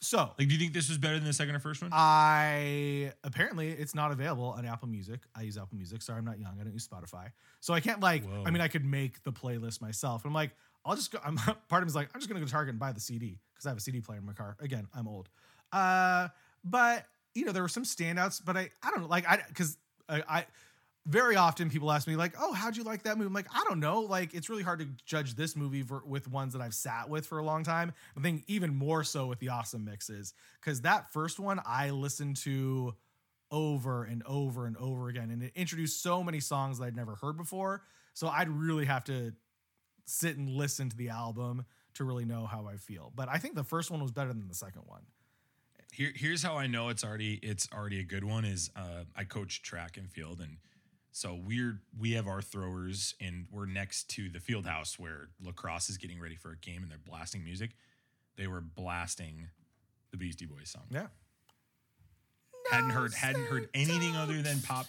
So 0.00 0.18
Like 0.38 0.48
do 0.48 0.54
you 0.54 0.58
think 0.58 0.72
this 0.72 0.88
was 0.88 0.98
better 0.98 1.16
than 1.16 1.24
the 1.26 1.32
second 1.32 1.56
or 1.56 1.58
first 1.58 1.82
one? 1.82 1.90
I 1.92 3.12
apparently 3.24 3.70
it's 3.70 3.94
not 3.94 4.12
available 4.12 4.44
on 4.56 4.64
Apple 4.64 4.88
Music. 4.88 5.20
I 5.34 5.42
use 5.42 5.56
Apple 5.56 5.76
Music. 5.76 6.02
Sorry, 6.02 6.18
I'm 6.18 6.24
not 6.24 6.38
young. 6.38 6.56
I 6.60 6.64
don't 6.64 6.72
use 6.72 6.86
Spotify. 6.86 7.32
So 7.60 7.74
I 7.74 7.80
can't 7.80 8.00
like. 8.00 8.24
Whoa. 8.24 8.44
I 8.46 8.50
mean, 8.50 8.60
I 8.60 8.68
could 8.68 8.84
make 8.84 9.22
the 9.24 9.32
playlist 9.32 9.80
myself. 9.80 10.24
I'm 10.24 10.32
like, 10.32 10.52
I'll 10.84 10.94
just 10.94 11.10
go. 11.10 11.18
I'm 11.24 11.36
part 11.68 11.82
of 11.82 11.82
me 11.82 11.86
is 11.88 11.96
like, 11.96 12.10
I'm 12.14 12.20
just 12.20 12.28
gonna 12.28 12.40
go 12.40 12.46
to 12.46 12.52
Target 12.52 12.72
and 12.72 12.78
buy 12.78 12.92
the 12.92 13.00
CD 13.00 13.38
because 13.54 13.66
I 13.66 13.70
have 13.70 13.78
a 13.78 13.80
CD 13.80 14.00
player 14.00 14.18
in 14.18 14.26
my 14.26 14.32
car. 14.34 14.56
Again, 14.60 14.86
I'm 14.94 15.08
old. 15.08 15.28
Uh, 15.72 16.28
but 16.64 17.04
you 17.34 17.44
know, 17.44 17.52
there 17.52 17.62
were 17.62 17.68
some 17.68 17.84
standouts. 17.84 18.40
But 18.44 18.56
I, 18.56 18.70
I 18.82 18.90
don't 18.90 19.02
know, 19.02 19.08
like 19.08 19.28
I 19.28 19.42
because 19.48 19.76
I, 20.08 20.22
I 20.28 20.46
very 21.08 21.36
often 21.36 21.70
people 21.70 21.90
ask 21.90 22.06
me 22.06 22.16
like, 22.16 22.34
"Oh, 22.38 22.52
how'd 22.52 22.76
you 22.76 22.84
like 22.84 23.02
that 23.04 23.16
movie?" 23.16 23.28
I'm 23.28 23.32
like, 23.32 23.48
I 23.50 23.64
don't 23.66 23.80
know. 23.80 24.00
Like, 24.00 24.34
it's 24.34 24.50
really 24.50 24.62
hard 24.62 24.78
to 24.80 24.88
judge 25.06 25.34
this 25.34 25.56
movie 25.56 25.80
ver- 25.80 26.02
with 26.04 26.28
ones 26.28 26.52
that 26.52 26.60
I've 26.60 26.74
sat 26.74 27.08
with 27.08 27.26
for 27.26 27.38
a 27.38 27.42
long 27.42 27.64
time. 27.64 27.92
I 28.16 28.20
think 28.20 28.44
even 28.46 28.74
more 28.74 29.02
so 29.04 29.26
with 29.26 29.38
the 29.38 29.48
awesome 29.48 29.84
mixes 29.84 30.34
because 30.60 30.82
that 30.82 31.10
first 31.12 31.40
one 31.40 31.60
I 31.66 31.90
listened 31.90 32.36
to 32.38 32.94
over 33.50 34.04
and 34.04 34.22
over 34.26 34.66
and 34.66 34.76
over 34.76 35.08
again, 35.08 35.30
and 35.30 35.42
it 35.42 35.52
introduced 35.54 36.02
so 36.02 36.22
many 36.22 36.40
songs 36.40 36.78
that 36.78 36.84
I'd 36.84 36.96
never 36.96 37.14
heard 37.14 37.38
before. 37.38 37.82
So 38.12 38.28
I'd 38.28 38.50
really 38.50 38.84
have 38.84 39.04
to 39.04 39.32
sit 40.04 40.36
and 40.36 40.50
listen 40.50 40.90
to 40.90 40.96
the 40.96 41.08
album 41.08 41.64
to 41.94 42.04
really 42.04 42.26
know 42.26 42.44
how 42.44 42.66
I 42.66 42.76
feel. 42.76 43.12
But 43.14 43.30
I 43.30 43.38
think 43.38 43.54
the 43.54 43.64
first 43.64 43.90
one 43.90 44.02
was 44.02 44.12
better 44.12 44.32
than 44.32 44.46
the 44.46 44.54
second 44.54 44.82
one. 44.84 45.02
Here 45.90 46.12
here's 46.14 46.42
how 46.42 46.58
I 46.58 46.66
know 46.66 46.90
it's 46.90 47.02
already 47.02 47.34
it's 47.42 47.66
already 47.72 47.98
a 48.00 48.04
good 48.04 48.24
one 48.24 48.44
is 48.44 48.70
uh 48.76 49.04
I 49.16 49.24
coach 49.24 49.62
track 49.62 49.96
and 49.96 50.10
field 50.10 50.40
and 50.40 50.58
so 51.12 51.38
we're 51.46 51.80
we 51.98 52.12
have 52.12 52.26
our 52.28 52.42
throwers 52.42 53.14
and 53.20 53.46
we're 53.50 53.66
next 53.66 54.08
to 54.10 54.28
the 54.28 54.40
field 54.40 54.66
house 54.66 54.98
where 54.98 55.28
lacrosse 55.44 55.88
is 55.88 55.96
getting 55.96 56.20
ready 56.20 56.36
for 56.36 56.52
a 56.52 56.56
game 56.56 56.82
and 56.82 56.90
they're 56.90 56.98
blasting 56.98 57.44
music. 57.44 57.70
They 58.36 58.46
were 58.46 58.60
blasting 58.60 59.48
the 60.10 60.16
Beastie 60.16 60.46
Boys 60.46 60.70
song. 60.70 60.84
Yeah. 60.90 61.06
hadn't 62.70 62.90
heard 62.90 63.14
hadn't 63.14 63.46
heard 63.46 63.68
anything 63.74 64.16
other 64.16 64.42
than 64.42 64.60
pop 64.60 64.86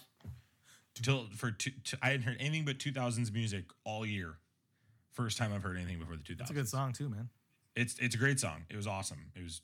till 1.01 1.25
for 1.35 1.51
two, 1.51 1.71
t- 1.83 1.97
I 2.01 2.07
hadn't 2.09 2.23
heard 2.23 2.37
anything 2.39 2.65
but 2.65 2.77
2000s 2.77 3.33
music 3.33 3.65
all 3.85 4.05
year. 4.05 4.35
First 5.13 5.37
time 5.37 5.51
I've 5.53 5.63
heard 5.63 5.77
anything 5.77 5.99
before 5.99 6.15
the 6.15 6.23
2000s. 6.23 6.41
It's 6.41 6.49
a 6.51 6.53
good 6.53 6.67
song 6.69 6.93
too, 6.93 7.09
man. 7.09 7.29
It's 7.75 7.97
it's 7.99 8.15
a 8.15 8.17
great 8.17 8.39
song. 8.39 8.65
It 8.69 8.75
was 8.75 8.87
awesome. 8.87 9.31
It 9.35 9.43
was 9.43 9.61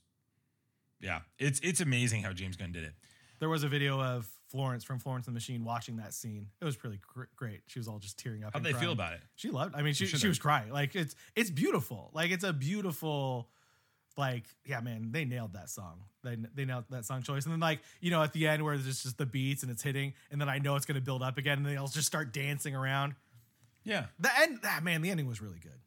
yeah. 1.02 1.20
It's 1.38 1.60
it's 1.62 1.82
amazing 1.82 2.24
how 2.24 2.34
James 2.34 2.56
Gunn 2.56 2.72
did 2.72 2.84
it. 2.84 2.94
There 3.40 3.50
was 3.50 3.64
a 3.64 3.68
video 3.68 4.02
of 4.02 4.28
Florence 4.48 4.84
from 4.84 5.00
Florence 5.00 5.28
and 5.28 5.36
the 5.36 5.38
Machine 5.38 5.64
watching 5.64 5.98
that 5.98 6.14
scene. 6.14 6.48
It 6.62 6.66
was 6.66 6.82
really 6.84 7.00
gr- 7.02 7.24
great. 7.36 7.62
She 7.68 7.80
was 7.80 7.88
all 7.88 8.00
just 8.00 8.18
tearing 8.18 8.44
up. 8.44 8.54
How'd 8.54 8.66
and 8.66 8.76
they 8.76 8.80
feel 8.80 8.92
about 8.92 9.14
it? 9.14 9.22
She 9.36 9.50
loved. 9.50 9.76
I 9.76 9.82
mean, 9.82 9.94
she 9.94 10.06
should 10.06 10.20
she 10.20 10.28
was 10.28 10.40
crying. 10.40 10.72
Like 10.72 10.96
it's 10.96 11.16
it's 11.36 11.50
beautiful. 11.50 12.12
Like 12.14 12.32
it's 12.32 12.44
a 12.44 12.54
beautiful. 12.54 13.50
Like 14.18 14.46
yeah, 14.66 14.80
man, 14.80 15.12
they 15.12 15.26
nailed 15.26 15.54
that 15.54 15.70
song. 15.70 16.04
They 16.24 16.38
they 16.54 16.64
nailed 16.64 16.86
that 16.90 17.04
song 17.04 17.22
choice. 17.22 17.44
And 17.46 17.52
then 17.52 17.60
like 17.60 17.80
you 18.00 18.12
know 18.12 18.24
at 18.24 18.32
the 18.32 18.48
end 18.48 18.64
where 18.64 18.78
there's 18.78 19.04
just 19.04 19.18
the 19.18 19.26
beats 19.26 19.62
and 19.64 19.72
it's 19.72 19.84
hitting, 19.84 20.14
and 20.32 20.40
then 20.40 20.48
I 20.48 20.60
know 20.60 20.76
it's 20.78 20.86
gonna 20.86 21.02
build 21.02 21.22
up 21.22 21.38
again, 21.38 21.58
and 21.58 21.66
they 21.66 21.76
all 21.76 21.88
just 21.88 22.08
start 22.08 22.32
dancing 22.32 22.76
around. 22.76 23.16
Yeah. 23.86 24.06
The 24.20 24.30
end, 24.40 24.60
ah, 24.66 24.80
man, 24.82 25.02
the 25.02 25.12
ending 25.12 25.28
was 25.28 25.42
really 25.42 25.60
good. 25.60 25.80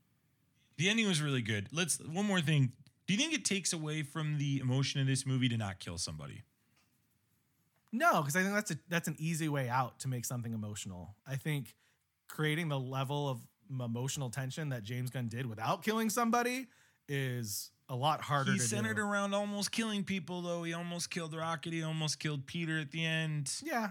The 0.77 0.89
ending 0.89 1.09
was 1.09 1.21
really 1.21 1.43
good. 1.43 1.69
Let's 1.73 1.99
one 1.99 2.25
more 2.25 2.41
thing. 2.41 2.73
Do 3.07 3.15
you 3.15 3.19
think 3.19 3.35
it 3.35 3.45
takes 3.45 3.73
away 3.73 4.03
from 4.03 4.39
the 4.39 4.61
emotion 4.61 5.01
of 5.01 5.07
this 5.07 5.27
movie 5.27 5.49
to 5.49 5.57
not 5.57 5.81
kill 5.81 5.99
somebody? 5.99 6.43
No, 7.93 8.21
because 8.21 8.37
I 8.37 8.43
think 8.43 8.55
that's 8.55 8.71
a 8.73 8.77
that's 8.89 9.09
an 9.09 9.17
easy 9.19 9.49
way 9.49 9.69
out 9.69 10.01
to 10.01 10.09
make 10.09 10.25
something 10.25 10.53
emotional. 10.53 11.15
I 11.27 11.37
think 11.37 11.75
creating 12.29 12.69
the 12.69 12.79
level 12.79 13.29
of 13.29 13.41
emotional 13.71 14.31
tension 14.31 14.69
that 14.71 14.83
James 14.83 15.11
Gunn 15.11 15.29
did 15.29 15.47
without 15.47 15.83
killing 15.83 16.11
somebody 16.11 16.67
is 17.09 17.71
a 17.89 17.97
lot 17.97 18.21
harder 18.21 18.53
He 18.53 18.59
centered 18.59 18.97
do. 18.97 19.03
around 19.03 19.33
almost 19.35 19.73
killing 19.73 20.05
people 20.05 20.43
though. 20.43 20.63
He 20.63 20.75
almost 20.75 21.11
killed 21.11 21.35
Rocket. 21.35 21.73
He 21.73 21.83
almost 21.83 22.19
killed 22.19 22.47
Peter 22.47 22.79
at 22.79 22.91
the 22.91 23.03
end. 23.05 23.51
Yeah, 23.65 23.91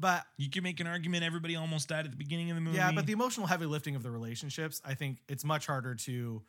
but 0.00 0.24
You 0.38 0.48
can 0.48 0.62
make 0.62 0.80
an 0.80 0.86
argument 0.86 1.24
everybody 1.24 1.54
almost 1.56 1.88
died 1.88 2.06
at 2.06 2.10
the 2.10 2.16
beginning 2.16 2.50
of 2.50 2.54
the 2.54 2.62
movie. 2.62 2.78
yeah, 2.78 2.90
but 2.92 3.04
the 3.04 3.12
emotional 3.12 3.46
heavy 3.46 3.66
lifting 3.66 3.96
of 3.96 4.02
the 4.02 4.10
relationships, 4.10 4.80
I 4.84 4.94
think 4.94 5.18
it's 5.28 5.44
much 5.44 5.66
harder 5.66 5.94
to 5.94 6.42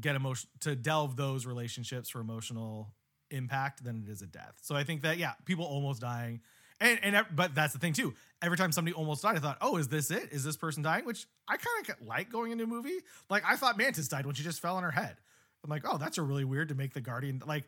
get 0.00 0.14
emotion 0.14 0.48
to 0.60 0.76
delve 0.76 1.16
those 1.16 1.46
relationships 1.46 2.08
for 2.08 2.20
emotional 2.20 2.92
impact 3.30 3.84
than 3.84 4.04
it 4.06 4.10
is 4.10 4.22
a 4.22 4.26
death. 4.26 4.54
So 4.62 4.74
I 4.74 4.84
think 4.84 5.02
that 5.02 5.18
yeah, 5.18 5.32
people 5.44 5.64
almost 5.64 6.00
dying 6.00 6.40
And 6.80 6.98
and 7.02 7.26
but 7.34 7.54
that's 7.54 7.72
the 7.72 7.78
thing 7.78 7.92
too. 7.92 8.14
Every 8.42 8.56
time 8.56 8.72
somebody 8.72 8.94
almost 8.94 9.22
died, 9.22 9.36
I 9.36 9.40
thought, 9.40 9.58
oh, 9.60 9.76
is 9.76 9.88
this 9.88 10.10
it? 10.10 10.30
Is 10.32 10.44
this 10.44 10.56
person 10.56 10.82
dying? 10.82 11.04
Which 11.04 11.26
I 11.46 11.56
kind 11.56 11.88
of 11.88 12.06
like 12.06 12.30
going 12.30 12.52
into 12.52 12.64
a 12.64 12.66
movie. 12.66 13.00
Like 13.28 13.42
I 13.46 13.56
thought 13.56 13.76
Mantis 13.76 14.08
died 14.08 14.24
when 14.26 14.34
she 14.34 14.42
just 14.42 14.60
fell 14.60 14.76
on 14.76 14.82
her 14.82 14.90
head. 14.90 15.16
I'm 15.62 15.68
like, 15.70 15.82
oh, 15.86 15.98
that's 15.98 16.16
a 16.16 16.22
really 16.22 16.44
weird 16.44 16.68
to 16.70 16.74
make 16.74 16.94
the 16.94 17.02
Guardian 17.02 17.42
like, 17.46 17.64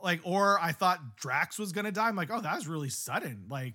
like, 0.00 0.20
or 0.22 0.60
I 0.60 0.70
thought 0.72 1.16
Drax 1.16 1.58
was 1.58 1.72
gonna 1.72 1.90
die. 1.90 2.08
I'm 2.08 2.14
like, 2.16 2.30
oh, 2.30 2.40
that 2.40 2.54
was 2.54 2.68
really 2.68 2.88
sudden. 2.88 3.46
Like, 3.50 3.74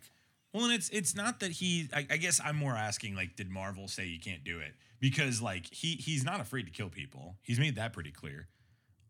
Well, 0.53 0.65
and 0.65 0.73
it's 0.73 0.89
it's 0.89 1.15
not 1.15 1.41
that 1.41 1.51
he. 1.51 1.89
I, 1.93 2.07
I 2.09 2.17
guess 2.17 2.39
I'm 2.43 2.55
more 2.55 2.75
asking 2.75 3.15
like, 3.15 3.35
did 3.35 3.49
Marvel 3.49 3.89
say 3.89 4.05
you 4.05 4.19
can't 4.21 4.43
do 4.45 4.59
it? 4.59 4.73
Because 5.01 5.41
like 5.41 5.67
he 5.73 5.95
he's 5.95 6.23
not 6.23 6.39
afraid 6.39 6.63
to 6.63 6.71
kill 6.71 6.89
people. 6.89 7.35
He's 7.41 7.59
made 7.59 7.75
that 7.75 7.91
pretty 7.91 8.11
clear. 8.11 8.47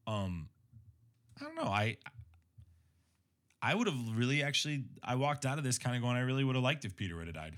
Um, 0.07 0.49
I 1.39 1.43
don't 1.43 1.55
know. 1.55 1.69
I 1.71 1.97
I 3.67 3.75
would 3.75 3.87
have 3.87 3.97
really 4.15 4.43
actually. 4.43 4.85
I 5.03 5.15
walked 5.15 5.45
out 5.45 5.57
of 5.57 5.65
this 5.65 5.77
kind 5.77 5.93
of 5.97 6.01
going. 6.01 6.15
I 6.15 6.21
really 6.21 6.45
would 6.45 6.55
have 6.55 6.63
liked 6.63 6.85
if 6.85 6.95
Peter 6.95 7.17
would 7.17 7.27
have 7.27 7.35
died. 7.35 7.57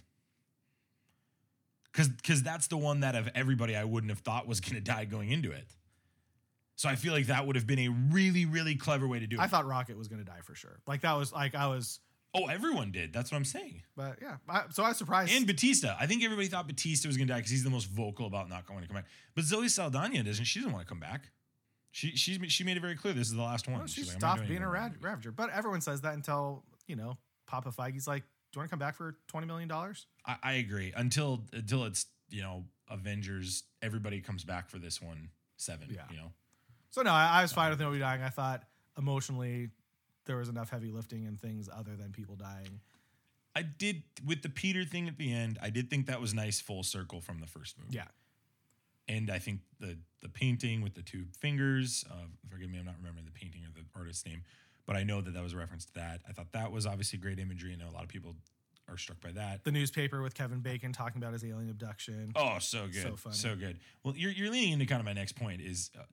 Because 1.91 2.09
because 2.09 2.41
that's 2.41 2.65
the 2.65 2.77
one 2.77 3.01
that 3.01 3.13
of 3.13 3.29
everybody 3.35 3.75
I 3.75 3.83
wouldn't 3.83 4.09
have 4.09 4.21
thought 4.21 4.47
was 4.47 4.59
going 4.59 4.73
to 4.73 4.81
die 4.81 5.05
going 5.05 5.29
into 5.29 5.51
it. 5.51 5.67
So 6.77 6.89
I 6.89 6.95
feel 6.95 7.13
like 7.13 7.27
that 7.27 7.45
would 7.45 7.55
have 7.55 7.67
been 7.67 7.77
a 7.77 7.89
really 7.89 8.45
really 8.45 8.75
clever 8.75 9.07
way 9.07 9.19
to 9.19 9.27
do 9.27 9.35
it. 9.35 9.41
I 9.41 9.45
thought 9.45 9.67
Rocket 9.67 9.99
was 9.99 10.07
gonna 10.07 10.23
die 10.23 10.39
for 10.43 10.55
sure. 10.55 10.79
Like 10.87 11.01
that 11.01 11.13
was 11.13 11.31
like 11.31 11.53
I 11.53 11.67
was, 11.67 11.99
oh, 12.33 12.47
everyone 12.47 12.91
did. 12.91 13.13
That's 13.13 13.31
what 13.31 13.37
I'm 13.37 13.45
saying. 13.45 13.83
but 13.95 14.17
yeah. 14.19 14.37
I, 14.47 14.63
so 14.71 14.81
I 14.81 14.87
was 14.87 14.97
surprised. 14.97 15.31
And 15.31 15.45
Bautista. 15.45 15.95
I 15.99 16.07
think 16.07 16.23
everybody 16.23 16.47
thought 16.47 16.67
Bautista 16.67 17.07
was 17.07 17.17
going 17.17 17.27
to 17.27 17.33
die 17.33 17.39
because 17.39 17.51
he's 17.51 17.63
the 17.63 17.69
most 17.69 17.85
vocal 17.85 18.25
about 18.25 18.49
not 18.49 18.65
going 18.65 18.81
to 18.81 18.87
come 18.87 18.95
back. 18.95 19.05
But 19.35 19.43
Zoe 19.43 19.67
Saldana 19.67 20.23
doesn't. 20.23 20.45
She 20.45 20.59
doesn't 20.59 20.73
want 20.73 20.87
to 20.87 20.89
come 20.89 20.99
back. 20.99 21.29
She 21.91 22.11
she's 22.15 22.39
she 22.51 22.63
made 22.63 22.77
it 22.77 22.81
very 22.81 22.95
clear 22.95 23.13
this 23.13 23.27
is 23.27 23.33
the 23.33 23.41
last 23.41 23.67
one. 23.67 23.79
Well, 23.79 23.87
she 23.87 24.03
like, 24.03 24.11
stopped 24.11 24.47
being 24.47 24.61
a 24.61 24.69
rad-. 24.69 24.95
Ravager. 25.01 25.31
But 25.31 25.49
everyone 25.51 25.81
says 25.81 26.01
that 26.01 26.13
until, 26.13 26.63
you 26.87 26.95
know, 26.95 27.17
Papa 27.47 27.71
Feige's 27.71 28.07
like, 28.07 28.21
do 28.21 28.57
you 28.57 28.59
want 28.59 28.69
to 28.69 28.71
come 28.71 28.79
back 28.79 28.95
for 28.95 29.15
$20 29.33 29.47
million? 29.47 29.71
I, 29.71 30.35
I 30.43 30.53
agree. 30.53 30.93
Until 30.95 31.41
until 31.51 31.85
it's 31.85 32.05
you 32.29 32.41
know 32.41 32.65
Avengers, 32.89 33.63
everybody 33.81 34.21
comes 34.21 34.43
back 34.43 34.69
for 34.69 34.77
this 34.77 35.01
one 35.01 35.29
seven. 35.57 35.87
Yeah. 35.91 36.03
You 36.11 36.17
know. 36.17 36.31
So, 36.91 37.01
no, 37.03 37.11
I, 37.11 37.39
I 37.39 37.41
was 37.43 37.53
fine 37.53 37.69
with 37.69 37.79
nobody 37.79 37.99
dying. 37.99 38.21
I 38.23 38.29
thought 38.29 38.63
emotionally 38.97 39.69
there 40.25 40.37
was 40.37 40.49
enough 40.49 40.69
heavy 40.69 40.89
lifting 40.89 41.27
and 41.27 41.39
things 41.39 41.69
other 41.71 41.95
than 41.95 42.11
people 42.11 42.35
dying. 42.35 42.79
I 43.55 43.63
did 43.63 44.03
with 44.25 44.41
the 44.41 44.49
Peter 44.49 44.85
thing 44.85 45.07
at 45.07 45.17
the 45.17 45.31
end. 45.33 45.59
I 45.61 45.69
did 45.69 45.89
think 45.89 46.07
that 46.07 46.21
was 46.21 46.33
nice, 46.33 46.61
full 46.61 46.83
circle 46.83 47.21
from 47.21 47.39
the 47.39 47.47
first 47.47 47.77
movie. 47.77 47.95
Yeah. 47.95 48.05
And 49.09 49.29
I 49.29 49.39
think 49.39 49.59
the 49.81 49.97
the 50.21 50.29
painting 50.29 50.81
with 50.81 50.93
the 50.93 51.01
two 51.01 51.25
fingers. 51.39 52.05
Uh, 52.09 52.13
forgive 52.49 52.69
me, 52.69 52.79
I'm 52.79 52.85
not 52.85 52.95
remembering 52.97 53.25
the 53.25 53.31
painting 53.31 53.63
or 53.65 53.71
the 53.73 53.85
artist's 53.97 54.25
name, 54.25 54.43
but 54.85 54.95
I 54.95 55.03
know 55.03 55.19
that 55.21 55.33
that 55.33 55.43
was 55.43 55.53
a 55.53 55.57
reference 55.57 55.85
to 55.87 55.93
that. 55.95 56.21
I 56.29 56.31
thought 56.31 56.51
that 56.53 56.71
was 56.71 56.85
obviously 56.85 57.19
great 57.19 57.39
imagery. 57.39 57.73
I 57.73 57.75
know 57.83 57.89
a 57.89 57.95
lot 57.95 58.03
of 58.03 58.09
people 58.09 58.35
are 58.87 58.97
struck 58.97 59.19
by 59.21 59.31
that. 59.33 59.63
The 59.63 59.71
newspaper 59.71 60.21
with 60.21 60.33
Kevin 60.33 60.59
Bacon 60.61 60.91
talking 60.93 61.21
about 61.21 61.33
his 61.33 61.43
alien 61.43 61.69
abduction. 61.69 62.31
Oh, 62.35 62.57
so 62.59 62.85
good, 62.87 63.03
So 63.03 63.15
fun. 63.15 63.33
so, 63.33 63.55
good. 63.55 63.79
Well, 64.03 64.13
you're 64.17 64.31
you're 64.31 64.49
leaning 64.51 64.73
into 64.73 64.85
kind 64.85 64.99
of 65.01 65.05
my 65.05 65.13
next 65.13 65.33
point 65.35 65.61
is. 65.61 65.91
Uh, 65.97 66.03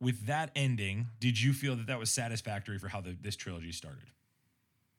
with 0.00 0.26
that 0.26 0.50
ending, 0.54 1.06
did 1.20 1.40
you 1.40 1.52
feel 1.54 1.76
that 1.76 1.86
that 1.86 1.98
was 1.98 2.10
satisfactory 2.10 2.78
for 2.78 2.88
how 2.88 3.00
the, 3.00 3.16
this 3.18 3.36
trilogy 3.36 3.72
started? 3.72 4.10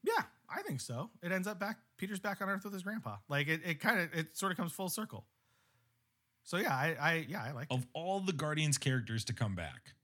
Yeah, 0.04 0.24
I 0.50 0.62
think 0.64 0.80
so. 0.82 1.10
It 1.22 1.32
ends 1.32 1.48
up 1.48 1.60
back, 1.60 1.78
Peter's 1.98 2.20
back 2.20 2.42
on 2.42 2.50
Earth 2.50 2.64
with 2.64 2.74
his 2.74 2.82
grandpa. 2.82 3.18
Like 3.30 3.48
it, 3.48 3.62
it 3.66 3.80
kind 3.80 4.00
of, 4.00 4.14
it 4.18 4.36
sort 4.36 4.52
of 4.52 4.58
comes 4.58 4.72
full 4.72 4.90
circle. 4.90 5.26
So 6.46 6.58
yeah, 6.58 6.74
I, 6.74 6.96
I 7.00 7.26
yeah, 7.28 7.44
I 7.44 7.52
like 7.52 7.68
it. 7.70 7.74
Of 7.74 7.86
all 7.94 8.20
the 8.20 8.32
Guardians 8.32 8.78
characters 8.78 9.26
to 9.26 9.34
come 9.34 9.56
back, 9.56 9.96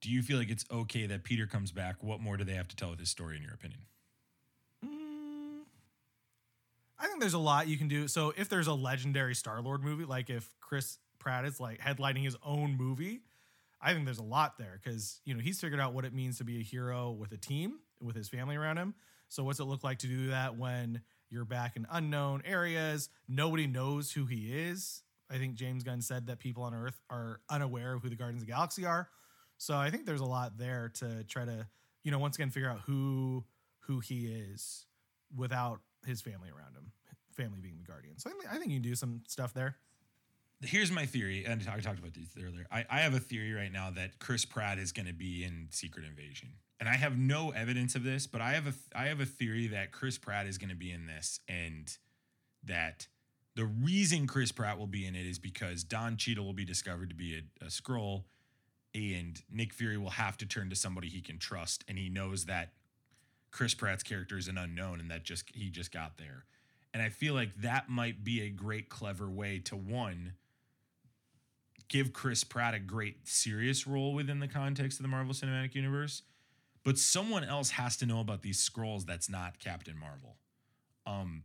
do 0.00 0.10
you 0.10 0.22
feel 0.22 0.38
like 0.38 0.50
it's 0.50 0.64
okay 0.70 1.06
that 1.06 1.24
Peter 1.24 1.46
comes 1.46 1.70
back? 1.70 2.02
What 2.02 2.20
more 2.20 2.38
do 2.38 2.44
they 2.44 2.54
have 2.54 2.68
to 2.68 2.76
tell 2.76 2.90
with 2.90 2.98
his 2.98 3.10
story, 3.10 3.36
in 3.36 3.42
your 3.42 3.52
opinion? 3.52 3.80
Mm, 4.82 5.60
I 6.98 7.06
think 7.06 7.20
there's 7.20 7.34
a 7.34 7.38
lot 7.38 7.68
you 7.68 7.76
can 7.76 7.86
do. 7.86 8.08
So 8.08 8.32
if 8.34 8.48
there's 8.48 8.66
a 8.66 8.72
legendary 8.72 9.34
Star 9.34 9.60
Lord 9.60 9.84
movie, 9.84 10.06
like 10.06 10.30
if 10.30 10.48
Chris 10.60 10.96
Pratt 11.18 11.44
is 11.44 11.60
like 11.60 11.80
headlining 11.80 12.24
his 12.24 12.36
own 12.42 12.74
movie, 12.78 13.20
I 13.78 13.92
think 13.92 14.06
there's 14.06 14.18
a 14.18 14.24
lot 14.24 14.56
there 14.56 14.80
because 14.82 15.20
you 15.26 15.34
know 15.34 15.40
he's 15.40 15.60
figured 15.60 15.80
out 15.80 15.92
what 15.92 16.06
it 16.06 16.14
means 16.14 16.38
to 16.38 16.44
be 16.44 16.60
a 16.60 16.62
hero 16.62 17.10
with 17.10 17.30
a 17.32 17.36
team, 17.36 17.74
with 18.00 18.16
his 18.16 18.30
family 18.30 18.56
around 18.56 18.78
him. 18.78 18.94
So 19.28 19.44
what's 19.44 19.60
it 19.60 19.64
look 19.64 19.84
like 19.84 19.98
to 19.98 20.06
do 20.06 20.28
that 20.28 20.56
when 20.56 21.02
you're 21.28 21.44
back 21.44 21.76
in 21.76 21.86
unknown 21.90 22.40
areas? 22.46 23.10
Nobody 23.28 23.66
knows 23.66 24.12
who 24.12 24.24
he 24.24 24.50
is. 24.50 25.02
I 25.32 25.38
think 25.38 25.54
James 25.54 25.82
Gunn 25.82 26.02
said 26.02 26.26
that 26.26 26.38
people 26.38 26.62
on 26.62 26.74
Earth 26.74 27.00
are 27.08 27.40
unaware 27.48 27.94
of 27.94 28.02
who 28.02 28.10
the 28.10 28.16
Guardians 28.16 28.42
of 28.42 28.46
the 28.46 28.52
Galaxy 28.52 28.84
are. 28.84 29.08
So 29.56 29.76
I 29.76 29.90
think 29.90 30.06
there's 30.06 30.20
a 30.20 30.26
lot 30.26 30.58
there 30.58 30.90
to 30.94 31.24
try 31.24 31.44
to, 31.44 31.66
you 32.02 32.10
know, 32.10 32.18
once 32.18 32.36
again 32.36 32.50
figure 32.50 32.68
out 32.68 32.80
who 32.86 33.44
who 33.86 34.00
he 34.00 34.26
is 34.26 34.86
without 35.34 35.80
his 36.06 36.20
family 36.20 36.50
around 36.50 36.74
him. 36.74 36.92
Family 37.36 37.60
being 37.62 37.78
the 37.78 37.84
Guardian. 37.84 38.18
So 38.18 38.30
I 38.50 38.58
think, 38.58 38.66
you 38.66 38.76
can 38.76 38.82
do 38.82 38.94
some 38.94 39.22
stuff 39.26 39.54
there. 39.54 39.76
here's 40.60 40.92
my 40.92 41.06
theory, 41.06 41.44
and 41.46 41.62
I 41.62 41.80
talked 41.80 41.98
about 41.98 42.12
this 42.12 42.28
earlier. 42.38 42.66
I, 42.70 42.84
I 42.90 43.00
have 43.00 43.14
a 43.14 43.20
theory 43.20 43.52
right 43.52 43.72
now 43.72 43.90
that 43.90 44.18
Chris 44.18 44.44
Pratt 44.44 44.78
is 44.78 44.92
going 44.92 45.06
to 45.06 45.14
be 45.14 45.42
in 45.42 45.68
Secret 45.70 46.04
Invasion, 46.04 46.50
and 46.78 46.88
I 46.88 46.94
have 46.96 47.16
no 47.16 47.50
evidence 47.50 47.94
of 47.94 48.04
this, 48.04 48.26
but 48.26 48.40
I 48.40 48.52
have 48.52 48.66
a 48.66 48.74
I 48.94 49.06
have 49.06 49.20
a 49.20 49.26
theory 49.26 49.68
that 49.68 49.92
Chris 49.92 50.18
Pratt 50.18 50.46
is 50.46 50.58
going 50.58 50.70
to 50.70 50.76
be 50.76 50.90
in 50.90 51.06
this, 51.06 51.40
and 51.48 51.96
that 52.64 53.06
the 53.54 53.64
reason 53.64 54.26
Chris 54.26 54.52
Pratt 54.52 54.78
will 54.78 54.86
be 54.86 55.06
in 55.06 55.14
it 55.14 55.26
is 55.26 55.38
because 55.38 55.84
Don 55.84 56.16
Cheadle 56.16 56.44
will 56.44 56.52
be 56.52 56.64
discovered 56.64 57.10
to 57.10 57.14
be 57.14 57.36
a, 57.36 57.64
a 57.66 57.68
Skrull, 57.68 58.24
and 58.94 59.40
Nick 59.50 59.72
Fury 59.72 59.98
will 59.98 60.10
have 60.10 60.36
to 60.38 60.46
turn 60.46 60.70
to 60.70 60.76
somebody 60.76 61.08
he 61.08 61.20
can 61.20 61.38
trust, 61.38 61.84
and 61.88 61.98
he 61.98 62.08
knows 62.08 62.46
that 62.46 62.72
Chris 63.50 63.74
Pratt's 63.74 64.02
character 64.02 64.38
is 64.38 64.48
an 64.48 64.56
unknown, 64.56 65.00
and 65.00 65.10
that 65.10 65.24
just 65.24 65.44
he 65.54 65.68
just 65.68 65.92
got 65.92 66.16
there. 66.16 66.44
And 66.94 67.02
I 67.02 67.08
feel 67.08 67.34
like 67.34 67.54
that 67.62 67.88
might 67.88 68.24
be 68.24 68.42
a 68.42 68.50
great, 68.50 68.88
clever 68.88 69.30
way 69.30 69.58
to 69.60 69.76
one, 69.76 70.34
give 71.88 72.12
Chris 72.12 72.44
Pratt 72.44 72.74
a 72.74 72.78
great 72.78 73.28
serious 73.28 73.86
role 73.86 74.14
within 74.14 74.40
the 74.40 74.48
context 74.48 74.98
of 74.98 75.02
the 75.02 75.08
Marvel 75.08 75.34
Cinematic 75.34 75.74
Universe, 75.74 76.22
but 76.84 76.98
someone 76.98 77.44
else 77.44 77.70
has 77.70 77.96
to 77.98 78.06
know 78.06 78.20
about 78.20 78.42
these 78.42 78.66
Skrulls 78.66 79.06
that's 79.06 79.28
not 79.28 79.58
Captain 79.58 79.98
Marvel. 79.98 80.36
Um, 81.06 81.44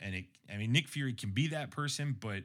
and 0.00 0.14
it, 0.14 0.24
I 0.52 0.56
mean, 0.56 0.72
Nick 0.72 0.88
Fury 0.88 1.12
can 1.12 1.30
be 1.30 1.48
that 1.48 1.70
person, 1.70 2.16
but 2.18 2.44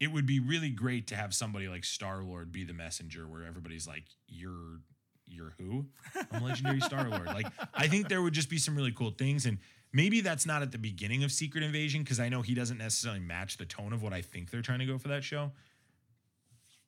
it 0.00 0.08
would 0.08 0.26
be 0.26 0.40
really 0.40 0.70
great 0.70 1.06
to 1.08 1.16
have 1.16 1.34
somebody 1.34 1.68
like 1.68 1.84
Star 1.84 2.22
Lord 2.22 2.52
be 2.52 2.64
the 2.64 2.74
messenger, 2.74 3.26
where 3.26 3.44
everybody's 3.44 3.86
like, 3.86 4.04
"You're, 4.28 4.80
you're 5.26 5.54
who? 5.58 5.86
I'm 6.30 6.42
a 6.42 6.44
legendary 6.44 6.80
Star 6.80 7.08
Lord." 7.08 7.26
Like, 7.26 7.46
I 7.74 7.88
think 7.88 8.08
there 8.08 8.22
would 8.22 8.34
just 8.34 8.50
be 8.50 8.58
some 8.58 8.76
really 8.76 8.92
cool 8.92 9.10
things, 9.10 9.46
and 9.46 9.58
maybe 9.92 10.20
that's 10.20 10.46
not 10.46 10.62
at 10.62 10.72
the 10.72 10.78
beginning 10.78 11.24
of 11.24 11.32
Secret 11.32 11.64
Invasion 11.64 12.02
because 12.02 12.20
I 12.20 12.28
know 12.28 12.42
he 12.42 12.54
doesn't 12.54 12.78
necessarily 12.78 13.20
match 13.20 13.56
the 13.56 13.64
tone 13.64 13.92
of 13.92 14.02
what 14.02 14.12
I 14.12 14.20
think 14.20 14.50
they're 14.50 14.62
trying 14.62 14.80
to 14.80 14.86
go 14.86 14.98
for 14.98 15.08
that 15.08 15.24
show. 15.24 15.52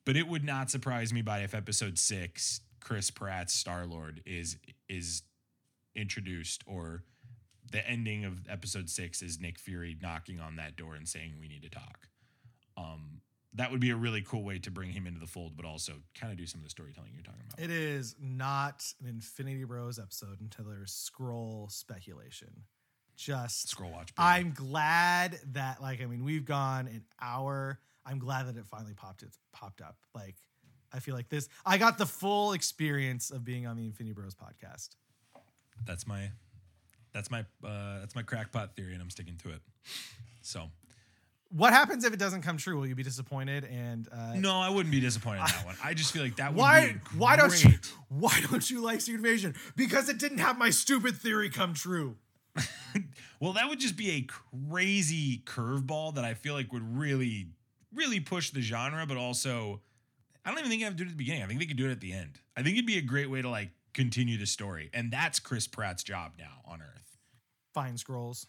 But 0.05 0.15
it 0.15 0.27
would 0.27 0.43
not 0.43 0.71
surprise 0.71 1.11
me 1.13 1.21
by 1.21 1.39
if 1.39 1.53
episode 1.53 1.99
six, 1.99 2.61
Chris 2.79 3.11
Pratt's 3.11 3.53
Star 3.53 3.85
Lord 3.85 4.21
is 4.25 4.57
is 4.87 5.23
introduced, 5.95 6.63
or 6.65 7.03
the 7.71 7.87
ending 7.87 8.25
of 8.25 8.47
episode 8.49 8.89
six 8.89 9.21
is 9.21 9.39
Nick 9.39 9.59
Fury 9.59 9.97
knocking 10.01 10.39
on 10.39 10.55
that 10.57 10.75
door 10.75 10.95
and 10.95 11.07
saying, 11.07 11.33
"We 11.39 11.47
need 11.47 11.61
to 11.63 11.69
talk." 11.69 12.07
Um, 12.77 13.21
that 13.53 13.71
would 13.71 13.79
be 13.79 13.89
a 13.89 13.95
really 13.95 14.21
cool 14.21 14.43
way 14.43 14.59
to 14.59 14.71
bring 14.71 14.91
him 14.91 15.07
into 15.07 15.19
the 15.19 15.27
fold, 15.27 15.55
but 15.57 15.65
also 15.65 15.93
kind 16.13 16.31
of 16.31 16.37
do 16.37 16.45
some 16.45 16.59
of 16.59 16.63
the 16.65 16.69
storytelling 16.69 17.11
you're 17.13 17.23
talking 17.23 17.41
about. 17.47 17.63
It 17.63 17.71
is 17.71 18.15
not 18.21 18.85
an 19.01 19.07
Infinity 19.07 19.63
Bros 19.63 19.97
episode 19.99 20.39
until 20.39 20.65
there's 20.65 20.91
Skrull 20.93 21.71
speculation. 21.71 22.63
Just 23.15 23.75
Skrull 23.75 23.91
watch. 23.91 24.13
baby. 24.15 24.25
I'm 24.25 24.51
glad 24.53 25.39
that 25.53 25.81
like 25.81 26.01
I 26.01 26.05
mean 26.05 26.23
we've 26.23 26.45
gone 26.45 26.87
an 26.87 27.03
hour. 27.19 27.79
I'm 28.05 28.17
glad 28.19 28.47
that 28.47 28.55
it 28.55 28.65
finally 28.65 28.93
popped 28.93 29.23
it 29.23 29.29
popped 29.51 29.81
up. 29.81 29.97
Like 30.15 30.35
I 30.93 30.99
feel 30.99 31.15
like 31.15 31.27
this 31.29 31.49
I 31.65 31.77
got 31.77 31.97
the 31.97 32.05
full 32.05 32.53
experience 32.53 33.29
of 33.29 33.43
being 33.43 33.67
on 33.67 33.75
the 33.75 33.85
Infinity 33.85 34.13
Bros 34.13 34.35
podcast. 34.35 34.89
that's 35.85 36.07
my 36.07 36.29
that's 37.19 37.29
my 37.31 37.41
uh, 37.67 37.99
that's 37.99 38.15
my 38.15 38.21
crackpot 38.23 38.75
theory, 38.75 38.93
and 38.93 39.01
I'm 39.01 39.09
sticking 39.09 39.35
to 39.43 39.49
it. 39.49 39.61
So 40.41 40.69
What 41.51 41.73
happens 41.73 42.05
if 42.05 42.13
it 42.13 42.19
doesn't 42.19 42.41
come 42.43 42.57
true? 42.57 42.79
Will 42.79 42.87
you 42.87 42.95
be 42.95 43.03
disappointed? 43.03 43.65
And 43.65 44.07
uh, 44.11 44.35
no, 44.35 44.55
I 44.59 44.69
wouldn't 44.69 44.91
be 44.91 44.99
disappointed 44.99 45.39
in 45.41 45.45
that 45.47 45.65
one. 45.65 45.75
I 45.83 45.93
just 45.93 46.11
feel 46.13 46.23
like 46.23 46.37
that 46.37 46.53
would 46.53 46.59
why 46.59 46.93
be 46.93 47.17
why 47.17 47.35
don't 47.35 47.63
you 47.63 47.71
why 48.07 48.39
don't 48.49 48.69
you 48.69 48.81
like 48.81 49.01
Secret 49.01 49.17
Invasion? 49.19 49.55
Because 49.75 50.09
it 50.09 50.17
didn't 50.17 50.39
have 50.39 50.57
my 50.57 50.69
stupid 50.69 51.15
theory 51.17 51.49
come 51.49 51.73
true. 51.73 52.15
Well, 53.41 53.53
that 53.53 53.69
would 53.69 53.79
just 53.79 53.95
be 53.95 54.11
a 54.11 54.27
crazy 54.69 55.43
curveball 55.45 56.15
that 56.15 56.25
I 56.25 56.33
feel 56.33 56.53
like 56.55 56.73
would 56.73 56.97
really, 56.97 57.47
really 57.93 58.19
push 58.19 58.49
the 58.49 58.59
genre, 58.61 59.05
but 59.05 59.15
also, 59.15 59.79
I 60.43 60.49
don't 60.49 60.59
even 60.59 60.69
think 60.69 60.79
you 60.79 60.85
have 60.85 60.95
to 60.95 60.97
do 60.97 61.03
it 61.03 61.11
at 61.11 61.17
the 61.17 61.23
beginning. 61.23 61.43
I 61.43 61.47
think 61.47 61.59
they 61.61 61.65
could 61.65 61.77
do 61.77 61.87
it 61.87 61.91
at 61.91 62.01
the 62.01 62.11
end. 62.11 62.41
I 62.57 62.63
think 62.63 62.75
it'd 62.75 62.85
be 62.85 62.97
a 62.97 63.01
great 63.01 63.29
way 63.29 63.41
to 63.41 63.49
like 63.49 63.69
continue 63.93 64.37
the 64.37 64.45
story, 64.45 64.89
and 64.93 65.09
that's 65.09 65.39
Chris 65.39 65.67
Pratt's 65.67 66.03
job 66.03 66.33
now 66.37 66.61
on 66.65 66.81
Earth. 66.81 67.08
Fine 67.73 67.95
Skrulls. 67.95 68.45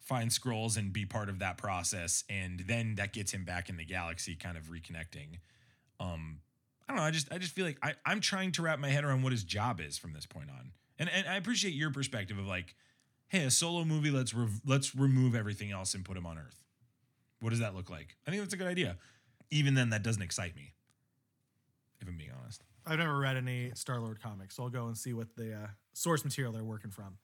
Find 0.00 0.30
Skrulls 0.30 0.76
and 0.76 0.92
be 0.92 1.04
part 1.04 1.28
of 1.28 1.40
that 1.40 1.58
process, 1.58 2.22
and 2.30 2.60
then 2.60 2.94
that 2.94 3.12
gets 3.12 3.32
him 3.32 3.44
back 3.44 3.68
in 3.68 3.76
the 3.76 3.84
galaxy, 3.84 4.36
kind 4.36 4.56
of 4.56 4.64
reconnecting. 4.64 5.40
Um, 5.98 6.38
I 6.88 6.92
don't 6.92 6.96
know. 6.98 7.02
I 7.02 7.10
just, 7.10 7.32
I 7.32 7.38
just 7.38 7.52
feel 7.52 7.66
like 7.66 7.78
I, 7.82 7.94
I'm 8.04 8.20
trying 8.20 8.52
to 8.52 8.62
wrap 8.62 8.78
my 8.78 8.88
head 8.88 9.02
around 9.02 9.22
what 9.22 9.32
his 9.32 9.42
job 9.42 9.80
is 9.80 9.98
from 9.98 10.12
this 10.12 10.24
point 10.24 10.48
on, 10.50 10.70
and 10.98 11.10
and 11.10 11.26
I 11.26 11.36
appreciate 11.36 11.74
your 11.74 11.90
perspective 11.90 12.38
of 12.38 12.46
like 12.46 12.76
hey, 13.28 13.44
a 13.44 13.50
solo 13.50 13.84
movie. 13.84 14.10
Let's 14.10 14.34
rev- 14.34 14.60
let's 14.64 14.94
remove 14.94 15.34
everything 15.34 15.70
else 15.70 15.94
and 15.94 16.04
put 16.04 16.16
him 16.16 16.26
on 16.26 16.38
Earth. 16.38 16.62
What 17.40 17.50
does 17.50 17.60
that 17.60 17.74
look 17.74 17.90
like? 17.90 18.16
I 18.26 18.30
think 18.30 18.42
that's 18.42 18.54
a 18.54 18.56
good 18.56 18.66
idea. 18.66 18.96
Even 19.50 19.74
then, 19.74 19.90
that 19.90 20.02
doesn't 20.02 20.22
excite 20.22 20.56
me. 20.56 20.72
If 22.00 22.08
I'm 22.08 22.16
being 22.16 22.30
honest. 22.40 22.62
I've 22.86 22.98
never 22.98 23.18
read 23.18 23.36
any 23.36 23.72
Star 23.74 24.00
Lord 24.00 24.20
comics, 24.22 24.56
so 24.56 24.62
I'll 24.62 24.68
go 24.70 24.86
and 24.86 24.96
see 24.96 25.12
what 25.12 25.34
the 25.36 25.54
uh, 25.54 25.66
source 25.92 26.24
material 26.24 26.52
they're 26.52 26.64
working 26.64 26.90
from. 26.90 27.18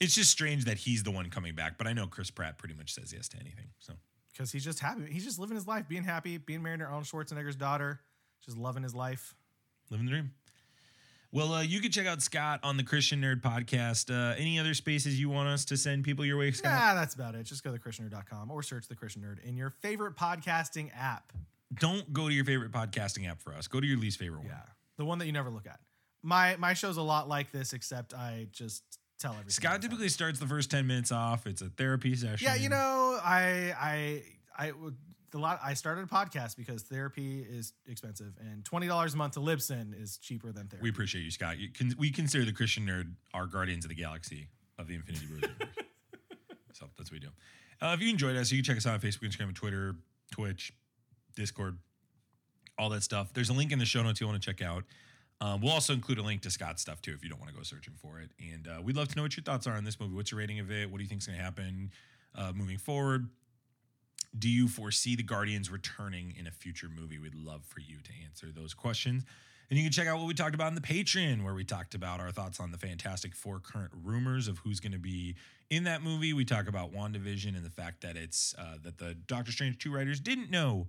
It's 0.00 0.14
just 0.14 0.30
strange 0.30 0.64
that 0.66 0.78
he's 0.78 1.02
the 1.02 1.10
one 1.10 1.28
coming 1.30 1.54
back, 1.54 1.76
but 1.78 1.86
I 1.86 1.92
know 1.92 2.06
Chris 2.06 2.30
Pratt 2.30 2.58
pretty 2.58 2.74
much 2.74 2.94
says 2.94 3.12
yes 3.12 3.28
to 3.28 3.36
anything. 3.38 3.66
So 3.78 3.94
Because 4.32 4.52
he's 4.52 4.64
just 4.64 4.78
happy. 4.80 5.06
He's 5.10 5.24
just 5.24 5.38
living 5.38 5.56
his 5.56 5.66
life, 5.66 5.88
being 5.88 6.04
happy, 6.04 6.38
being 6.38 6.62
married 6.62 6.80
to 6.80 6.84
Arnold 6.86 7.04
Schwarzenegger's 7.04 7.56
daughter, 7.56 8.00
just 8.44 8.56
loving 8.56 8.82
his 8.82 8.94
life. 8.94 9.34
living 9.90 10.06
the 10.06 10.12
dream. 10.12 10.30
Well, 11.30 11.52
uh, 11.52 11.60
you 11.62 11.80
can 11.80 11.90
check 11.90 12.06
out 12.06 12.22
Scott 12.22 12.60
on 12.62 12.78
the 12.78 12.82
Christian 12.82 13.20
Nerd 13.20 13.42
podcast. 13.42 14.08
Uh, 14.10 14.34
any 14.38 14.58
other 14.58 14.72
spaces 14.72 15.20
you 15.20 15.28
want 15.28 15.48
us 15.48 15.66
to 15.66 15.76
send 15.76 16.04
people 16.04 16.24
your 16.24 16.38
way, 16.38 16.52
Scott? 16.52 16.72
Nah, 16.72 16.94
that's 16.94 17.14
about 17.14 17.34
it. 17.34 17.42
Just 17.42 17.62
go 17.62 17.70
to 17.70 17.78
christiannerd.com 17.78 18.50
or 18.50 18.62
search 18.62 18.88
the 18.88 18.94
Christian 18.94 19.20
Nerd 19.20 19.44
in 19.44 19.54
your 19.54 19.68
favorite 19.68 20.16
podcasting 20.16 20.90
app. 20.98 21.32
Don't 21.74 22.14
go 22.14 22.28
to 22.28 22.34
your 22.34 22.46
favorite 22.46 22.72
podcasting 22.72 23.28
app 23.28 23.42
for 23.42 23.52
us. 23.52 23.68
Go 23.68 23.78
to 23.78 23.86
your 23.86 23.98
least 23.98 24.18
favorite 24.18 24.38
one. 24.38 24.46
Yeah. 24.46 24.62
The 24.96 25.04
one 25.04 25.18
that 25.18 25.26
you 25.26 25.32
never 25.32 25.50
look 25.50 25.66
at. 25.66 25.80
My 26.22 26.56
my 26.56 26.72
show's 26.72 26.96
a 26.96 27.02
lot 27.02 27.28
like 27.28 27.52
this, 27.52 27.74
except 27.74 28.14
I 28.14 28.46
just 28.50 28.82
tell 29.18 29.32
everything. 29.32 29.50
Scott 29.50 29.82
typically 29.82 30.08
starts 30.08 30.38
the 30.38 30.46
first 30.46 30.70
10 30.70 30.86
minutes 30.86 31.12
off. 31.12 31.46
It's 31.46 31.62
a 31.62 31.68
therapy 31.68 32.14
session. 32.14 32.46
Yeah, 32.46 32.54
you 32.54 32.68
know, 32.68 33.18
I 33.22 33.74
I 33.78 34.22
I 34.56 34.72
would 34.72 34.96
the 35.30 35.38
lot 35.38 35.60
I 35.62 35.74
started 35.74 36.04
a 36.04 36.06
podcast 36.06 36.56
because 36.56 36.82
therapy 36.82 37.40
is 37.40 37.72
expensive 37.86 38.32
and 38.40 38.64
twenty 38.64 38.86
dollars 38.86 39.14
a 39.14 39.16
month 39.16 39.34
to 39.34 39.40
Libsyn 39.40 40.00
is 40.00 40.18
cheaper 40.18 40.52
than 40.52 40.68
therapy. 40.68 40.84
We 40.84 40.90
appreciate 40.90 41.22
you, 41.22 41.30
Scott. 41.30 41.58
You 41.58 41.68
can, 41.70 41.94
we 41.98 42.10
consider 42.10 42.44
the 42.44 42.52
Christian 42.52 42.86
Nerd 42.86 43.12
our 43.34 43.46
guardians 43.46 43.84
of 43.84 43.90
the 43.90 43.94
galaxy 43.94 44.48
of 44.78 44.86
the 44.86 44.94
Infinity 44.94 45.26
Bros. 45.26 45.42
universe. 45.42 45.68
so 46.72 46.86
that's 46.96 47.10
what 47.10 47.12
we 47.12 47.18
do. 47.20 47.28
Uh, 47.80 47.92
if 47.94 48.00
you 48.00 48.10
enjoyed 48.10 48.36
us, 48.36 48.50
you 48.50 48.58
can 48.58 48.64
check 48.64 48.76
us 48.76 48.86
out 48.86 48.94
on 48.94 49.00
Facebook, 49.00 49.28
Instagram, 49.28 49.54
Twitter, 49.54 49.94
Twitch, 50.32 50.72
Discord, 51.36 51.78
all 52.78 52.88
that 52.90 53.02
stuff. 53.02 53.32
There's 53.32 53.50
a 53.50 53.52
link 53.52 53.70
in 53.70 53.78
the 53.78 53.84
show 53.84 54.02
notes 54.02 54.20
you 54.20 54.26
want 54.26 54.40
to 54.40 54.46
check 54.46 54.66
out. 54.66 54.84
Um, 55.40 55.60
we'll 55.60 55.72
also 55.72 55.92
include 55.92 56.18
a 56.18 56.22
link 56.22 56.42
to 56.42 56.50
Scott's 56.50 56.82
stuff 56.82 57.00
too 57.00 57.12
if 57.12 57.22
you 57.22 57.30
don't 57.30 57.38
want 57.38 57.50
to 57.52 57.56
go 57.56 57.62
searching 57.62 57.94
for 57.96 58.20
it. 58.20 58.30
And 58.40 58.66
uh, 58.66 58.82
we'd 58.82 58.96
love 58.96 59.08
to 59.08 59.16
know 59.16 59.22
what 59.22 59.36
your 59.36 59.44
thoughts 59.44 59.66
are 59.66 59.74
on 59.74 59.84
this 59.84 60.00
movie. 60.00 60.14
What's 60.14 60.32
your 60.32 60.40
rating 60.40 60.58
of 60.58 60.70
it? 60.70 60.90
What 60.90 60.98
do 60.98 61.04
you 61.04 61.08
think's 61.08 61.26
going 61.26 61.38
to 61.38 61.44
happen 61.44 61.90
uh, 62.34 62.52
moving 62.54 62.78
forward? 62.78 63.28
Do 64.36 64.48
you 64.48 64.68
foresee 64.68 65.16
the 65.16 65.22
Guardians 65.22 65.70
returning 65.70 66.34
in 66.38 66.46
a 66.46 66.50
future 66.50 66.88
movie? 66.88 67.18
We'd 67.18 67.34
love 67.34 67.64
for 67.64 67.80
you 67.80 67.96
to 68.02 68.10
answer 68.24 68.48
those 68.54 68.74
questions. 68.74 69.24
And 69.70 69.78
you 69.78 69.84
can 69.84 69.92
check 69.92 70.06
out 70.06 70.18
what 70.18 70.26
we 70.26 70.34
talked 70.34 70.54
about 70.54 70.68
in 70.68 70.74
the 70.74 70.80
Patreon, 70.80 71.44
where 71.44 71.54
we 71.54 71.62
talked 71.62 71.94
about 71.94 72.20
our 72.20 72.30
thoughts 72.30 72.58
on 72.58 72.72
the 72.72 72.78
Fantastic 72.78 73.34
Four 73.34 73.60
current 73.60 73.92
rumors 74.02 74.48
of 74.48 74.58
who's 74.58 74.80
going 74.80 74.92
to 74.92 74.98
be 74.98 75.36
in 75.70 75.84
that 75.84 76.02
movie. 76.02 76.32
We 76.32 76.46
talk 76.46 76.68
about 76.68 76.92
WandaVision 76.92 77.54
and 77.54 77.64
the 77.64 77.70
fact 77.70 78.00
that 78.00 78.16
it's 78.16 78.54
uh, 78.58 78.76
that 78.82 78.98
the 78.98 79.14
Doctor 79.14 79.52
Strange 79.52 79.78
2 79.78 79.92
writers 79.94 80.20
didn't 80.20 80.50
know 80.50 80.88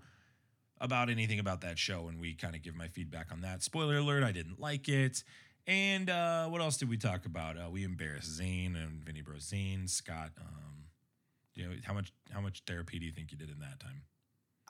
about 0.81 1.09
anything 1.09 1.39
about 1.39 1.61
that 1.61 1.77
show, 1.77 2.07
and 2.07 2.19
we 2.19 2.33
kind 2.33 2.55
of 2.55 2.61
give 2.61 2.75
my 2.75 2.87
feedback 2.87 3.31
on 3.31 3.41
that. 3.41 3.63
Spoiler 3.63 3.97
alert, 3.97 4.23
I 4.23 4.31
didn't 4.31 4.59
like 4.59 4.87
it. 4.89 5.23
And 5.67 6.09
uh, 6.09 6.47
what 6.47 6.61
else 6.61 6.77
did 6.77 6.89
we 6.89 6.97
talk 6.97 7.25
about? 7.25 7.57
Uh, 7.57 7.69
we 7.69 7.83
embarrassed 7.83 8.31
Zane 8.31 8.75
and 8.75 9.03
Vinny 9.03 9.21
Bro 9.21 9.39
Zane, 9.39 9.87
Scott. 9.87 10.31
Um, 10.39 10.85
you 11.53 11.65
know 11.65 11.71
how 11.83 11.93
much 11.93 12.11
how 12.31 12.41
much 12.41 12.63
therapy 12.65 12.97
do 12.99 13.05
you 13.05 13.11
think 13.11 13.31
you 13.31 13.37
did 13.37 13.49
in 13.49 13.59
that 13.59 13.79
time? 13.79 14.01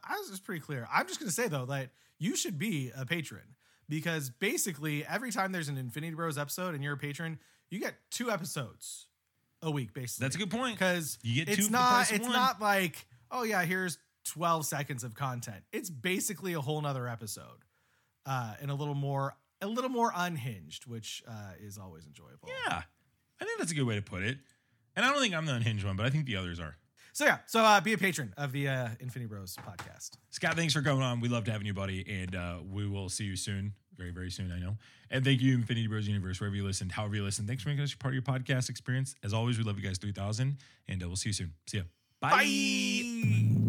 I 0.04 0.18
was 0.18 0.30
just 0.30 0.44
pretty 0.44 0.62
clear. 0.62 0.88
I'm 0.92 1.08
just 1.08 1.20
gonna 1.20 1.32
say 1.32 1.48
though 1.48 1.66
that 1.68 1.92
you 2.18 2.36
should 2.36 2.58
be 2.58 2.92
a 2.98 3.06
patron 3.06 3.56
because 3.88 4.30
basically 4.30 5.06
every 5.06 5.32
time 5.32 5.52
there's 5.52 5.70
an 5.70 5.78
Infinity 5.78 6.16
Bros 6.16 6.38
episode 6.38 6.74
and 6.74 6.84
you're 6.84 6.94
a 6.94 6.98
patron, 6.98 7.40
you 7.70 7.80
get 7.80 7.94
two 8.12 8.32
episodes 8.32 9.08
a 9.62 9.70
week. 9.70 9.94
Basically, 9.94 10.26
That's 10.26 10.36
a 10.36 10.40
good 10.40 10.50
point. 10.52 10.78
because 10.80 11.20
You 11.22 11.46
get 11.46 11.54
two 11.56 11.62
it's 11.62 11.70
not 11.70 12.12
it's 12.12 12.24
one. 12.24 12.32
not 12.34 12.60
like 12.60 13.06
oh 13.32 13.44
yeah 13.44 13.64
here's 13.64 13.98
12 14.30 14.66
seconds 14.66 15.04
of 15.04 15.16
content. 15.16 15.64
It's 15.74 15.90
basically 15.90 16.54
a 16.54 16.62
whole 16.62 16.82
nother 16.82 17.08
episode, 17.08 17.66
uh, 18.26 18.54
and 18.62 18.70
a 18.72 18.76
little 18.76 18.96
more 18.96 19.36
a 19.62 19.68
little 19.68 19.90
more 19.90 20.12
unhinged, 20.16 20.86
which 20.86 21.22
uh, 21.28 21.54
is 21.60 21.78
always 21.78 22.06
enjoyable. 22.06 22.48
Yeah, 22.68 22.82
I 23.42 23.46
think 23.46 23.60
that's 23.60 23.72
a 23.72 23.76
good 23.76 23.86
way 23.86 23.96
to 23.96 24.02
put 24.02 24.24
it. 24.24 24.38
And 24.96 25.06
I 25.06 25.12
don't 25.12 25.22
think 25.22 25.34
I'm 25.34 25.46
the 25.46 25.54
unhinged 25.54 25.86
one, 25.86 25.96
but 25.96 26.06
I 26.06 26.10
think 26.10 26.26
the 26.26 26.36
others 26.36 26.60
are. 26.60 26.78
So 27.14 27.26
yeah, 27.26 27.40
so 27.48 27.62
uh, 27.62 27.82
be 27.82 27.94
a 27.94 27.98
patron 27.98 28.34
of 28.38 28.52
the 28.52 28.68
uh, 28.68 28.90
Infinity 29.00 29.28
Bros 29.28 29.56
podcast. 29.58 30.12
Scott, 30.30 30.56
thanks 30.56 30.74
for 30.74 30.82
coming 30.82 31.04
on. 31.04 31.20
We 31.20 31.28
loved 31.28 31.48
having 31.48 31.68
you, 31.68 31.74
buddy, 31.74 32.06
and 32.08 32.36
uh, 32.36 32.58
we 32.72 32.88
will 32.88 33.10
see 33.10 33.26
you 33.26 33.36
soon, 33.36 33.74
very, 33.98 34.12
very 34.12 34.30
soon. 34.30 34.52
I 34.52 34.60
know. 34.60 34.78
And 35.10 35.26
thank 35.26 35.42
you, 35.42 35.56
Infinity 35.56 35.88
Bros 35.88 36.08
Universe, 36.08 36.40
wherever 36.40 36.56
you 36.56 36.64
listen, 36.64 36.90
however 36.90 37.16
you 37.16 37.24
listen. 37.24 37.48
Thanks 37.48 37.64
for 37.64 37.70
making 37.70 37.84
us 37.84 37.94
part 37.96 38.14
of 38.14 38.16
your 38.16 38.24
podcast 38.24 38.70
experience. 38.70 39.16
As 39.24 39.34
always, 39.34 39.58
we 39.58 39.64
love 39.64 39.78
you 39.78 39.84
guys, 39.84 39.98
three 39.98 40.14
thousand, 40.14 40.58
and 40.88 41.04
uh, 41.04 41.08
we'll 41.08 41.16
see 41.16 41.30
you 41.30 41.34
soon. 41.34 41.54
See 41.68 41.78
ya. 41.78 41.84
Bye. 42.22 43.69